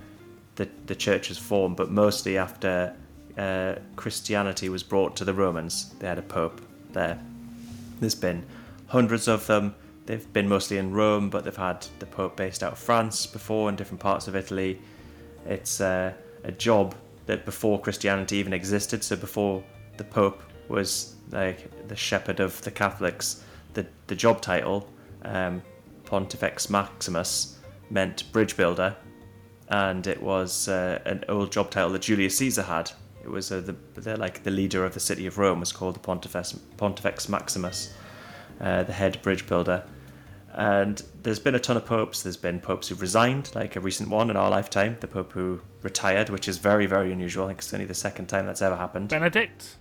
the 0.57 0.69
the 0.87 0.95
church 0.95 1.29
was 1.31 1.39
formed, 1.39 1.77
but 1.77 1.91
mostly 1.91 2.37
after 2.37 2.95
uh, 3.37 3.77
Christianity 3.97 4.69
was 4.69 4.83
brought 4.83 5.17
to 5.17 5.25
the 5.25 5.35
Romans, 5.35 5.95
they 5.99 6.07
had 6.07 6.19
a 6.19 6.23
Pope 6.23 6.61
there. 6.93 7.19
There's 8.01 8.15
been 8.15 8.45
hundreds 8.89 9.29
of 9.29 9.47
them. 9.47 9.75
They've 10.07 10.33
been 10.33 10.49
mostly 10.49 10.79
in 10.79 10.93
Rome, 10.93 11.31
but 11.31 11.45
they've 11.45 11.57
had 11.57 11.87
the 11.99 12.07
Pope 12.07 12.37
based 12.37 12.63
out 12.63 12.73
of 12.73 12.79
France 12.79 13.27
before 13.27 13.69
in 13.69 13.77
different 13.77 14.01
parts 14.01 14.29
of 14.29 14.37
Italy. 14.37 14.81
It's 15.47 15.81
uh, 15.81 16.13
a 16.45 16.53
job 16.53 16.95
that 17.27 17.45
before 17.45 17.81
Christianity 17.81 18.37
even 18.37 18.53
existed, 18.53 19.03
so 19.03 19.17
before 19.17 19.63
the 19.97 20.05
Pope 20.05 20.43
was 20.69 21.17
like 21.31 21.89
the 21.89 21.97
shepherd 21.97 22.41
of 22.41 22.61
the 22.63 22.71
Catholics, 22.71 23.45
the, 23.75 23.87
the 24.07 24.15
job 24.15 24.41
title, 24.41 24.89
um, 25.23 25.63
Pontifex 26.05 26.71
Maximus, 26.71 27.59
meant 27.91 28.31
bridge 28.33 28.57
builder, 28.57 28.95
and 29.69 30.07
it 30.07 30.23
was 30.23 30.69
uh, 30.69 31.01
an 31.05 31.25
old 31.29 31.51
job 31.51 31.71
title 31.71 31.91
that 31.91 32.03
Julius 32.03 32.39
Caesar 32.39 32.63
had. 32.63 32.93
It 33.27 33.33
was 33.33 33.51
uh, 33.51 33.61
the, 33.61 33.75
the 34.01 34.17
like 34.17 34.45
the 34.45 34.53
leader 34.53 34.85
of 34.85 34.95
the 34.95 35.01
city 35.01 35.27
of 35.27 35.37
Rome 35.37 35.59
was 35.59 35.73
called 35.73 35.97
the 35.97 35.99
Pontifex, 35.99 36.57
Pontifex 36.77 37.29
Maximus, 37.29 37.93
uh, 38.61 38.85
the 38.85 38.93
head 38.93 39.21
bridge 39.21 39.49
builder. 39.49 39.83
And 40.53 41.03
there's 41.25 41.41
been 41.41 41.57
a 41.57 41.59
ton 41.59 41.77
of 41.77 41.85
popes. 41.85 42.23
There's 42.23 42.37
been 42.37 42.61
popes 42.61 42.87
who've 42.87 43.01
resigned, 43.01 43.51
like 43.57 43.75
a 43.75 43.81
recent 43.81 44.11
one 44.11 44.31
in 44.31 44.37
our 44.37 44.49
lifetime, 44.49 44.97
the 45.01 45.09
pope 45.09 45.33
who 45.33 45.61
retired, 45.83 46.31
which 46.31 46.47
is 46.47 46.59
very, 46.59 46.87
very 46.87 47.13
unusual. 47.13 47.47
I 47.47 47.49
think 47.49 47.59
it's 47.59 47.75
only 47.75 47.85
the 47.85 47.95
second 47.95 48.27
time 48.27 48.47
that's 48.47 48.63
ever 48.63 48.77
happened. 48.77 49.09
Benedict. 49.09 49.77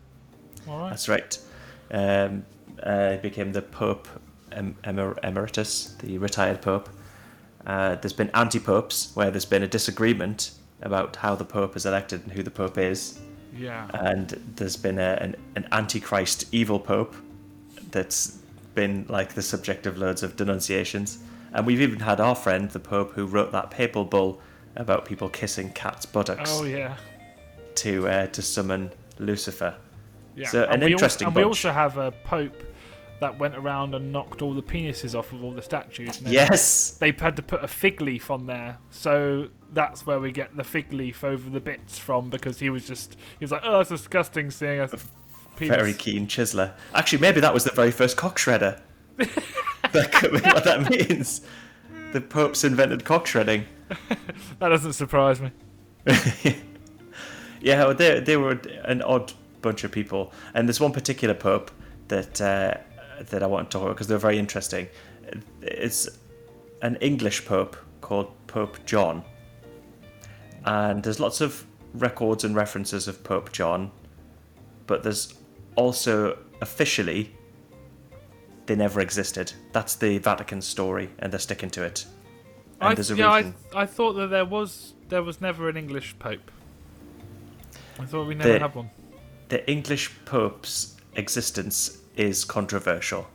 All 0.68 0.80
right. 0.80 0.90
That's 0.90 1.08
right. 1.08 1.40
Um, 1.92 2.48
uh, 2.82 3.12
he 3.12 3.18
became 3.20 3.54
the 3.54 3.62
Pope 3.62 4.08
em- 4.52 4.76
emer- 4.88 5.20
Emeritus, 5.24 5.96
the 6.00 6.18
retired 6.18 6.64
Pope. 6.64 6.90
Uh, 7.66 7.94
there's 7.96 8.12
been 8.12 8.32
anti 8.34 8.60
popes, 8.60 9.12
where 9.14 9.30
there's 9.30 9.46
been 9.46 9.64
a 9.64 9.68
disagreement 9.68 10.52
about 10.82 11.18
how 11.18 11.36
the 11.36 11.46
Pope 11.46 11.78
is 11.78 11.86
elected 11.86 12.24
and 12.24 12.32
who 12.32 12.42
the 12.42 12.52
Pope 12.52 12.80
is. 12.80 13.20
Yeah. 13.56 13.88
And 13.94 14.30
there's 14.56 14.78
been 14.78 15.00
a, 15.00 15.18
an, 15.22 15.36
an 15.56 15.68
antichrist 15.72 16.46
evil 16.52 16.80
Pope 16.80 17.16
that's 17.92 18.40
been 18.74 19.06
like 19.08 19.34
the 19.34 19.42
subject 19.42 19.86
of 19.86 19.98
loads 19.98 20.24
of 20.24 20.36
denunciations. 20.36 21.20
And 21.54 21.66
we've 21.66 21.82
even 21.82 22.00
had 22.00 22.20
our 22.20 22.36
friend, 22.36 22.70
the 22.70 22.80
Pope, 22.80 23.14
who 23.14 23.26
wrote 23.26 23.52
that 23.54 23.72
papal 23.72 24.04
bull 24.04 24.42
about 24.76 25.06
people 25.06 25.30
kissing 25.30 25.72
cats' 25.72 26.06
buttocks 26.06 26.52
oh 26.54 26.66
yeah. 26.66 26.98
to 27.76 28.08
uh, 28.08 28.28
to 28.28 28.42
summon 28.42 28.92
Lucifer. 29.20 29.74
Yeah. 30.36 30.50
So, 30.50 30.64
and 30.66 30.84
an 30.84 30.88
we 30.88 30.92
interesting 30.92 31.28
Also, 31.28 31.40
and 31.40 31.46
we 31.46 31.48
also 31.48 31.72
have 31.72 31.98
a 31.98 32.12
pope 32.12 32.62
that 33.20 33.40
went 33.40 33.56
around 33.56 33.96
and 33.96 34.12
knocked 34.12 34.42
all 34.42 34.54
the 34.54 34.64
penises 34.64 35.18
off 35.18 35.32
of 35.32 35.44
all 35.44 35.52
the 35.52 35.62
statues. 35.62 36.22
Yes. 36.22 36.92
They 36.92 37.12
had 37.12 37.36
to 37.38 37.42
put 37.42 37.64
a 37.64 37.68
fig 37.68 38.02
leaf 38.02 38.30
on 38.30 38.46
there, 38.46 38.78
so 38.90 39.50
that's 39.74 40.06
where 40.06 40.20
we 40.20 40.32
get 40.32 40.56
the 40.56 40.64
fig 40.64 40.92
leaf 40.94 41.24
over 41.24 41.50
the 41.50 41.60
bits 41.60 41.98
from 41.98 42.30
because 42.30 42.60
he 42.60 42.70
was 42.70 42.88
just 42.88 43.16
he 43.40 43.44
was 43.44 43.52
like, 43.52 43.62
oh, 43.64 43.78
that's 43.78 43.90
disgusting 43.90 44.52
seeing 44.52 44.80
a 44.80 44.88
penis. 45.56 45.76
Very 45.76 45.94
keen 45.94 46.28
chiseler. 46.28 46.74
Actually, 46.94 47.20
maybe 47.20 47.40
that 47.42 47.54
was 47.54 47.64
the 47.64 47.72
very 47.72 47.92
first 47.92 48.18
cock 48.18 48.38
shredder. 48.38 48.80
that 49.18 50.12
could 50.12 50.32
be 50.32 50.40
what 50.40 50.64
that 50.66 50.90
means. 50.90 51.42
The 52.12 52.22
Pope's 52.22 52.64
invented 52.64 53.06
cock 53.06 53.28
shredding. 53.28 53.66
That 54.60 54.70
doesn't 54.70 54.94
surprise 54.94 55.42
me. 55.42 55.52
Yeah, 57.66 57.86
well, 57.86 57.96
they 57.96 58.20
they 58.20 58.38
were 58.38 58.60
an 58.84 59.02
odd 59.02 59.34
bunch 59.64 59.84
of 59.84 59.92
people, 59.92 60.32
and 60.54 60.68
there's 60.68 60.80
one 60.80 60.92
particular 60.92 61.34
Pope 61.34 61.72
that 62.10 62.40
uh, 62.40 62.76
that 63.22 63.44
I 63.44 63.48
want 63.48 63.70
to 63.72 63.74
talk 63.78 63.84
about 63.86 63.94
because 63.96 64.08
they're 64.08 64.18
very 64.18 64.38
interesting. 64.40 64.88
It's 65.62 66.08
an 66.82 66.96
English 66.98 67.46
Pope 67.46 67.76
called 68.02 68.32
Pope 68.48 68.78
John, 68.86 69.24
and 70.66 71.04
there's 71.04 71.20
lots 71.20 71.42
of 71.42 71.66
records 71.94 72.44
and 72.44 72.56
references 72.56 73.08
of 73.08 73.24
Pope 73.24 73.52
John, 73.52 73.92
but 74.88 75.04
there's 75.04 75.34
also 75.76 76.38
officially 76.62 77.34
they 78.66 78.76
never 78.76 79.00
existed. 79.02 79.54
That's 79.72 79.96
the 79.96 80.18
Vatican 80.20 80.62
story, 80.62 81.10
and 81.20 81.32
they're 81.32 81.40
sticking 81.40 81.70
to 81.72 81.84
it. 81.84 82.06
And 82.82 82.90
I, 82.90 82.94
there's 82.96 83.12
a 83.12 83.16
yeah, 83.16 83.30
I. 83.30 83.54
I 83.74 83.86
thought 83.86 84.14
that 84.14 84.28
there 84.28 84.46
was 84.46 84.94
there 85.10 85.24
was 85.24 85.40
never 85.42 85.70
an 85.70 85.78
English 85.78 86.18
pope. 86.20 86.52
I 88.00 88.06
thought 88.06 88.28
we 88.28 88.36
never 88.36 88.54
The- 88.54 88.60
had 88.60 88.76
one. 88.76 88.90
the 89.50 89.68
English 89.70 90.12
Pope's 90.26 90.96
existence 91.16 92.00
is 92.18 92.46
controversial. 92.46 93.28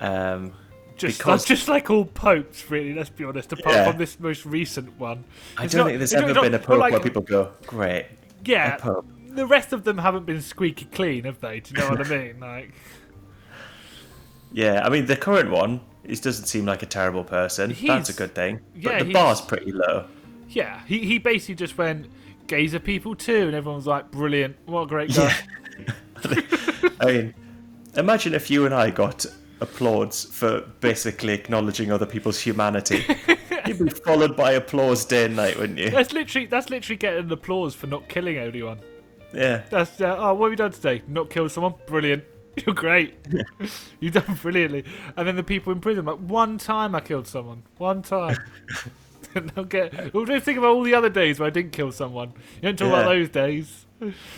Um, 0.00 0.52
Just 0.96 1.18
because- 1.18 1.40
that's 1.42 1.48
just 1.48 1.68
like 1.68 1.90
all 1.90 2.04
popes, 2.04 2.70
really. 2.70 2.94
Let's 2.94 3.10
be 3.10 3.24
honest. 3.24 3.52
Apart 3.52 3.74
Yeah. 3.74 3.90
from 3.90 3.98
this 3.98 4.18
most 4.20 4.44
recent 4.46 4.98
one, 4.98 5.24
I 5.56 5.66
don't 5.66 5.78
not- 5.80 5.86
think 5.88 5.98
there's 5.98 6.14
ever 6.14 6.32
not- 6.34 6.42
been 6.42 6.54
a 6.54 6.58
Pope 6.58 6.78
like- 6.78 6.92
where 6.92 7.00
people 7.00 7.22
go, 7.22 7.50
great. 7.66 8.06
yeah, 8.44 8.76
the 9.28 9.46
rest 9.46 9.72
of 9.72 9.82
them 9.84 9.98
haven't 9.98 10.26
been 10.26 10.40
squeaky 10.40 10.84
clean, 10.86 11.24
have 11.24 11.40
they? 11.40 11.58
Do 11.60 11.74
you 11.74 11.80
know 11.80 11.90
what 11.90 12.06
I 12.06 12.08
mean? 12.08 12.36
Like, 12.40 12.72
Yeah, 14.52 14.86
I 14.86 14.88
mean, 14.88 15.06
the 15.06 15.16
current 15.16 15.50
one, 15.50 15.80
he 16.06 16.14
doesn't 16.14 16.46
seem 16.46 16.64
like 16.64 16.82
a 16.82 16.86
terrible 16.86 17.24
person. 17.24 17.74
That's 17.84 18.10
a 18.10 18.12
good 18.12 18.34
thing. 18.34 18.60
yeah, 18.76 18.82
but 18.90 18.98
the 19.00 19.04
he's- 19.06 19.12
bar's 19.14 19.40
pretty 19.40 19.72
low. 19.72 20.04
yeah, 20.48 20.80
he 20.86 21.00
he 21.00 21.18
basically 21.18 21.56
just 21.56 21.76
went, 21.76 22.06
"Gays 22.46 22.72
are 22.74 22.78
people 22.78 23.16
too," 23.16 23.46
and 23.48 23.54
everyone 23.56 23.76
was 23.76 23.86
like, 23.88 24.12
"Brilliant! 24.12 24.56
What 24.66 24.82
a 24.82 24.86
great 24.86 25.12
guy!" 25.14 25.34
I 27.00 27.04
mean, 27.06 27.34
imagine 27.96 28.34
if 28.34 28.50
you 28.50 28.66
and 28.66 28.74
I 28.74 28.90
got 28.90 29.26
applause 29.60 30.24
for 30.24 30.60
basically 30.80 31.32
acknowledging 31.32 31.90
other 31.90 32.06
people's 32.06 32.40
humanity. 32.40 33.04
You'd 33.66 33.78
be 33.78 33.90
followed 33.90 34.36
by 34.36 34.52
applause 34.52 35.04
day 35.04 35.24
and 35.24 35.36
night, 35.36 35.58
wouldn't 35.58 35.78
you? 35.78 35.90
That's 35.90 36.12
literally 36.12 36.46
that's 36.46 36.70
literally 36.70 36.96
getting 36.96 37.30
applause 37.30 37.74
for 37.74 37.86
not 37.86 38.08
killing 38.08 38.36
anyone. 38.36 38.80
Yeah. 39.32 39.62
That's 39.70 40.00
uh, 40.00 40.16
oh, 40.18 40.34
what 40.34 40.46
have 40.46 40.52
you 40.52 40.56
done 40.56 40.72
today? 40.72 41.02
Not 41.08 41.30
killed 41.30 41.50
someone? 41.50 41.74
Brilliant. 41.86 42.24
You're 42.66 42.74
great. 42.74 43.14
You've 44.00 44.14
done 44.14 44.38
brilliantly. 44.40 44.84
And 45.16 45.26
then 45.26 45.36
the 45.36 45.42
people 45.42 45.72
in 45.72 45.80
prison, 45.80 46.04
like 46.04 46.18
one 46.18 46.58
time 46.58 46.94
I 46.94 47.00
killed 47.00 47.26
someone. 47.26 47.64
One 47.78 48.02
time. 48.02 48.36
and 49.34 49.50
they'll 49.50 49.64
get. 49.64 50.14
Well, 50.14 50.24
just 50.24 50.44
think 50.44 50.58
about 50.58 50.74
all 50.74 50.82
the 50.82 50.94
other 50.94 51.08
days 51.08 51.40
where 51.40 51.46
I 51.48 51.50
didn't 51.50 51.72
kill 51.72 51.90
someone. 51.90 52.32
You 52.56 52.62
don't 52.62 52.78
talk 52.78 52.88
about 52.88 53.06
those 53.06 53.28
days. 53.28 53.86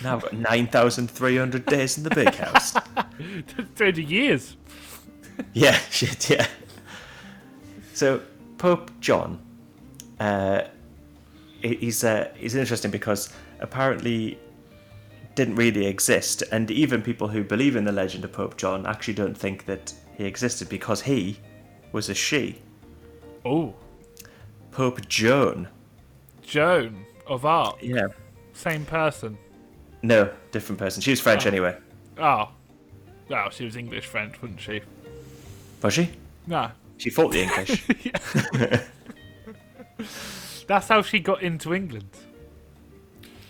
Now 0.03 0.15
I've 0.15 0.21
got 0.21 0.33
9,300 0.33 1.65
days 1.65 1.97
in 1.97 2.03
the 2.03 2.09
big 2.09 2.33
house. 2.35 2.73
30 3.75 4.03
years. 4.03 4.57
Yeah, 5.53 5.71
shit, 5.89 6.29
yeah. 6.29 6.47
So 7.93 8.21
Pope 8.57 8.91
John, 8.99 9.39
uh, 10.19 10.63
he's 11.61 12.03
uh, 12.03 12.31
he's 12.35 12.55
interesting 12.55 12.91
because 12.91 13.33
apparently 13.59 14.39
didn't 15.35 15.55
really 15.55 15.85
exist, 15.85 16.43
and 16.51 16.69
even 16.71 17.01
people 17.01 17.27
who 17.27 17.43
believe 17.43 17.75
in 17.75 17.85
the 17.85 17.91
legend 17.91 18.23
of 18.23 18.31
Pope 18.31 18.57
John 18.57 18.85
actually 18.87 19.13
don't 19.13 19.37
think 19.37 19.65
that 19.65 19.93
he 20.17 20.25
existed 20.25 20.69
because 20.69 21.01
he 21.01 21.39
was 21.91 22.09
a 22.09 22.13
she. 22.13 22.61
Oh, 23.45 23.75
Pope 24.71 25.07
Joan. 25.07 25.67
Joan 26.41 27.05
of 27.27 27.45
Arc. 27.45 27.77
Yeah. 27.81 28.07
Same 28.53 28.85
person. 28.85 29.37
No, 30.07 30.31
different 30.51 30.79
person. 30.79 31.01
She 31.01 31.09
was 31.11 31.19
French 31.19 31.45
Oh. 31.45 31.49
anyway. 31.49 31.75
Oh. 32.17 32.49
Well, 33.27 33.49
she 33.49 33.65
was 33.65 33.75
English 33.75 34.05
French, 34.05 34.41
wasn't 34.41 34.61
she? 34.61 34.79
Was 35.81 35.93
she? 35.95 36.09
No. 36.47 36.71
She 36.95 37.09
fought 37.09 37.33
the 37.33 37.43
English 37.43 37.85
That's 40.67 40.87
how 40.87 41.01
she 41.01 41.19
got 41.19 41.43
into 41.43 41.73
England. 41.73 42.07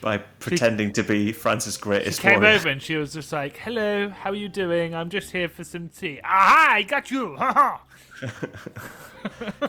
by 0.02 0.18
pretending 0.18 0.94
to 0.94 1.04
be 1.04 1.32
France's 1.32 1.76
She 1.76 1.82
greatest 1.82 2.22
came 2.22 2.40
warrior. 2.42 2.56
over 2.56 2.70
and 2.70 2.82
she 2.82 2.96
was 2.96 3.14
just 3.14 3.32
like, 3.32 3.58
"Hello, 3.58 4.10
how 4.10 4.32
are 4.32 4.36
you 4.36 4.50
doing? 4.50 4.96
I'm 4.96 5.10
just 5.12 5.30
here 5.32 5.50
for 5.50 5.64
some 5.64 5.90
tea." 5.90 6.20
Aha! 6.24 6.70
I 6.74 6.82
got 6.84 7.12
you. 7.12 7.36
Ha 7.36 7.54
ha. 7.54 7.82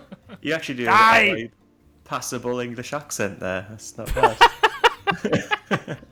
You 0.41 0.55
actually 0.55 0.77
do 0.77 0.85
have 0.87 1.23
a 1.23 1.27
very 1.31 1.51
passable 2.05 2.61
English 2.61 2.93
accent 2.95 3.41
there. 3.41 3.67
That's 3.69 3.99
not 3.99 4.15
bad. 4.15 5.99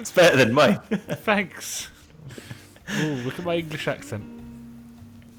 it's 0.00 0.12
better 0.12 0.36
than 0.36 0.52
mine. 0.52 0.80
Thanks. 0.90 1.88
Ooh, 2.98 3.14
look 3.24 3.38
at 3.38 3.44
my 3.44 3.56
English 3.56 3.86
accent. 3.86 4.24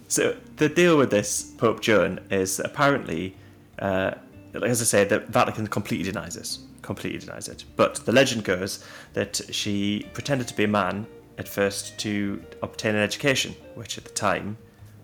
So 0.08 0.38
the 0.58 0.70
deal 0.70 0.98
with 0.98 1.10
this 1.10 1.52
Pope 1.58 1.82
Joan 1.82 2.20
is 2.30 2.60
apparently, 2.60 3.36
uh, 3.80 4.12
as 4.62 4.82
I 4.82 4.86
said, 4.86 5.10
the 5.10 5.20
Vatican 5.20 5.68
completely 5.68 6.12
denies 6.12 6.36
this. 6.36 6.60
Completely 6.82 7.20
denies 7.20 7.48
it. 7.48 7.64
But 7.76 7.96
the 8.06 8.12
legend 8.12 8.44
goes 8.44 8.86
that 9.14 9.42
she 9.52 10.08
pretended 10.14 10.48
to 10.50 10.56
be 10.56 10.66
a 10.66 10.68
man 10.68 11.08
at 11.38 11.48
first 11.48 11.98
to 12.00 12.44
obtain 12.62 12.96
an 12.96 13.02
education, 13.02 13.56
which 13.76 13.98
at 13.98 14.04
the 14.04 14.12
time 14.12 14.58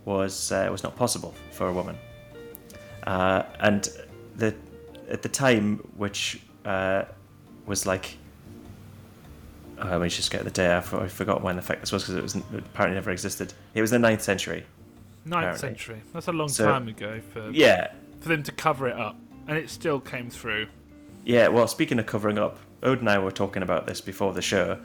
was 0.06 0.52
uh, 0.52 0.68
was 0.72 0.84
not 0.84 0.96
possible 0.96 1.34
for 1.52 1.68
a 1.68 1.74
woman. 1.74 1.98
Uh, 3.04 3.44
and 3.62 3.90
the 4.36 4.54
at 5.10 5.22
the 5.22 5.30
time, 5.30 5.78
which 5.96 6.42
uh, 6.66 7.06
was 7.66 7.86
like. 7.86 8.18
Let 9.84 10.02
me 10.02 10.10
just 10.10 10.32
get 10.32 10.44
the 10.44 10.52
day. 10.52 10.76
I 10.76 10.82
for- 10.82 11.02
I 11.02 11.08
forgot 11.08 11.42
when 11.44 11.56
the 11.56 11.62
fact 11.62 11.82
this 11.82 11.92
was 11.92 12.04
because 12.04 12.16
it 12.16 12.24
was 12.24 12.36
apparently 12.36 12.96
never 12.96 13.12
existed. 13.12 13.54
It 13.74 13.82
was 13.82 13.92
the 13.92 13.98
9th 14.00 14.22
century. 14.22 14.66
Ninth 15.26 15.36
Apparently. 15.58 15.60
century. 15.60 16.02
That's 16.14 16.28
a 16.28 16.32
long 16.32 16.48
So- 16.50 16.66
time 16.66 16.88
ago 16.88 17.20
for 17.34 17.50
Yeah, 17.52 17.92
for 18.20 18.30
them 18.30 18.44
to 18.44 18.52
cover 18.52 18.88
it 18.88 18.96
up, 18.98 19.18
and 19.48 19.58
it 19.58 19.70
still 19.70 20.00
came 20.00 20.30
through. 20.30 20.68
Yeah, 21.26 21.50
well, 21.50 21.68
speaking 21.68 22.00
of 22.00 22.06
covering 22.06 22.38
up, 22.40 22.58
Odin 22.82 23.00
and 23.02 23.10
I 23.10 23.20
were 23.20 23.32
talking 23.32 23.62
about 23.62 23.86
this 23.88 24.02
before 24.02 24.34
the 24.34 24.42
show, 24.42 24.80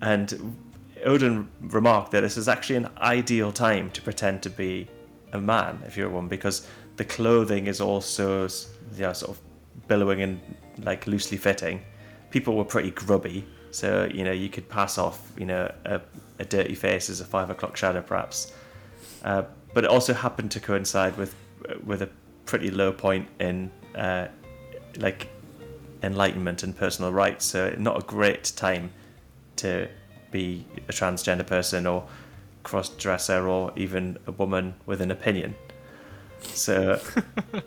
and 0.00 0.56
Odin 1.04 1.48
remarked 1.60 2.12
that 2.12 2.20
this 2.22 2.36
is 2.36 2.48
actually 2.48 2.76
an 2.76 2.88
ideal 2.98 3.52
time 3.52 3.90
to 3.90 4.02
pretend 4.02 4.42
to 4.42 4.50
be 4.50 4.88
a 5.32 5.40
man 5.40 5.80
if 5.86 5.96
you're 5.96 6.08
one 6.08 6.28
because 6.28 6.66
the 6.96 7.04
clothing 7.04 7.66
is 7.66 7.80
also 7.80 8.42
you 8.96 9.00
know, 9.02 9.12
sort 9.12 9.30
of 9.36 9.40
billowing 9.88 10.22
and 10.22 10.40
like 10.78 11.06
loosely 11.06 11.36
fitting. 11.36 11.82
People 12.30 12.56
were 12.56 12.64
pretty 12.64 12.90
grubby, 12.92 13.44
so 13.70 14.08
you 14.12 14.24
know 14.24 14.32
you 14.32 14.48
could 14.48 14.68
pass 14.68 14.98
off 14.98 15.32
you 15.36 15.46
know 15.46 15.72
a, 15.84 16.00
a 16.38 16.44
dirty 16.44 16.74
face 16.74 17.10
as 17.10 17.20
a 17.20 17.24
five 17.24 17.50
o'clock 17.50 17.76
shadow 17.76 18.02
perhaps. 18.02 18.52
Uh, 19.24 19.42
but 19.74 19.84
it 19.84 19.90
also 19.90 20.14
happened 20.14 20.50
to 20.52 20.60
coincide 20.60 21.16
with 21.16 21.34
with 21.84 22.02
a 22.02 22.08
pretty 22.46 22.70
low 22.70 22.92
point 22.92 23.28
in 23.40 23.70
uh, 23.94 24.28
like 24.96 25.28
enlightenment 26.02 26.62
and 26.62 26.76
personal 26.76 27.12
rights. 27.12 27.44
So 27.44 27.74
not 27.78 27.98
a 28.02 28.06
great 28.06 28.52
time 28.56 28.90
to 29.56 29.88
be 30.30 30.64
a 30.88 30.92
transgender 30.92 31.46
person 31.46 31.86
or 31.86 32.06
cross 32.62 32.88
dresser 32.90 33.48
or 33.48 33.72
even 33.76 34.18
a 34.26 34.32
woman 34.32 34.74
with 34.86 35.00
an 35.00 35.10
opinion. 35.10 35.54
So 36.40 37.00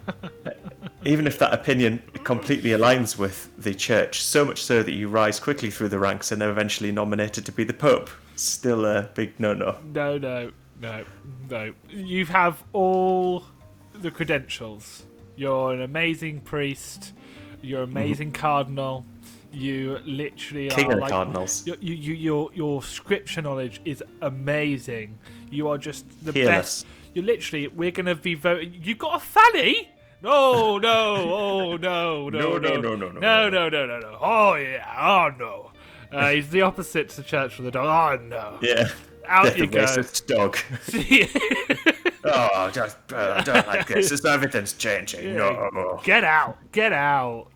even 1.04 1.28
if 1.28 1.40
that 1.40 1.54
opinion 1.54 2.02
completely 2.24 2.72
aligns 2.72 3.18
with 3.18 3.50
the 3.58 3.74
church, 3.74 4.22
so 4.24 4.46
much 4.46 4.62
so 4.62 4.84
that 4.84 4.94
you 4.94 5.08
rise 5.08 5.40
quickly 5.40 5.72
through 5.72 5.90
the 5.90 6.00
ranks 6.00 6.32
and 6.32 6.42
are 6.42 6.50
eventually 6.50 6.92
nominated 6.92 7.46
to 7.46 7.52
be 7.52 7.64
the 7.64 7.74
pope, 7.74 8.10
still 8.36 8.86
a 8.86 9.04
big 9.14 9.40
no-no. 9.40 9.78
No, 9.94 10.18
no, 10.18 10.52
no, 10.80 11.06
no. 11.50 11.74
You 11.90 12.26
have 12.26 12.64
all 12.74 13.46
the 13.94 14.12
credentials. 14.12 15.04
You're 15.36 15.74
an 15.74 15.82
amazing 15.82 16.42
priest. 16.42 17.14
You're 17.62 17.84
an 17.84 17.90
mm-hmm. 17.90 17.98
amazing 17.98 18.32
cardinal. 18.32 19.06
You 19.54 20.00
literally 20.06 20.70
King 20.70 20.92
are 20.92 20.94
of 20.94 21.00
like, 21.00 21.12
Cardinals. 21.12 21.68
Your, 21.68 21.76
you, 21.82 21.94
you, 21.94 22.14
your 22.14 22.50
your 22.54 22.82
scripture 22.82 23.42
knowledge 23.42 23.82
is 23.84 24.02
amazing. 24.22 25.18
You 25.50 25.68
are 25.68 25.78
just 25.78 26.06
the 26.24 26.32
best. 26.32 26.86
You're 27.14 27.26
literally. 27.26 27.68
We're 27.68 27.92
gonna 27.92 28.16
be 28.16 28.36
voting. 28.36 28.80
You 28.82 28.96
got 28.96 29.18
a 29.18 29.20
fanny? 29.20 29.90
No, 30.22 30.78
no, 30.78 31.16
oh 31.34 31.78
no, 31.78 32.30
no, 32.30 32.40
No, 32.40 32.58
no, 32.58 32.76
no, 32.76 32.96
no, 32.96 32.96
no, 32.96 33.20
no, 33.20 33.50
no, 33.50 33.50
no, 33.50 33.70
no, 33.70 33.86
no, 33.88 34.00
no. 34.00 34.18
Oh 34.22 34.54
yeah, 34.56 34.86
oh 35.00 35.36
no. 35.38 35.72
Uh, 36.12 36.30
he's 36.30 36.50
the 36.50 36.62
opposite 36.62 37.10
to 37.10 37.24
Church 37.24 37.56
for 37.56 37.64
the 37.64 37.72
Dog. 37.72 38.20
Oh 38.22 38.24
no. 38.26 38.60
Yeah. 38.62 38.90
Out 39.26 39.58
you 39.58 39.68
go. 39.68 39.84
racist 39.84 40.28
dog. 40.28 40.58
oh, 42.26 42.70
just, 42.72 42.98
uh, 43.14 43.36
I 43.38 43.44
don't 43.44 43.68
like 43.68 43.88
this. 43.88 44.12
It's, 44.12 44.26
everything's 44.26 44.74
changing. 44.74 45.36
No. 45.36 46.02
Get 46.04 46.24
out! 46.24 46.58
Get 46.72 46.92
out! 46.92 47.48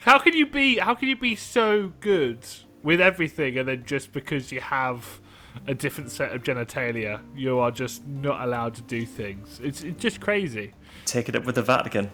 How 0.00 0.18
can 0.18 0.34
you 0.34 0.46
be? 0.46 0.78
How 0.78 0.94
can 0.94 1.08
you 1.08 1.16
be 1.16 1.36
so 1.36 1.92
good 2.00 2.40
with 2.82 3.00
everything, 3.00 3.58
and 3.58 3.68
then 3.68 3.84
just 3.86 4.12
because 4.12 4.52
you 4.52 4.60
have 4.60 5.20
a 5.66 5.74
different 5.74 6.10
set 6.10 6.32
of 6.32 6.42
genitalia, 6.42 7.20
you 7.34 7.58
are 7.58 7.70
just 7.70 8.06
not 8.06 8.42
allowed 8.42 8.74
to 8.74 8.82
do 8.82 9.06
things? 9.06 9.60
It's, 9.62 9.82
it's 9.82 10.00
just 10.00 10.20
crazy. 10.20 10.74
Take 11.06 11.30
it 11.30 11.36
up 11.36 11.44
with 11.44 11.54
the 11.54 11.62
Vatican. 11.62 12.10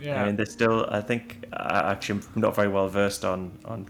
Yeah. 0.00 0.22
I 0.22 0.26
mean, 0.26 0.36
they're 0.36 0.46
still. 0.46 0.86
I 0.88 1.00
think 1.00 1.44
uh, 1.52 1.82
actually 1.84 2.20
I'm 2.34 2.40
not 2.40 2.54
very 2.54 2.68
well 2.68 2.88
versed 2.88 3.24
on 3.24 3.58
on 3.64 3.86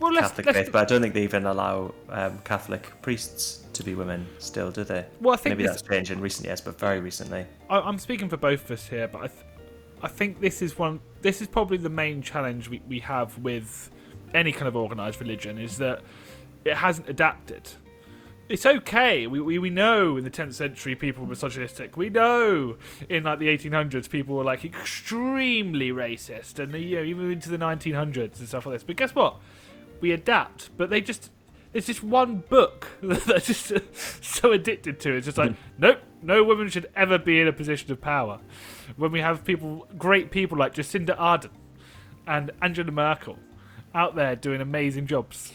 well, 0.00 0.12
let's, 0.12 0.28
Catholic 0.28 0.46
let's, 0.46 0.58
faith, 0.58 0.72
but 0.72 0.82
I 0.82 0.84
don't 0.86 1.02
think 1.02 1.12
they 1.12 1.22
even 1.24 1.44
allow 1.44 1.92
um, 2.08 2.38
Catholic 2.44 2.90
priests 3.02 3.66
to 3.74 3.82
be 3.82 3.94
women. 3.94 4.26
Still, 4.38 4.70
do 4.70 4.82
they? 4.82 5.04
Well, 5.20 5.34
I 5.34 5.36
think 5.36 5.52
maybe 5.52 5.64
this- 5.64 5.82
that's 5.82 5.88
changed 5.88 6.10
in 6.10 6.20
recent 6.20 6.46
years, 6.46 6.60
but 6.60 6.78
very 6.78 7.00
recently. 7.00 7.44
I, 7.68 7.80
I'm 7.80 7.98
speaking 7.98 8.28
for 8.28 8.38
both 8.38 8.64
of 8.64 8.70
us 8.70 8.88
here, 8.88 9.08
but 9.08 9.18
I, 9.18 9.26
th- 9.26 9.44
I 10.02 10.08
think 10.08 10.40
this 10.40 10.62
is 10.62 10.78
one. 10.78 11.00
This 11.20 11.42
is 11.42 11.48
probably 11.48 11.76
the 11.76 11.90
main 11.90 12.22
challenge 12.22 12.70
we, 12.70 12.80
we 12.88 13.00
have 13.00 13.36
with 13.38 13.90
any 14.32 14.52
kind 14.52 14.68
of 14.68 14.76
organized 14.76 15.20
religion 15.20 15.58
is 15.58 15.76
that 15.78 16.00
it 16.64 16.76
hasn't 16.76 17.08
adapted. 17.08 17.68
It's 18.50 18.66
okay. 18.66 19.28
We, 19.28 19.40
we, 19.40 19.58
we 19.60 19.70
know 19.70 20.16
in 20.16 20.24
the 20.24 20.30
10th 20.30 20.54
century 20.54 20.96
people 20.96 21.22
were 21.22 21.28
misogynistic. 21.28 21.96
We 21.96 22.10
know 22.10 22.78
in 23.08 23.22
like 23.22 23.38
the 23.38 23.46
1800s 23.46 24.10
people 24.10 24.34
were 24.34 24.42
like 24.42 24.64
extremely 24.64 25.92
racist, 25.92 26.58
and 26.58 26.74
you 26.74 26.96
know 26.96 27.04
even 27.04 27.30
into 27.30 27.48
the 27.48 27.58
1900s 27.58 28.40
and 28.40 28.48
stuff 28.48 28.66
like 28.66 28.74
this. 28.74 28.82
But 28.82 28.96
guess 28.96 29.14
what? 29.14 29.36
We 30.00 30.10
adapt. 30.10 30.76
But 30.76 30.90
they 30.90 31.00
just 31.00 31.30
there's 31.72 31.86
just 31.86 32.02
one 32.02 32.38
book 32.48 32.88
that 33.02 33.22
they're 33.24 33.38
just 33.38 33.72
so 34.20 34.50
addicted 34.50 34.98
to. 34.98 35.14
It's 35.14 35.26
just 35.26 35.38
like, 35.38 35.52
hmm. 35.52 35.56
nope, 35.78 36.00
no 36.20 36.42
woman 36.42 36.68
should 36.70 36.90
ever 36.96 37.18
be 37.18 37.40
in 37.40 37.46
a 37.46 37.52
position 37.52 37.92
of 37.92 38.00
power. 38.00 38.40
When 38.96 39.12
we 39.12 39.20
have 39.20 39.44
people, 39.44 39.86
great 39.96 40.32
people 40.32 40.58
like 40.58 40.74
Jacinda 40.74 41.16
Ardern 41.16 41.50
and 42.26 42.50
Angela 42.60 42.90
Merkel 42.90 43.38
out 43.94 44.16
there 44.16 44.34
doing 44.34 44.60
amazing 44.60 45.06
jobs. 45.06 45.52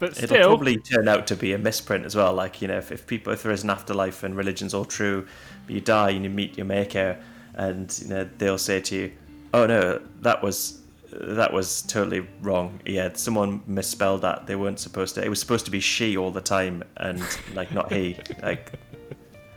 But 0.00 0.20
It'll 0.22 0.38
probably 0.38 0.78
turn 0.78 1.08
out 1.08 1.26
to 1.26 1.36
be 1.36 1.52
a 1.52 1.58
misprint 1.58 2.06
as 2.06 2.16
well. 2.16 2.32
Like 2.32 2.62
you 2.62 2.68
know, 2.68 2.78
if, 2.78 2.90
if 2.90 3.06
people, 3.06 3.34
if 3.34 3.42
there 3.42 3.52
is 3.52 3.62
an 3.62 3.70
afterlife 3.70 4.22
and 4.22 4.34
religion's 4.34 4.72
all 4.72 4.86
true, 4.86 5.26
but 5.66 5.74
you 5.74 5.82
die 5.82 6.10
and 6.10 6.24
you 6.24 6.30
meet 6.30 6.56
your 6.56 6.64
maker, 6.64 7.18
and 7.54 7.96
you 8.02 8.08
know 8.08 8.28
they'll 8.38 8.56
say 8.56 8.80
to 8.80 8.96
you, 8.96 9.12
"Oh 9.52 9.66
no, 9.66 10.00
that 10.22 10.42
was 10.42 10.80
that 11.12 11.52
was 11.52 11.82
totally 11.82 12.26
wrong. 12.40 12.80
Yeah, 12.86 13.10
someone 13.12 13.62
misspelled 13.66 14.22
that. 14.22 14.46
They 14.46 14.56
weren't 14.56 14.80
supposed 14.80 15.16
to. 15.16 15.24
It 15.24 15.28
was 15.28 15.38
supposed 15.38 15.66
to 15.66 15.70
be 15.70 15.80
she 15.80 16.16
all 16.16 16.30
the 16.30 16.40
time, 16.40 16.82
and 16.96 17.22
like 17.54 17.70
not 17.72 17.92
he. 17.92 18.16
Like." 18.42 18.72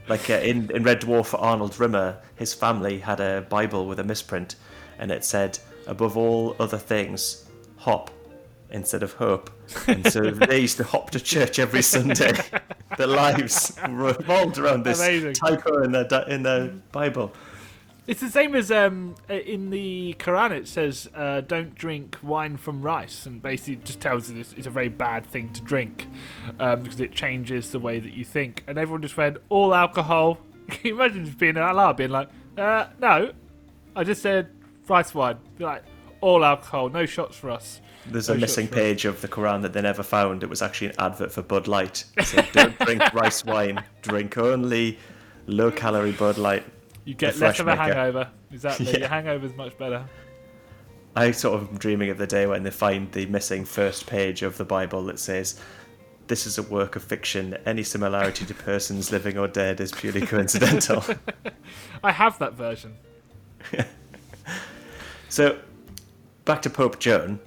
Like 0.10 0.30
uh, 0.30 0.34
in, 0.34 0.70
in 0.72 0.84
Red 0.84 1.00
Dwarf 1.00 1.34
Arnold 1.42 1.80
Rimmer, 1.80 2.18
his 2.36 2.54
family 2.54 3.00
had 3.00 3.22
a 3.22 3.46
Bible 3.48 3.88
with 3.88 4.00
a 4.02 4.04
misprint, 4.04 4.58
and 5.00 5.10
it 5.10 5.24
said, 5.24 5.58
above 5.88 6.18
all 6.18 6.58
other 6.60 6.78
things, 6.78 7.46
hop 7.78 8.12
instead 8.74 9.04
of 9.04 9.14
hope. 9.14 9.50
And 9.88 10.06
so 10.12 10.32
they 10.32 10.60
used 10.60 10.78
to 10.78 10.84
hop 10.84 11.12
to 11.12 11.20
church 11.20 11.60
every 11.60 11.82
Sunday. 11.82 12.34
Their 12.98 13.08
lives 13.08 13.78
revolved 13.88 14.58
around 14.58 14.84
this 14.84 15.00
Amazing. 15.00 15.34
typo 15.34 15.84
in 15.84 15.92
their, 15.92 16.06
in 16.28 16.44
their 16.44 16.68
Bible. 16.92 17.32
it's 18.06 18.20
the 18.20 18.30
same 18.30 18.54
as 18.54 18.72
um, 18.72 19.16
in 19.30 19.70
the 19.72 20.16
Quran. 20.20 20.52
It 20.52 20.68
says, 20.68 21.10
uh, 21.16 21.42
"Don't 21.42 21.74
drink 21.74 22.18
wine 22.22 22.58
from 22.58 22.84
rice," 22.84 23.26
and 23.26 23.42
basically 23.42 23.78
just 23.78 24.00
tells 24.00 24.30
you 24.30 24.36
this 24.36 24.54
it's 24.54 24.68
a 24.68 24.70
very 24.70 24.90
bad 24.90 25.26
thing 25.26 25.52
to 25.54 25.62
drink 25.62 26.08
um, 26.60 26.84
because 26.84 27.00
it 27.00 27.14
changes 27.14 27.72
the 27.72 27.80
way 27.80 28.00
that 28.00 28.14
you 28.14 28.24
think. 28.24 28.64
And 28.68 28.78
everyone 28.78 29.02
just 29.02 29.18
read 29.18 29.38
all 29.50 29.74
alcohol. 29.74 30.38
Can 30.70 30.80
you 30.84 30.94
imagine 30.96 31.26
just 31.26 31.38
being 31.40 31.58
an 31.58 31.64
Allah 31.64 31.94
being 31.96 32.12
like, 32.12 32.30
uh, 32.58 32.88
"No, 33.00 33.32
I 33.96 34.04
just 34.04 34.22
said 34.22 34.50
rice 34.88 35.16
wine." 35.16 35.38
Be 35.58 35.64
like, 35.64 35.84
all 36.24 36.44
alcohol, 36.46 36.90
no 36.90 37.06
shots 37.06 37.36
for 37.38 37.50
us. 37.52 37.82
There's 38.06 38.30
No 38.30 38.36
a 38.36 38.38
missing 38.38 38.68
page 38.68 39.06
of 39.06 39.22
the 39.22 39.28
Quran 39.28 39.62
that 39.62 39.74
they 39.74 39.82
never 39.82 40.04
found. 40.04 40.44
It 40.44 40.50
was 40.50 40.62
actually 40.62 40.88
an 40.88 40.96
advert 41.00 41.32
for 41.32 41.42
Bud 41.42 41.68
Light. 41.68 42.06
It 42.18 42.26
said, 42.26 42.48
Don't 42.54 42.78
drink 42.80 43.14
rice 43.14 43.46
wine. 43.46 43.84
Drink 44.02 44.38
only 44.38 44.98
low 45.48 45.72
calorie 45.72 46.12
Bud 46.12 46.38
Light. 46.38 46.66
You 47.06 47.14
get 47.14 47.38
less 47.38 47.60
of 47.60 47.68
a 47.68 47.72
maker. 47.76 47.82
hangover. 47.94 48.30
Exactly, 48.52 48.86
Yeah. 48.92 48.98
your 49.00 49.08
hangover's 49.10 49.54
much 49.56 49.78
better. 49.78 50.06
I 51.16 51.32
sort 51.32 51.62
of 51.62 51.70
am 51.70 51.78
dreaming 51.78 52.10
of 52.10 52.18
the 52.18 52.28
day 52.28 52.46
when 52.48 52.64
they 52.64 52.72
find 52.72 53.12
the 53.12 53.26
missing 53.28 53.66
first 53.66 54.08
page 54.08 54.42
of 54.42 54.58
the 54.58 54.66
Bible 54.66 55.04
that 55.06 55.20
says, 55.20 55.60
this 56.28 56.46
is 56.48 56.58
a 56.58 56.64
work 56.64 56.96
of 56.96 57.04
fiction. 57.04 57.58
Any 57.66 57.84
similarity 57.84 58.46
to 58.46 58.54
persons 58.54 59.12
living 59.12 59.38
or 59.38 59.48
dead 59.48 59.80
is 59.80 59.92
purely 59.92 60.22
coincidental. 60.26 61.04
I 62.04 62.12
have 62.12 62.40
that 62.40 62.54
version. 62.54 62.96
so, 65.30 65.60
back 66.46 66.62
to 66.64 66.70
Pope 66.70 67.00
Joan. 67.00 67.40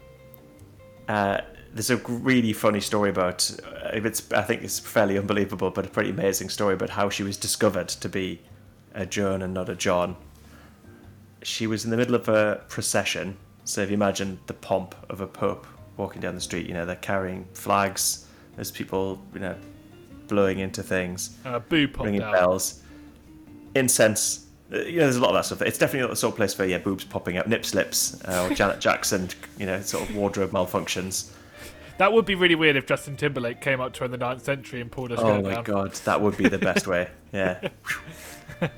Uh, 1.09 1.41
there's 1.73 1.91
a 1.91 1.97
really 1.97 2.53
funny 2.53 2.81
story 2.81 3.11
about 3.11 3.51
uh, 3.65 3.91
it's 3.93 4.33
I 4.33 4.43
think 4.43 4.63
it's 4.63 4.79
fairly 4.79 5.19
unbelievable, 5.19 5.71
but 5.71 5.87
a 5.87 5.89
pretty 5.89 6.11
amazing 6.11 6.49
story 6.49 6.75
about 6.75 6.91
how 6.91 7.11
she 7.11 7.23
was 7.23 7.37
discovered 7.37 7.89
to 7.89 8.09
be 8.09 8.41
a 8.95 9.05
Joan 9.05 9.43
and 9.43 9.53
not 9.53 9.69
a 9.69 9.77
John. 9.77 10.17
She 11.43 11.67
was 11.67 11.85
in 11.85 11.91
the 11.91 11.97
middle 11.97 12.15
of 12.15 12.29
a 12.29 12.65
procession. 12.69 13.37
So 13.65 13.83
if 13.83 13.91
you 13.91 13.95
imagine 13.95 14.39
the 14.47 14.55
pomp 14.55 14.95
of 15.11 15.21
a 15.21 15.27
pope 15.27 15.67
walking 15.97 16.21
down 16.21 16.35
the 16.35 16.41
street, 16.41 16.67
you 16.67 16.75
know 16.75 16.87
they're 16.87 16.97
carrying 16.97 17.47
flags. 17.53 18.27
There's 18.55 18.71
people, 18.71 19.23
you 19.35 19.41
know, 19.41 19.57
blowing 20.29 20.61
into 20.61 20.83
things, 20.83 21.37
Uh, 21.45 21.59
boo 21.59 21.89
ringing 22.01 22.21
bells, 22.21 22.83
incense. 23.75 24.46
Uh, 24.73 24.79
You 24.79 24.97
know, 24.99 25.03
there's 25.05 25.17
a 25.17 25.21
lot 25.21 25.29
of 25.31 25.35
that 25.35 25.45
stuff. 25.45 25.63
It's 25.63 25.79
definitely 25.79 26.01
not 26.03 26.11
the 26.11 26.17
sort 26.17 26.33
of 26.33 26.37
place 26.37 26.57
where 26.59 26.67
yeah, 26.69 26.79
boobs 26.79 27.05
popping 27.05 27.37
up, 27.39 27.47
nip 27.47 27.65
slips, 27.65 28.23
uh, 28.25 28.49
or 28.51 28.55
Janet 28.55 28.81
Jackson, 28.81 29.29
you 29.59 29.67
know, 29.67 29.81
sort 29.81 30.09
of 30.09 30.15
wardrobe 30.17 30.51
malfunctions. 30.51 31.31
That 31.99 32.13
would 32.13 32.27
be 32.27 32.35
really 32.35 32.55
weird 32.57 32.77
if 32.77 32.85
Justin 32.87 33.17
Timberlake 33.17 33.61
came 33.63 33.81
up 33.81 33.95
to 33.95 34.01
her 34.01 34.05
in 34.05 34.11
the 34.11 34.19
9th 34.19 34.43
century 34.43 34.83
and 34.83 34.93
pulled 34.93 35.11
her 35.13 35.17
Oh 35.19 35.41
my 35.41 35.55
down. 35.55 35.65
god, 35.65 35.93
that 36.05 36.21
would 36.21 36.37
be 36.37 36.47
the 36.49 36.59
best 36.59 36.87
way. 36.87 37.09
Yeah. 37.33 37.69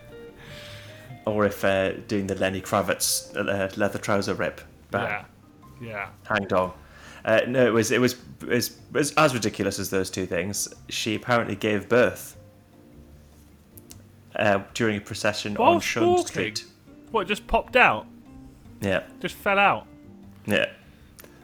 or 1.27 1.45
if 1.45 1.65
uh, 1.65 1.93
doing 2.07 2.27
the 2.27 2.35
Lenny 2.37 2.61
Kravitz 2.61 3.35
uh, 3.37 3.69
leather 3.77 3.99
trouser 3.99 4.35
rip, 4.35 4.61
bang, 4.91 5.03
Yeah. 5.03 5.25
Yeah. 5.81 6.09
hang 6.29 6.47
dong. 6.49 6.73
Uh, 7.25 7.41
no, 7.47 7.67
it 7.67 7.73
was, 7.73 7.91
it 7.91 8.01
was 8.01 8.15
it 8.43 8.47
was 8.49 8.69
it 8.71 8.75
was 8.93 9.13
as 9.15 9.35
ridiculous 9.35 9.79
as 9.79 9.91
those 9.91 10.09
two 10.11 10.25
things. 10.25 10.69
She 10.89 11.15
apparently 11.15 11.57
gave 11.57 11.89
birth 11.89 12.37
uh, 14.39 14.63
during 14.75 14.97
a 14.97 15.01
procession 15.01 15.57
on 15.57 15.67
Whilst 15.67 15.87
Shun 15.87 16.07
walking? 16.07 16.27
Street. 16.27 16.65
What, 17.11 17.27
just 17.27 17.47
popped 17.47 17.77
out? 17.77 18.07
Yeah, 18.81 19.03
Just 19.21 19.35
fell 19.35 19.59
out? 19.59 19.87
yeah. 20.47 20.67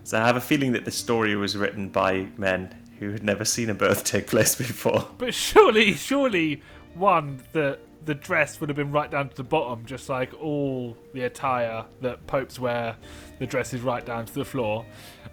So 0.05 0.21
I 0.21 0.27
have 0.27 0.37
a 0.37 0.41
feeling 0.41 0.73
that 0.73 0.85
the 0.85 0.91
story 0.91 1.35
was 1.35 1.57
written 1.57 1.89
by 1.89 2.29
men 2.37 2.75
who 2.99 3.11
had 3.11 3.25
never 3.25 3.45
seen 3.45 3.71
a 3.71 3.75
birth 3.75 4.05
take 4.05 4.27
place 4.27 4.55
before. 4.67 5.09
But 5.19 5.33
surely, 5.35 5.95
surely, 5.95 6.63
one, 6.95 7.43
the 7.53 7.79
the 8.05 8.15
dress 8.15 8.61
would 8.61 8.69
have 8.69 8.77
been 8.77 8.93
right 8.93 9.11
down 9.11 9.31
to 9.31 9.35
the 9.37 9.43
bottom, 9.43 9.87
just 9.87 10.11
like 10.11 10.35
all 10.35 10.95
the 11.15 11.23
attire 11.23 11.87
that 12.03 12.27
popes 12.27 12.59
wear. 12.61 12.97
The 13.39 13.47
dress 13.47 13.73
is 13.73 13.81
right 13.81 14.05
down 14.05 14.27
to 14.27 14.35
the 14.35 14.45
floor, 14.45 14.85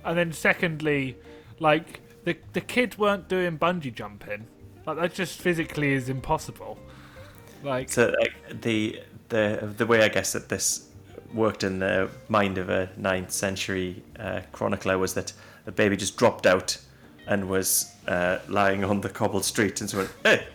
and 0.06 0.18
then 0.18 0.32
secondly, 0.32 1.18
like 1.60 2.00
the 2.24 2.38
the 2.54 2.62
kids 2.62 2.98
weren't 2.98 3.28
doing 3.28 3.60
bungee 3.60 3.94
jumping. 3.94 4.48
Like 4.88 4.98
that 4.98 5.14
just 5.14 5.40
physically 5.40 5.92
is 5.94 6.08
impossible. 6.08 6.80
Like 7.64 7.90
So 7.90 8.14
like, 8.20 8.62
the 8.62 9.02
the 9.30 9.74
the 9.78 9.86
way 9.86 10.04
I 10.04 10.10
guess 10.10 10.34
that 10.34 10.50
this 10.50 10.88
worked 11.34 11.64
in 11.64 11.80
the 11.80 12.10
mind 12.28 12.58
of 12.58 12.70
a 12.70 12.90
9th 13.00 13.32
century 13.32 14.04
uh, 14.20 14.42
chronicler 14.52 14.98
was 14.98 15.14
that 15.14 15.32
the 15.64 15.72
baby 15.72 15.96
just 15.96 16.18
dropped 16.18 16.46
out 16.46 16.78
and 17.28 17.48
was 17.48 17.96
uh, 18.08 18.40
lying 18.50 18.84
on 18.84 19.00
the 19.00 19.10
cobbled 19.10 19.46
street 19.46 19.80
and 19.80 19.90
so 19.90 20.00
went, 20.00 20.12
hey, 20.24 20.46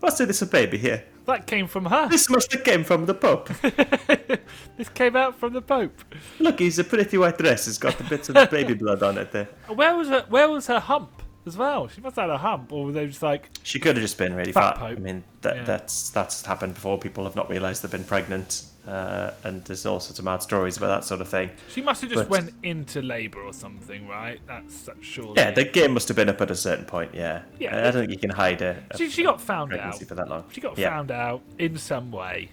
what's 0.00 0.18
this 0.18 0.42
a 0.42 0.46
baby 0.46 0.76
here? 0.76 1.04
that 1.26 1.46
came 1.46 1.68
from 1.68 1.84
her. 1.86 2.08
This 2.08 2.28
must 2.28 2.52
have 2.52 2.64
came 2.64 2.84
from 2.84 3.06
the 3.06 3.14
Pope. 3.14 3.50
This 4.76 4.88
came 4.88 5.14
out 5.14 5.38
from 5.38 5.52
the 5.52 5.62
Pope. 5.62 6.02
Look, 6.40 6.58
he's 6.58 6.78
a 6.78 6.84
pretty 6.84 7.16
white 7.16 7.38
dress. 7.38 7.68
It's 7.68 7.78
got 7.78 7.96
the 7.98 8.04
bits 8.04 8.28
of 8.28 8.34
the 8.34 8.48
baby 8.50 8.74
blood 8.82 9.02
on 9.02 9.18
it 9.18 9.30
there. 9.30 9.48
Where 9.68 9.94
was 9.94 10.08
her? 10.08 10.24
Where 10.28 10.48
was 10.48 10.66
her 10.66 10.80
hump 10.80 11.21
as 11.46 11.56
well? 11.56 11.88
She 11.88 12.00
must 12.00 12.16
have 12.16 12.24
had 12.28 12.34
a 12.34 12.38
hump, 12.38 12.72
or 12.72 12.86
were 12.86 12.92
they 12.92 13.06
just 13.06 13.22
like 13.22 13.48
She 13.62 13.78
could 13.78 13.96
have 13.96 14.02
just 14.02 14.18
been 14.18 14.34
really 14.34 14.52
Fat 14.52 14.78
fat. 14.78 14.84
I 14.84 14.94
mean, 14.94 15.24
that, 15.42 15.56
Yeah. 15.56 15.64
that's 15.64 16.10
that's 16.10 16.44
happened 16.44 16.74
before. 16.74 16.98
People 16.98 17.24
have 17.24 17.36
not 17.36 17.48
realised 17.50 17.82
they've 17.82 17.90
been 17.90 18.04
pregnant, 18.04 18.64
uh, 18.86 19.30
and 19.44 19.64
there's 19.64 19.84
all 19.86 20.00
sorts 20.00 20.18
of 20.18 20.24
mad 20.24 20.42
stories 20.42 20.76
about 20.76 20.88
that 20.88 21.04
sort 21.04 21.20
of 21.20 21.28
thing. 21.28 21.50
she 21.68 21.80
must 21.80 22.00
have 22.02 22.10
just 22.10 22.22
But- 22.28 22.30
went 22.30 22.54
into 22.62 23.02
labour 23.02 23.40
or 23.42 23.52
something, 23.52 24.06
right? 24.08 24.40
That's 24.46 24.82
that's 24.82 25.04
surely. 25.04 25.34
Yeah, 25.36 25.50
the 25.50 25.64
game 25.64 25.92
must 25.94 26.08
have 26.08 26.16
been 26.16 26.28
up 26.28 26.40
at 26.40 26.50
a 26.50 26.54
certain 26.56 26.84
point. 26.84 27.12
Yeah, 27.14 27.42
Yeah. 27.58 27.76
I 27.76 27.90
don't 27.90 28.02
think 28.06 28.10
you 28.10 28.18
can 28.18 28.30
hide 28.30 28.62
a 28.62 28.82
She, 28.96 29.08
she 29.10 29.22
got 29.22 29.40
found 29.40 29.72
out. 29.74 29.98
for 30.02 30.14
that 30.14 30.28
long. 30.28 30.44
She 30.52 30.60
got 30.60 30.78
yeah. 30.78 30.90
found 30.90 31.10
out 31.10 31.42
in 31.58 31.76
some 31.76 32.10
way. 32.10 32.50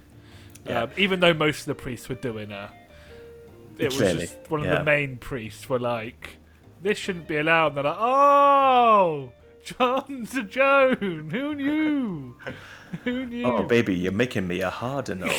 Yeah. 0.65 0.83
Um, 0.83 0.89
even 0.97 1.19
though 1.21 1.33
most 1.33 1.61
of 1.61 1.65
the 1.67 1.75
priests 1.75 2.09
were 2.09 2.15
doing 2.15 2.49
her. 2.49 2.69
It 3.77 3.85
was 3.97 3.97
just 3.97 4.35
one 4.49 4.65
of 4.65 4.77
the 4.77 4.83
main 4.83 5.15
priests 5.15 5.69
were 5.69 5.79
like, 5.79 6.31
this 6.81 6.97
shouldn't 6.97 7.27
be 7.27 7.37
allowed. 7.37 7.67
And 7.67 7.77
they're 7.77 7.83
like, 7.85 7.97
oh, 7.99 9.31
John 9.63 10.27
to 10.31 10.43
Joan. 10.43 11.29
Who 11.31 11.55
knew? 11.55 12.35
Who 13.03 13.25
knew? 13.25 13.45
Oh, 13.45 13.63
baby, 13.63 13.95
you're 13.95 14.11
making 14.11 14.47
me 14.47 14.61
a 14.61 14.69
harder 14.69 15.15
no. 15.15 15.27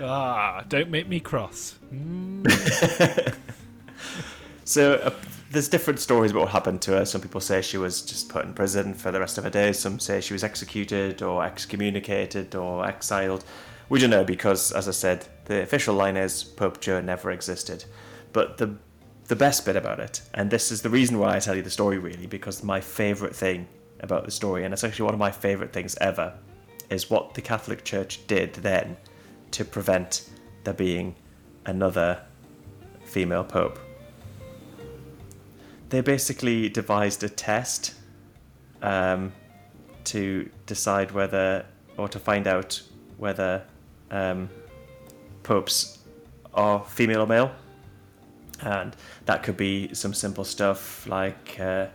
ah, 0.00 0.64
don't 0.68 0.90
make 0.90 1.08
me 1.08 1.20
cross. 1.20 1.78
Mm. 1.92 3.36
so 4.64 4.94
uh, 4.94 5.14
there's 5.52 5.68
different 5.68 6.00
stories 6.00 6.32
about 6.32 6.40
what 6.40 6.50
happened 6.50 6.82
to 6.82 6.90
her. 6.92 7.04
Some 7.04 7.20
people 7.20 7.40
say 7.40 7.62
she 7.62 7.78
was 7.78 8.02
just 8.02 8.28
put 8.28 8.44
in 8.44 8.52
prison 8.52 8.94
for 8.94 9.12
the 9.12 9.20
rest 9.20 9.38
of 9.38 9.44
her 9.44 9.50
days. 9.50 9.78
Some 9.78 10.00
say 10.00 10.20
she 10.20 10.32
was 10.32 10.42
executed 10.42 11.22
or 11.22 11.44
excommunicated 11.44 12.56
or 12.56 12.84
exiled. 12.84 13.44
We 13.88 13.98
don't 13.98 14.10
know 14.10 14.24
because, 14.24 14.72
as 14.72 14.86
I 14.86 14.90
said, 14.92 15.26
the 15.46 15.62
official 15.62 15.94
line 15.94 16.16
is 16.16 16.44
Pope 16.44 16.80
Joe 16.80 17.00
never 17.00 17.30
existed. 17.30 17.84
But 18.32 18.58
the 18.58 18.76
the 19.28 19.36
best 19.36 19.66
bit 19.66 19.76
about 19.76 20.00
it, 20.00 20.22
and 20.32 20.50
this 20.50 20.72
is 20.72 20.80
the 20.80 20.88
reason 20.88 21.18
why 21.18 21.36
I 21.36 21.38
tell 21.38 21.54
you 21.54 21.60
the 21.60 21.68
story 21.68 21.98
really, 21.98 22.26
because 22.26 22.62
my 22.64 22.80
favourite 22.80 23.36
thing 23.36 23.68
about 24.00 24.24
the 24.24 24.30
story, 24.30 24.64
and 24.64 24.72
it's 24.72 24.84
actually 24.84 25.04
one 25.04 25.12
of 25.12 25.20
my 25.20 25.30
favourite 25.30 25.70
things 25.70 25.96
ever, 26.00 26.32
is 26.88 27.10
what 27.10 27.34
the 27.34 27.42
Catholic 27.42 27.84
Church 27.84 28.26
did 28.26 28.54
then 28.54 28.96
to 29.50 29.66
prevent 29.66 30.30
there 30.64 30.72
being 30.72 31.14
another 31.66 32.22
female 33.04 33.44
pope. 33.44 33.78
They 35.90 36.00
basically 36.00 36.70
devised 36.70 37.22
a 37.22 37.28
test 37.28 37.94
um, 38.80 39.32
to 40.04 40.48
decide 40.64 41.10
whether, 41.10 41.66
or 41.98 42.08
to 42.08 42.18
find 42.18 42.46
out 42.46 42.80
whether 43.18 43.64
um, 44.10 44.48
popes 45.42 45.98
are 46.54 46.84
female 46.84 47.22
or 47.22 47.26
male. 47.26 47.50
And 48.60 48.96
that 49.26 49.42
could 49.42 49.56
be 49.56 49.94
some 49.94 50.12
simple 50.12 50.44
stuff 50.44 51.06
like, 51.06 51.58
uh, 51.60 51.86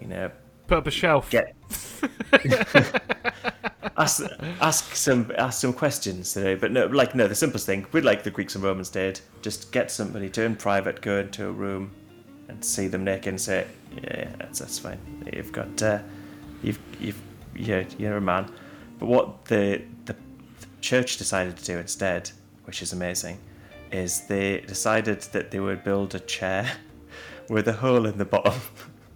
you 0.00 0.06
know, 0.06 0.30
Put 0.68 0.78
up 0.78 0.86
a 0.86 0.90
shelf. 0.90 1.30
get 1.30 1.54
ask 3.96 4.22
ask 4.60 4.94
some 4.94 5.32
ask 5.38 5.60
some 5.60 5.72
questions 5.72 6.36
know, 6.36 6.56
but 6.56 6.70
no 6.70 6.86
like 6.86 7.14
no 7.14 7.26
the 7.26 7.34
simplest 7.34 7.66
thing 7.66 7.86
we'd 7.92 8.04
like 8.04 8.22
the 8.22 8.30
greeks 8.30 8.54
and 8.54 8.62
romans 8.62 8.90
did 8.90 9.20
just 9.42 9.72
get 9.72 9.90
somebody 9.90 10.28
to 10.28 10.42
in 10.42 10.54
private 10.54 11.00
go 11.00 11.20
into 11.20 11.46
a 11.46 11.50
room 11.50 11.90
and 12.48 12.64
see 12.64 12.88
them 12.88 13.04
naked 13.04 13.28
and 13.28 13.40
say 13.40 13.66
yeah 14.02 14.28
that's 14.38 14.58
that's 14.58 14.78
fine 14.78 14.98
you've 15.32 15.52
got 15.52 15.82
uh, 15.82 15.98
you've 16.62 16.78
you've 17.00 17.20
yeah 17.54 17.84
you're 17.98 18.18
a 18.18 18.20
man 18.20 18.50
but 18.98 19.06
what 19.06 19.44
the 19.46 19.82
the 20.04 20.14
church 20.86 21.16
decided 21.16 21.56
to 21.56 21.64
do 21.64 21.76
instead 21.78 22.30
which 22.64 22.80
is 22.80 22.92
amazing 22.92 23.36
is 23.90 24.10
they 24.28 24.60
decided 24.60 25.20
that 25.34 25.50
they 25.50 25.58
would 25.58 25.82
build 25.82 26.14
a 26.14 26.20
chair 26.20 26.64
with 27.50 27.66
a 27.66 27.72
hole 27.72 28.06
in 28.06 28.16
the 28.18 28.24
bottom 28.24 28.60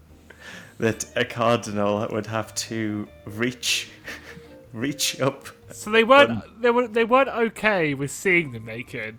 that 0.79 1.05
a 1.15 1.25
cardinal 1.25 2.07
would 2.11 2.27
have 2.27 2.53
to 2.55 3.07
reach 3.25 3.89
reach 4.73 5.21
up 5.21 5.39
So 5.71 5.91
they 5.91 6.03
weren't 6.05 6.31
Um, 6.31 6.43
they 6.61 6.71
were 6.77 6.89
they 6.89 7.05
weren't 7.05 7.29
okay 7.49 7.95
with 7.95 8.11
seeing 8.11 8.51
them 8.55 8.65
naked, 8.67 9.17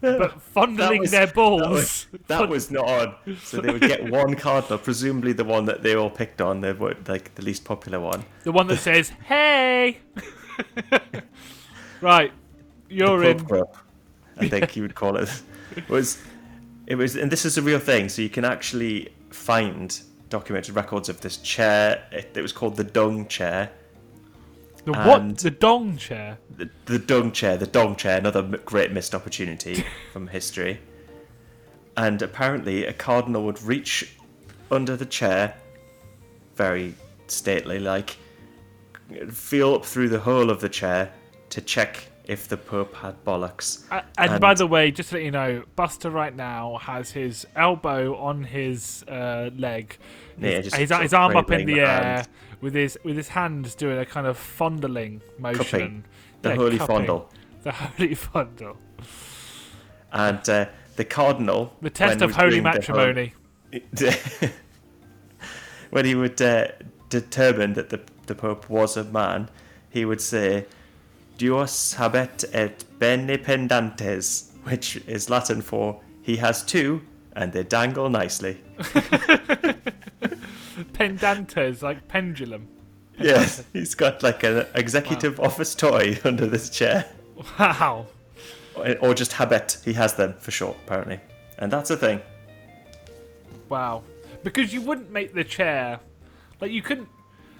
but 0.00 0.40
fondling 0.54 1.00
was- 1.02 1.10
their 1.10 1.26
balls. 1.40 2.06
that 2.10 2.12
was, 2.12 2.26
that 2.28 2.48
was 2.48 2.70
not 2.70 2.88
on 2.98 3.36
so 3.48 3.60
they 3.60 3.70
would 3.74 3.82
get 3.94 4.10
one 4.10 4.34
cardinal 4.34 4.78
presumably 4.78 5.32
the 5.34 5.44
one 5.56 5.64
that 5.70 5.82
they 5.82 5.94
all 5.94 6.10
picked 6.22 6.40
on 6.40 6.54
the 6.62 6.72
were 6.74 6.96
like 7.06 7.34
the 7.38 7.42
least 7.48 7.64
popular 7.72 8.00
one 8.00 8.24
the 8.44 8.52
one 8.52 8.66
that 8.68 8.78
says 8.78 9.10
"Hey." 9.32 9.98
Right, 12.02 12.32
you're 12.88 13.24
in. 13.24 13.38
Group, 13.38 13.74
I 14.36 14.48
think 14.48 14.76
you 14.76 14.82
would 14.82 14.94
call 14.94 15.16
it 15.16 15.42
was 15.88 16.22
it 16.86 16.96
was 16.96 17.16
and 17.16 17.30
this 17.30 17.44
is 17.44 17.56
a 17.56 17.62
real 17.62 17.78
thing 17.78 18.08
so 18.08 18.20
you 18.20 18.28
can 18.28 18.44
actually 18.44 19.08
find 19.30 20.02
documented 20.28 20.74
records 20.74 21.08
of 21.08 21.20
this 21.20 21.38
chair 21.38 22.04
it, 22.12 22.32
it 22.34 22.42
was 22.42 22.52
called 22.52 22.76
the 22.76 22.84
dung 22.84 23.26
chair 23.28 23.70
The 24.84 24.92
what? 24.92 25.38
The 25.38 25.50
dong 25.50 25.96
chair. 25.96 26.38
the, 26.56 26.68
the 26.86 26.98
dung 26.98 27.30
chair, 27.32 27.56
the 27.56 27.66
dong 27.68 27.94
chair, 27.96 28.18
another 28.18 28.40
m- 28.40 28.60
great 28.64 28.90
missed 28.90 29.14
opportunity 29.14 29.84
from 30.12 30.26
history. 30.26 30.80
And 31.96 32.20
apparently, 32.22 32.86
a 32.86 32.92
cardinal 32.92 33.44
would 33.44 33.62
reach 33.62 34.16
under 34.70 34.96
the 34.96 35.06
chair, 35.06 35.54
very 36.56 36.94
stately 37.28 37.78
like, 37.78 38.16
feel 39.30 39.74
up 39.74 39.84
through 39.84 40.08
the 40.08 40.18
hole 40.20 40.50
of 40.50 40.60
the 40.60 40.68
chair 40.68 41.12
to 41.52 41.60
check 41.60 42.06
if 42.24 42.48
the 42.48 42.56
Pope 42.56 42.94
had 42.94 43.22
bollocks. 43.24 43.84
Uh, 43.90 44.00
and, 44.18 44.32
And- 44.32 44.40
by 44.40 44.54
the 44.54 44.66
way, 44.66 44.90
just 44.90 45.10
to 45.10 45.16
let 45.16 45.24
you 45.24 45.30
know, 45.30 45.64
Buster 45.76 46.08
right 46.10 46.34
now 46.34 46.78
has 46.78 47.10
his 47.10 47.46
elbow 47.56 48.16
on 48.16 48.44
his 48.44 49.04
uh, 49.08 49.50
leg, 49.56 49.96
Yeah, 50.38 50.62
his, 50.62 50.74
his, 50.74 50.90
his 50.92 51.12
arm 51.14 51.36
up 51.36 51.50
in 51.50 51.66
the 51.66 51.80
air 51.80 52.02
hand. 52.02 52.28
with 52.60 52.74
his 52.74 52.98
with 53.04 53.16
his 53.16 53.28
hands 53.28 53.74
doing 53.74 53.98
a 53.98 54.06
kind 54.06 54.26
of 54.26 54.38
fondling 54.38 55.20
motion. 55.38 55.64
Cupping. 55.64 56.04
The 56.42 56.48
Yeah, 56.50 56.54
holy 56.56 56.78
cupping. 56.78 56.96
fondle. 56.96 57.30
The 57.62 57.72
holy 57.72 58.14
fondle. 58.16 58.76
And 60.12 60.48
uh, 60.48 60.66
the 60.96 61.04
cardinal. 61.04 61.72
The 61.80 61.90
test 61.90 62.20
of 62.22 62.32
holy 62.32 62.60
doing 62.60 62.62
the 62.64 62.70
whole- 62.70 62.96
matrimony. 62.96 63.34
when 65.90 66.04
he 66.04 66.14
would 66.14 66.40
uh, 66.42 66.68
determine 67.08 67.74
that 67.74 67.90
the, 67.90 68.00
the 68.26 68.34
Pope 68.34 68.68
was 68.70 68.96
a 68.96 69.04
man, 69.04 69.48
he 69.90 70.04
would 70.04 70.20
say, 70.20 70.66
Duos 71.38 71.94
habet 71.94 72.44
et 72.52 72.84
bene 72.98 73.38
pendentes, 73.38 74.50
which 74.64 74.96
is 75.06 75.28
Latin 75.28 75.60
for 75.60 76.00
he 76.22 76.36
has 76.36 76.62
two 76.62 77.02
and 77.34 77.52
they 77.52 77.62
dangle 77.62 78.08
nicely. 78.08 78.60
Pendentes, 80.92 81.82
like 81.82 82.08
pendulum. 82.08 82.68
Yes, 83.18 83.64
he's 83.72 83.94
got 83.94 84.22
like 84.22 84.42
an 84.42 84.66
executive 84.74 85.38
office 85.40 85.74
toy 85.74 86.18
under 86.24 86.46
this 86.46 86.70
chair. 86.70 87.06
Wow. 87.58 88.06
Or 88.74 88.96
or 88.98 89.14
just 89.14 89.32
habet, 89.32 89.82
he 89.84 89.92
has 89.94 90.14
them 90.14 90.34
for 90.38 90.50
short, 90.50 90.76
apparently. 90.84 91.20
And 91.58 91.70
that's 91.70 91.90
a 91.90 91.96
thing. 91.96 92.20
Wow. 93.68 94.02
Because 94.42 94.72
you 94.72 94.80
wouldn't 94.80 95.10
make 95.10 95.34
the 95.34 95.44
chair, 95.44 96.00
like 96.60 96.72
you 96.72 96.82
couldn't, 96.82 97.08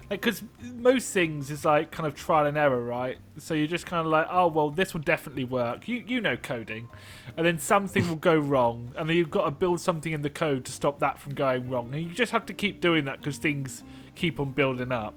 because 0.09 0.43
most 0.61 1.11
things 1.11 1.49
is 1.49 1.65
like 1.65 1.91
kind 1.91 2.07
of 2.07 2.15
trial 2.15 2.45
and 2.45 2.57
error, 2.57 2.81
right? 2.81 3.17
So 3.37 3.53
you're 3.53 3.67
just 3.67 3.85
kind 3.85 4.05
of 4.05 4.11
like, 4.11 4.27
oh 4.29 4.47
well, 4.47 4.69
this 4.69 4.93
will 4.93 5.01
definitely 5.01 5.43
work. 5.43 5.87
You 5.87 6.03
you 6.05 6.21
know 6.21 6.37
coding, 6.37 6.89
and 7.37 7.45
then 7.45 7.57
something 7.57 8.07
will 8.07 8.15
go 8.15 8.37
wrong, 8.37 8.91
and 8.97 9.09
then 9.09 9.17
you've 9.17 9.31
got 9.31 9.45
to 9.45 9.51
build 9.51 9.79
something 9.79 10.11
in 10.11 10.21
the 10.21 10.29
code 10.29 10.65
to 10.65 10.71
stop 10.71 10.99
that 10.99 11.19
from 11.19 11.33
going 11.33 11.69
wrong, 11.69 11.93
and 11.93 12.03
you 12.03 12.09
just 12.09 12.31
have 12.31 12.45
to 12.47 12.53
keep 12.53 12.81
doing 12.81 13.05
that 13.05 13.19
because 13.19 13.37
things 13.37 13.83
keep 14.15 14.39
on 14.39 14.51
building 14.51 14.91
up. 14.91 15.15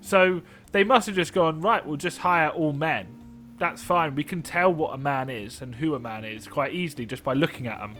So 0.00 0.42
they 0.72 0.84
must 0.84 1.06
have 1.06 1.16
just 1.16 1.32
gone 1.32 1.60
right. 1.60 1.84
We'll 1.84 1.96
just 1.96 2.18
hire 2.18 2.48
all 2.48 2.72
men. 2.72 3.06
That's 3.58 3.82
fine. 3.82 4.14
We 4.14 4.24
can 4.24 4.42
tell 4.42 4.72
what 4.72 4.94
a 4.94 4.98
man 4.98 5.28
is 5.28 5.60
and 5.60 5.74
who 5.74 5.94
a 5.94 5.98
man 5.98 6.24
is 6.24 6.48
quite 6.48 6.72
easily 6.72 7.04
just 7.04 7.22
by 7.22 7.34
looking 7.34 7.66
at 7.66 7.78
them 7.78 7.96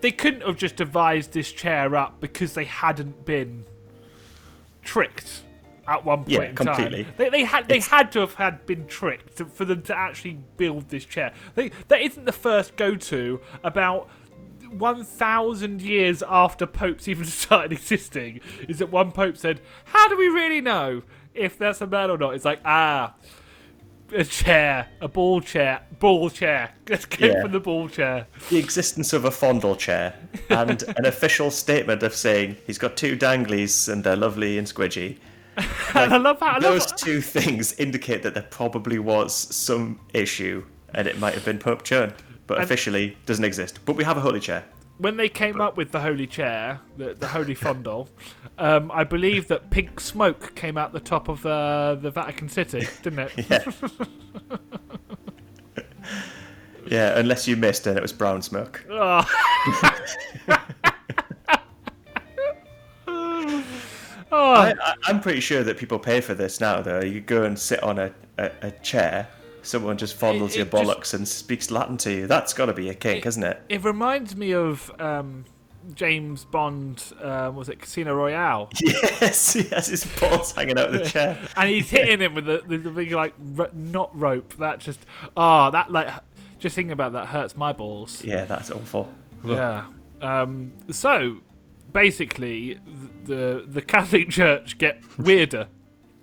they 0.00 0.12
couldn't 0.12 0.42
have 0.42 0.56
just 0.56 0.76
devised 0.76 1.32
this 1.32 1.50
chair 1.50 1.96
up 1.96 2.20
because 2.20 2.54
they 2.54 2.64
hadn't 2.64 3.24
been 3.24 3.64
tricked 4.86 5.42
at 5.88 6.04
one 6.04 6.18
point 6.20 6.30
Yeah, 6.30 6.42
in 6.44 6.54
completely. 6.56 7.04
time. 7.04 7.12
They, 7.18 7.28
they 7.28 7.44
had 7.44 7.68
they 7.68 7.76
It's- 7.76 7.88
had 7.90 8.10
to 8.12 8.20
have 8.20 8.34
had 8.34 8.64
been 8.66 8.86
tricked 8.86 9.36
to, 9.36 9.44
for 9.44 9.64
them 9.64 9.82
to 9.82 9.96
actually 9.96 10.38
build 10.56 10.88
this 10.88 11.04
chair. 11.04 11.32
They, 11.54 11.70
that 11.88 12.00
isn't 12.00 12.24
the 12.24 12.32
first 12.32 12.76
go-to 12.76 13.40
about. 13.62 14.08
1,000 14.68 15.80
years 15.80 16.24
after 16.28 16.66
popes 16.66 17.06
even 17.06 17.24
started 17.44 17.70
existing, 17.72 18.40
is 18.68 18.80
that 18.80 18.90
one 18.90 19.12
pope 19.12 19.36
said, 19.36 19.60
How 19.84 20.08
do 20.08 20.16
we 20.16 20.26
really 20.26 20.60
know 20.60 21.02
if 21.34 21.56
that's 21.56 21.80
a 21.80 21.86
man 21.86 22.10
or 22.10 22.18
not? 22.18 22.34
It's 22.34 22.44
like, 22.44 22.60
ah, 22.64 23.14
a 24.14 24.24
chair, 24.24 24.88
a 25.00 25.08
ball 25.08 25.40
chair, 25.40 25.82
ball 25.98 26.30
chair. 26.30 26.72
Let's 26.88 27.04
go 27.06 27.26
Yeah. 27.26 27.42
for 27.42 27.48
the 27.48 27.60
ball 27.60 27.88
chair. 27.88 28.26
The 28.50 28.58
existence 28.58 29.12
of 29.12 29.24
a 29.24 29.30
fondle 29.30 29.76
chair 29.76 30.14
and 30.50 30.82
an 30.96 31.04
official 31.06 31.50
statement 31.50 32.02
of 32.02 32.14
saying 32.14 32.56
he's 32.66 32.78
got 32.78 32.96
two 32.96 33.16
danglies 33.16 33.88
and 33.92 34.04
they're 34.04 34.16
lovely 34.16 34.58
and 34.58 34.66
squidgy. 34.66 35.18
and 35.56 35.66
I 36.14 36.16
love 36.18 36.40
how 36.40 36.46
I 36.46 36.52
love 36.54 36.62
Those 36.62 36.92
two 36.92 37.20
things 37.20 37.72
indicate 37.74 38.22
that 38.22 38.34
there 38.34 38.46
probably 38.50 38.98
was 38.98 39.34
some 39.34 39.98
issue 40.12 40.64
and 40.94 41.08
it 41.08 41.18
might 41.18 41.34
have 41.34 41.44
been 41.44 41.58
Pope 41.58 41.82
Joan, 41.82 42.12
but 42.46 42.62
officially 42.62 43.16
doesn't 43.26 43.44
exist. 43.44 43.80
But 43.84 43.96
we 43.96 44.04
have 44.04 44.16
a 44.16 44.20
holy 44.20 44.40
chair. 44.40 44.64
When 44.98 45.16
they 45.16 45.28
came 45.28 45.60
up 45.60 45.76
with 45.76 45.92
the 45.92 46.00
holy 46.00 46.26
chair, 46.26 46.80
the, 46.96 47.14
the 47.14 47.28
holy 47.28 47.54
fondle. 47.64 48.08
Um, 48.58 48.90
I 48.92 49.04
believe 49.04 49.48
that 49.48 49.70
pink 49.70 50.00
smoke 50.00 50.54
came 50.54 50.78
out 50.78 50.92
the 50.92 51.00
top 51.00 51.28
of 51.28 51.44
uh, 51.44 51.96
the 51.96 52.10
Vatican 52.10 52.48
City, 52.48 52.86
didn't 53.02 53.30
it? 53.36 53.46
Yeah. 56.86 57.14
yeah, 57.14 57.18
unless 57.18 57.48
you 57.48 57.56
missed 57.56 57.88
and 57.88 57.98
it 57.98 58.02
was 58.02 58.12
brown 58.12 58.42
smoke. 58.42 58.84
Oh. 63.08 63.64
oh, 64.32 64.52
I, 64.54 64.74
I'm 65.04 65.20
pretty 65.20 65.40
sure 65.40 65.62
that 65.62 65.78
people 65.78 65.98
pay 65.98 66.20
for 66.20 66.34
this 66.34 66.60
now, 66.60 66.80
though. 66.82 67.00
You 67.00 67.20
go 67.20 67.44
and 67.44 67.58
sit 67.58 67.82
on 67.82 67.98
a, 67.98 68.12
a, 68.38 68.50
a 68.62 68.70
chair, 68.70 69.28
someone 69.66 69.96
just 69.98 70.18
fondles 70.18 70.50
It- 70.50 70.56
your 70.56 70.66
it 70.66 70.70
just- 70.72 70.84
bollocks 70.84 71.14
and 71.14 71.26
speaks 71.26 71.70
Latin 71.70 71.96
to 71.98 72.12
you. 72.12 72.26
That's 72.26 72.52
got 72.52 72.66
to 72.66 72.72
be 72.72 72.88
a 72.88 72.94
kink, 72.94 73.24
It- 73.24 73.28
isn't 73.28 73.42
it? 73.44 73.62
it 73.68 73.84
reminds 73.84 74.34
me 74.36 74.52
of 74.52 74.90
um, 75.00 75.44
James 75.94 76.44
Bond. 76.44 77.02
Uh, 77.22 77.50
was 77.54 77.68
it 77.68 77.80
Casino 77.80 78.14
Royale? 78.14 78.70
Yes, 78.82 79.52
he 79.54 79.62
has 79.64 79.86
his 79.88 80.04
balls 80.20 80.52
hanging 80.52 80.78
out 80.78 80.88
of 80.88 80.92
the 80.94 81.04
chair. 81.08 81.38
and 81.56 81.68
he's 81.70 81.88
hitting 81.90 82.20
him 82.20 82.34
with 82.34 82.46
the, 82.46 82.62
the, 82.66 82.76
the 82.78 82.90
big 82.90 83.12
like 83.12 83.34
ro- 83.38 83.70
not 83.72 84.16
rope. 84.18 84.54
That 84.56 84.78
just 84.80 85.00
ah, 85.36 85.70
that 85.70 85.90
like 85.92 86.08
just 86.58 86.74
thinking 86.74 86.92
about 86.92 87.12
that 87.12 87.26
hurts 87.26 87.56
my 87.56 87.72
balls. 87.72 88.22
Yeah, 88.24 88.44
that's 88.44 88.70
awful. 88.70 89.12
Yeah. 89.44 89.84
Um, 90.22 90.72
so 90.90 91.38
basically, 91.92 92.78
the 93.24 93.64
the 93.66 93.82
Catholic 93.82 94.28
Church 94.40 94.78
get 94.78 95.02
weirder. 95.18 95.68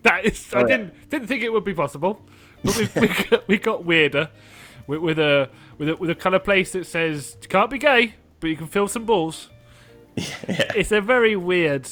That 0.04 0.26
is, 0.26 0.54
I 0.54 0.58
Oh, 0.58 0.60
yeah. 0.62 0.68
didn't 0.78 1.10
didn't 1.10 1.28
think 1.28 1.44
it 1.44 1.52
would 1.54 1.64
be 1.64 1.74
possible, 1.74 2.22
but 2.64 2.76
we 2.78 2.90
we, 3.02 3.08
got, 3.08 3.48
we 3.48 3.58
got 3.58 3.86
weirder 3.86 4.30
with, 4.88 5.00
with 5.02 5.20
a 5.20 5.50
with 5.78 5.90
a 5.90 5.96
with 5.98 6.10
a 6.10 6.16
kind 6.16 6.36
of 6.36 6.44
place 6.44 6.72
that 6.72 6.86
says 6.86 7.38
you 7.42 7.48
can't 7.48 7.70
be 7.70 7.78
gay, 7.78 8.16
but 8.40 8.50
you 8.50 8.56
can 8.58 8.68
fill 8.68 8.88
some 8.88 9.06
balls. 9.06 9.50
Yeah. 10.16 10.72
It's 10.76 10.92
a 10.92 11.02
very 11.02 11.36
weird 11.36 11.88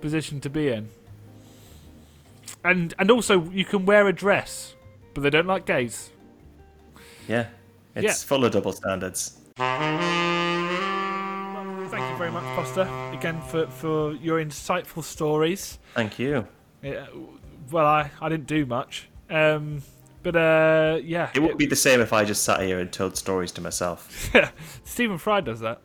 position 0.00 0.40
to 0.40 0.50
be 0.50 0.68
in. 0.68 0.88
And 2.64 2.94
and 2.98 3.10
also 3.10 3.44
you 3.50 3.64
can 3.64 3.86
wear 3.86 4.06
a 4.08 4.12
dress, 4.12 4.74
but 5.14 5.22
they 5.22 5.30
don't 5.30 5.46
like 5.46 5.64
gays. 5.66 6.10
Yeah. 7.28 7.46
It's 7.94 8.04
Yeah. 8.04 8.12
full 8.28 8.44
of 8.44 8.52
double 8.52 8.72
standards. 8.72 9.38
Thank 11.88 12.10
you 12.12 12.18
very 12.18 12.30
much, 12.30 12.44
Buster, 12.56 12.82
again 13.12 13.40
for, 13.42 13.66
for 13.68 14.12
your 14.14 14.38
insightful 14.44 15.02
stories. 15.02 15.78
Thank 15.94 16.18
you. 16.18 16.46
Yeah, 16.82 17.06
well, 17.70 17.86
I, 17.86 18.10
I 18.20 18.28
didn't 18.28 18.46
do 18.48 18.66
much. 18.66 19.08
Um, 19.30 19.82
but 20.26 20.34
uh, 20.34 20.98
yeah, 21.04 21.30
It 21.34 21.38
wouldn't 21.38 21.60
be 21.60 21.66
the 21.66 21.76
same 21.76 22.00
if 22.00 22.12
I 22.12 22.24
just 22.24 22.42
sat 22.42 22.60
here 22.62 22.80
and 22.80 22.90
told 22.92 23.16
stories 23.16 23.52
to 23.52 23.60
myself. 23.60 24.28
Stephen 24.84 25.18
Fry 25.18 25.40
does 25.40 25.60
that. 25.60 25.80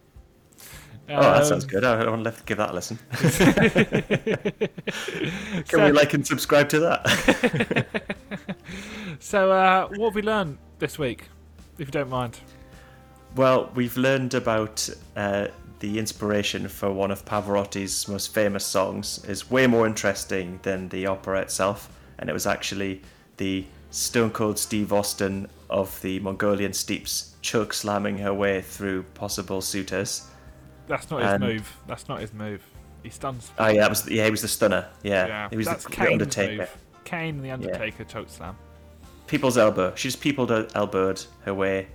Oh, 1.07 1.21
that 1.21 1.43
Um, 1.43 1.45
sounds 1.45 1.65
good. 1.65 1.83
I 1.83 2.09
want 2.09 2.23
to 2.23 2.33
give 2.47 2.57
that 2.57 2.71
a 2.71 2.73
listen. 2.73 2.97
Can 3.11 4.53
So- 5.65 5.85
we 5.85 5.91
like 5.91 6.15
and 6.15 6.25
subscribe 6.25 6.69
to 6.69 6.79
that? 6.79 7.85
So, 9.19 9.51
uh, 9.51 9.87
what 9.89 10.05
have 10.07 10.15
we 10.15 10.23
learned 10.23 10.57
this 10.79 10.97
week, 10.97 11.25
if 11.77 11.87
you 11.87 11.91
don't 11.91 12.09
mind? 12.09 12.39
Well, 13.35 13.69
we've 13.75 13.95
learned 13.95 14.33
about 14.33 14.89
uh, 15.15 15.49
the 15.79 15.99
inspiration 15.99 16.67
for 16.67 16.91
one 16.91 17.11
of 17.11 17.23
Pavarotti's 17.23 18.07
most 18.07 18.33
famous 18.33 18.65
songs 18.65 19.23
is 19.25 19.51
way 19.51 19.67
more 19.67 19.85
interesting 19.85 20.59
than 20.63 20.89
the 20.89 21.05
opera 21.05 21.41
itself, 21.41 21.95
and 22.17 22.31
it 22.31 22.33
was 22.33 22.47
actually 22.47 23.03
the 23.37 23.63
Stone 23.91 24.31
Cold 24.31 24.57
Steve 24.57 24.93
Austin 24.93 25.47
of 25.69 26.01
the 26.01 26.19
Mongolian 26.21 26.73
steppes 26.73 27.35
choke 27.41 27.73
slamming 27.73 28.17
her 28.19 28.33
way 28.33 28.61
through 28.61 29.03
possible 29.13 29.61
suitors. 29.61 30.27
That's 30.87 31.09
not 31.09 31.21
his 31.21 31.39
move. 31.39 31.77
That's 31.87 32.07
not 32.07 32.21
his 32.21 32.33
move. 32.33 32.63
He 33.03 33.09
stuns. 33.09 33.51
Oh 33.57 33.67
yeah, 33.67 33.87
was 33.87 34.09
yeah, 34.09 34.25
he 34.25 34.31
was 34.31 34.41
the 34.41 34.47
stunner. 34.47 34.87
Yeah, 35.03 35.27
yeah, 35.27 35.49
he 35.49 35.57
was 35.57 35.65
that's 35.65 35.85
the, 35.85 35.95
the 35.95 36.11
Undertaker. 36.11 36.57
move. 36.57 36.77
Kane 37.03 37.41
the 37.41 37.51
Undertaker 37.51 38.03
choke 38.05 38.29
slam. 38.29 38.55
People's 39.27 39.57
elbow. 39.57 39.93
She 39.95 40.07
just 40.07 40.21
peopled 40.21 40.51
elbowed 40.75 41.23
her 41.43 41.53
way 41.53 41.87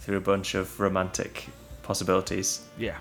through 0.00 0.16
a 0.18 0.20
bunch 0.20 0.54
of 0.54 0.78
romantic 0.80 1.46
possibilities. 1.82 2.62
Yeah. 2.78 2.98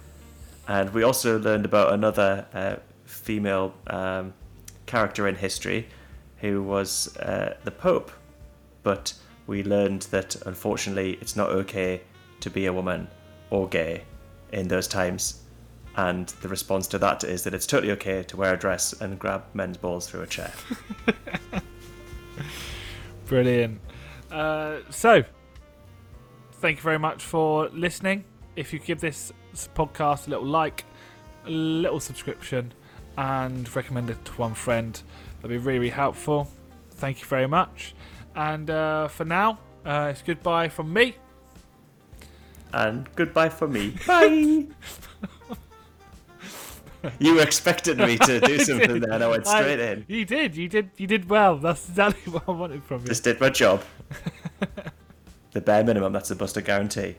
And 0.67 0.93
we 0.93 1.03
also 1.03 1.39
learned 1.39 1.65
about 1.65 1.93
another 1.93 2.45
uh, 2.53 2.75
female 3.05 3.73
um, 3.87 4.33
character 4.85 5.27
in 5.27 5.35
history 5.35 5.87
who 6.37 6.63
was 6.63 7.15
uh, 7.17 7.57
the 7.63 7.71
Pope. 7.71 8.11
But 8.84 9.13
we 9.47 9.63
learned 9.63 10.03
that 10.03 10.36
unfortunately 10.45 11.17
it's 11.21 11.36
not 11.36 11.49
okay 11.49 12.01
to 12.41 12.49
be 12.49 12.65
a 12.65 12.73
woman 12.73 13.07
or 13.49 13.67
gay 13.67 14.03
in 14.51 14.67
those 14.67 14.88
times. 14.88 15.41
And 15.95 16.27
the 16.41 16.47
response 16.47 16.88
to 16.88 16.97
that 16.99 17.23
is 17.23 17.43
that 17.43 17.53
it's 17.53 17.67
totally 17.67 17.91
okay 17.93 18.23
to 18.23 18.38
wear 18.38 18.53
a 18.53 18.57
dress 18.57 18.93
and 18.93 19.19
grab 19.19 19.43
men's 19.53 19.77
balls 19.77 20.07
through 20.07 20.21
a 20.21 20.27
chair. 20.27 20.51
Brilliant. 23.27 23.79
Uh, 24.31 24.77
so, 24.89 25.23
thank 26.53 26.77
you 26.77 26.84
very 26.84 26.97
much 26.97 27.23
for 27.23 27.69
listening. 27.69 28.25
If 28.55 28.73
you 28.73 28.79
give 28.79 28.99
this 28.99 29.31
podcast 29.75 30.27
a 30.27 30.31
little 30.31 30.45
like, 30.45 30.84
a 31.45 31.49
little 31.49 31.99
subscription, 31.99 32.73
and 33.17 33.73
recommend 33.75 34.09
it 34.09 34.23
to 34.25 34.31
one 34.34 34.55
friend, 34.55 34.99
that'd 35.38 35.49
be 35.49 35.57
really, 35.57 35.79
really 35.79 35.89
helpful. 35.89 36.49
Thank 36.91 37.21
you 37.21 37.27
very 37.27 37.47
much. 37.47 37.93
And 38.36 38.69
uh, 38.69 39.07
for 39.07 39.25
now, 39.25 39.59
Uh, 39.86 40.11
it's 40.11 40.21
goodbye 40.23 40.69
from 40.69 40.93
me. 40.93 41.15
And 42.71 43.03
goodbye 43.15 43.49
for 43.49 43.67
me. 43.67 43.95
Bye. 44.07 44.65
you 47.19 47.39
expected 47.39 47.97
me 47.97 48.17
to 48.17 48.39
do 48.39 48.59
something 48.69 49.01
there, 49.01 49.11
and 49.11 49.21
I 49.23 49.27
went 49.27 49.45
straight 49.45 49.79
I- 49.81 49.91
in. 49.91 50.05
You 50.07 50.23
did. 50.25 50.55
You 50.55 50.69
did. 50.69 50.91
You 50.97 51.05
did 51.07 51.29
well. 51.29 51.57
That's 51.57 51.89
exactly 51.89 52.31
what 52.36 52.43
I 52.47 52.51
wanted 52.51 52.84
from 52.86 53.01
you. 53.01 53.07
Just 53.07 53.25
did 53.25 53.41
my 53.41 53.49
job. 53.49 53.84
the 55.51 55.59
bare 55.61 55.84
minimum. 55.84 56.13
That's 56.13 56.31
a 56.31 56.36
Buster 56.36 56.61
guarantee. 56.61 57.15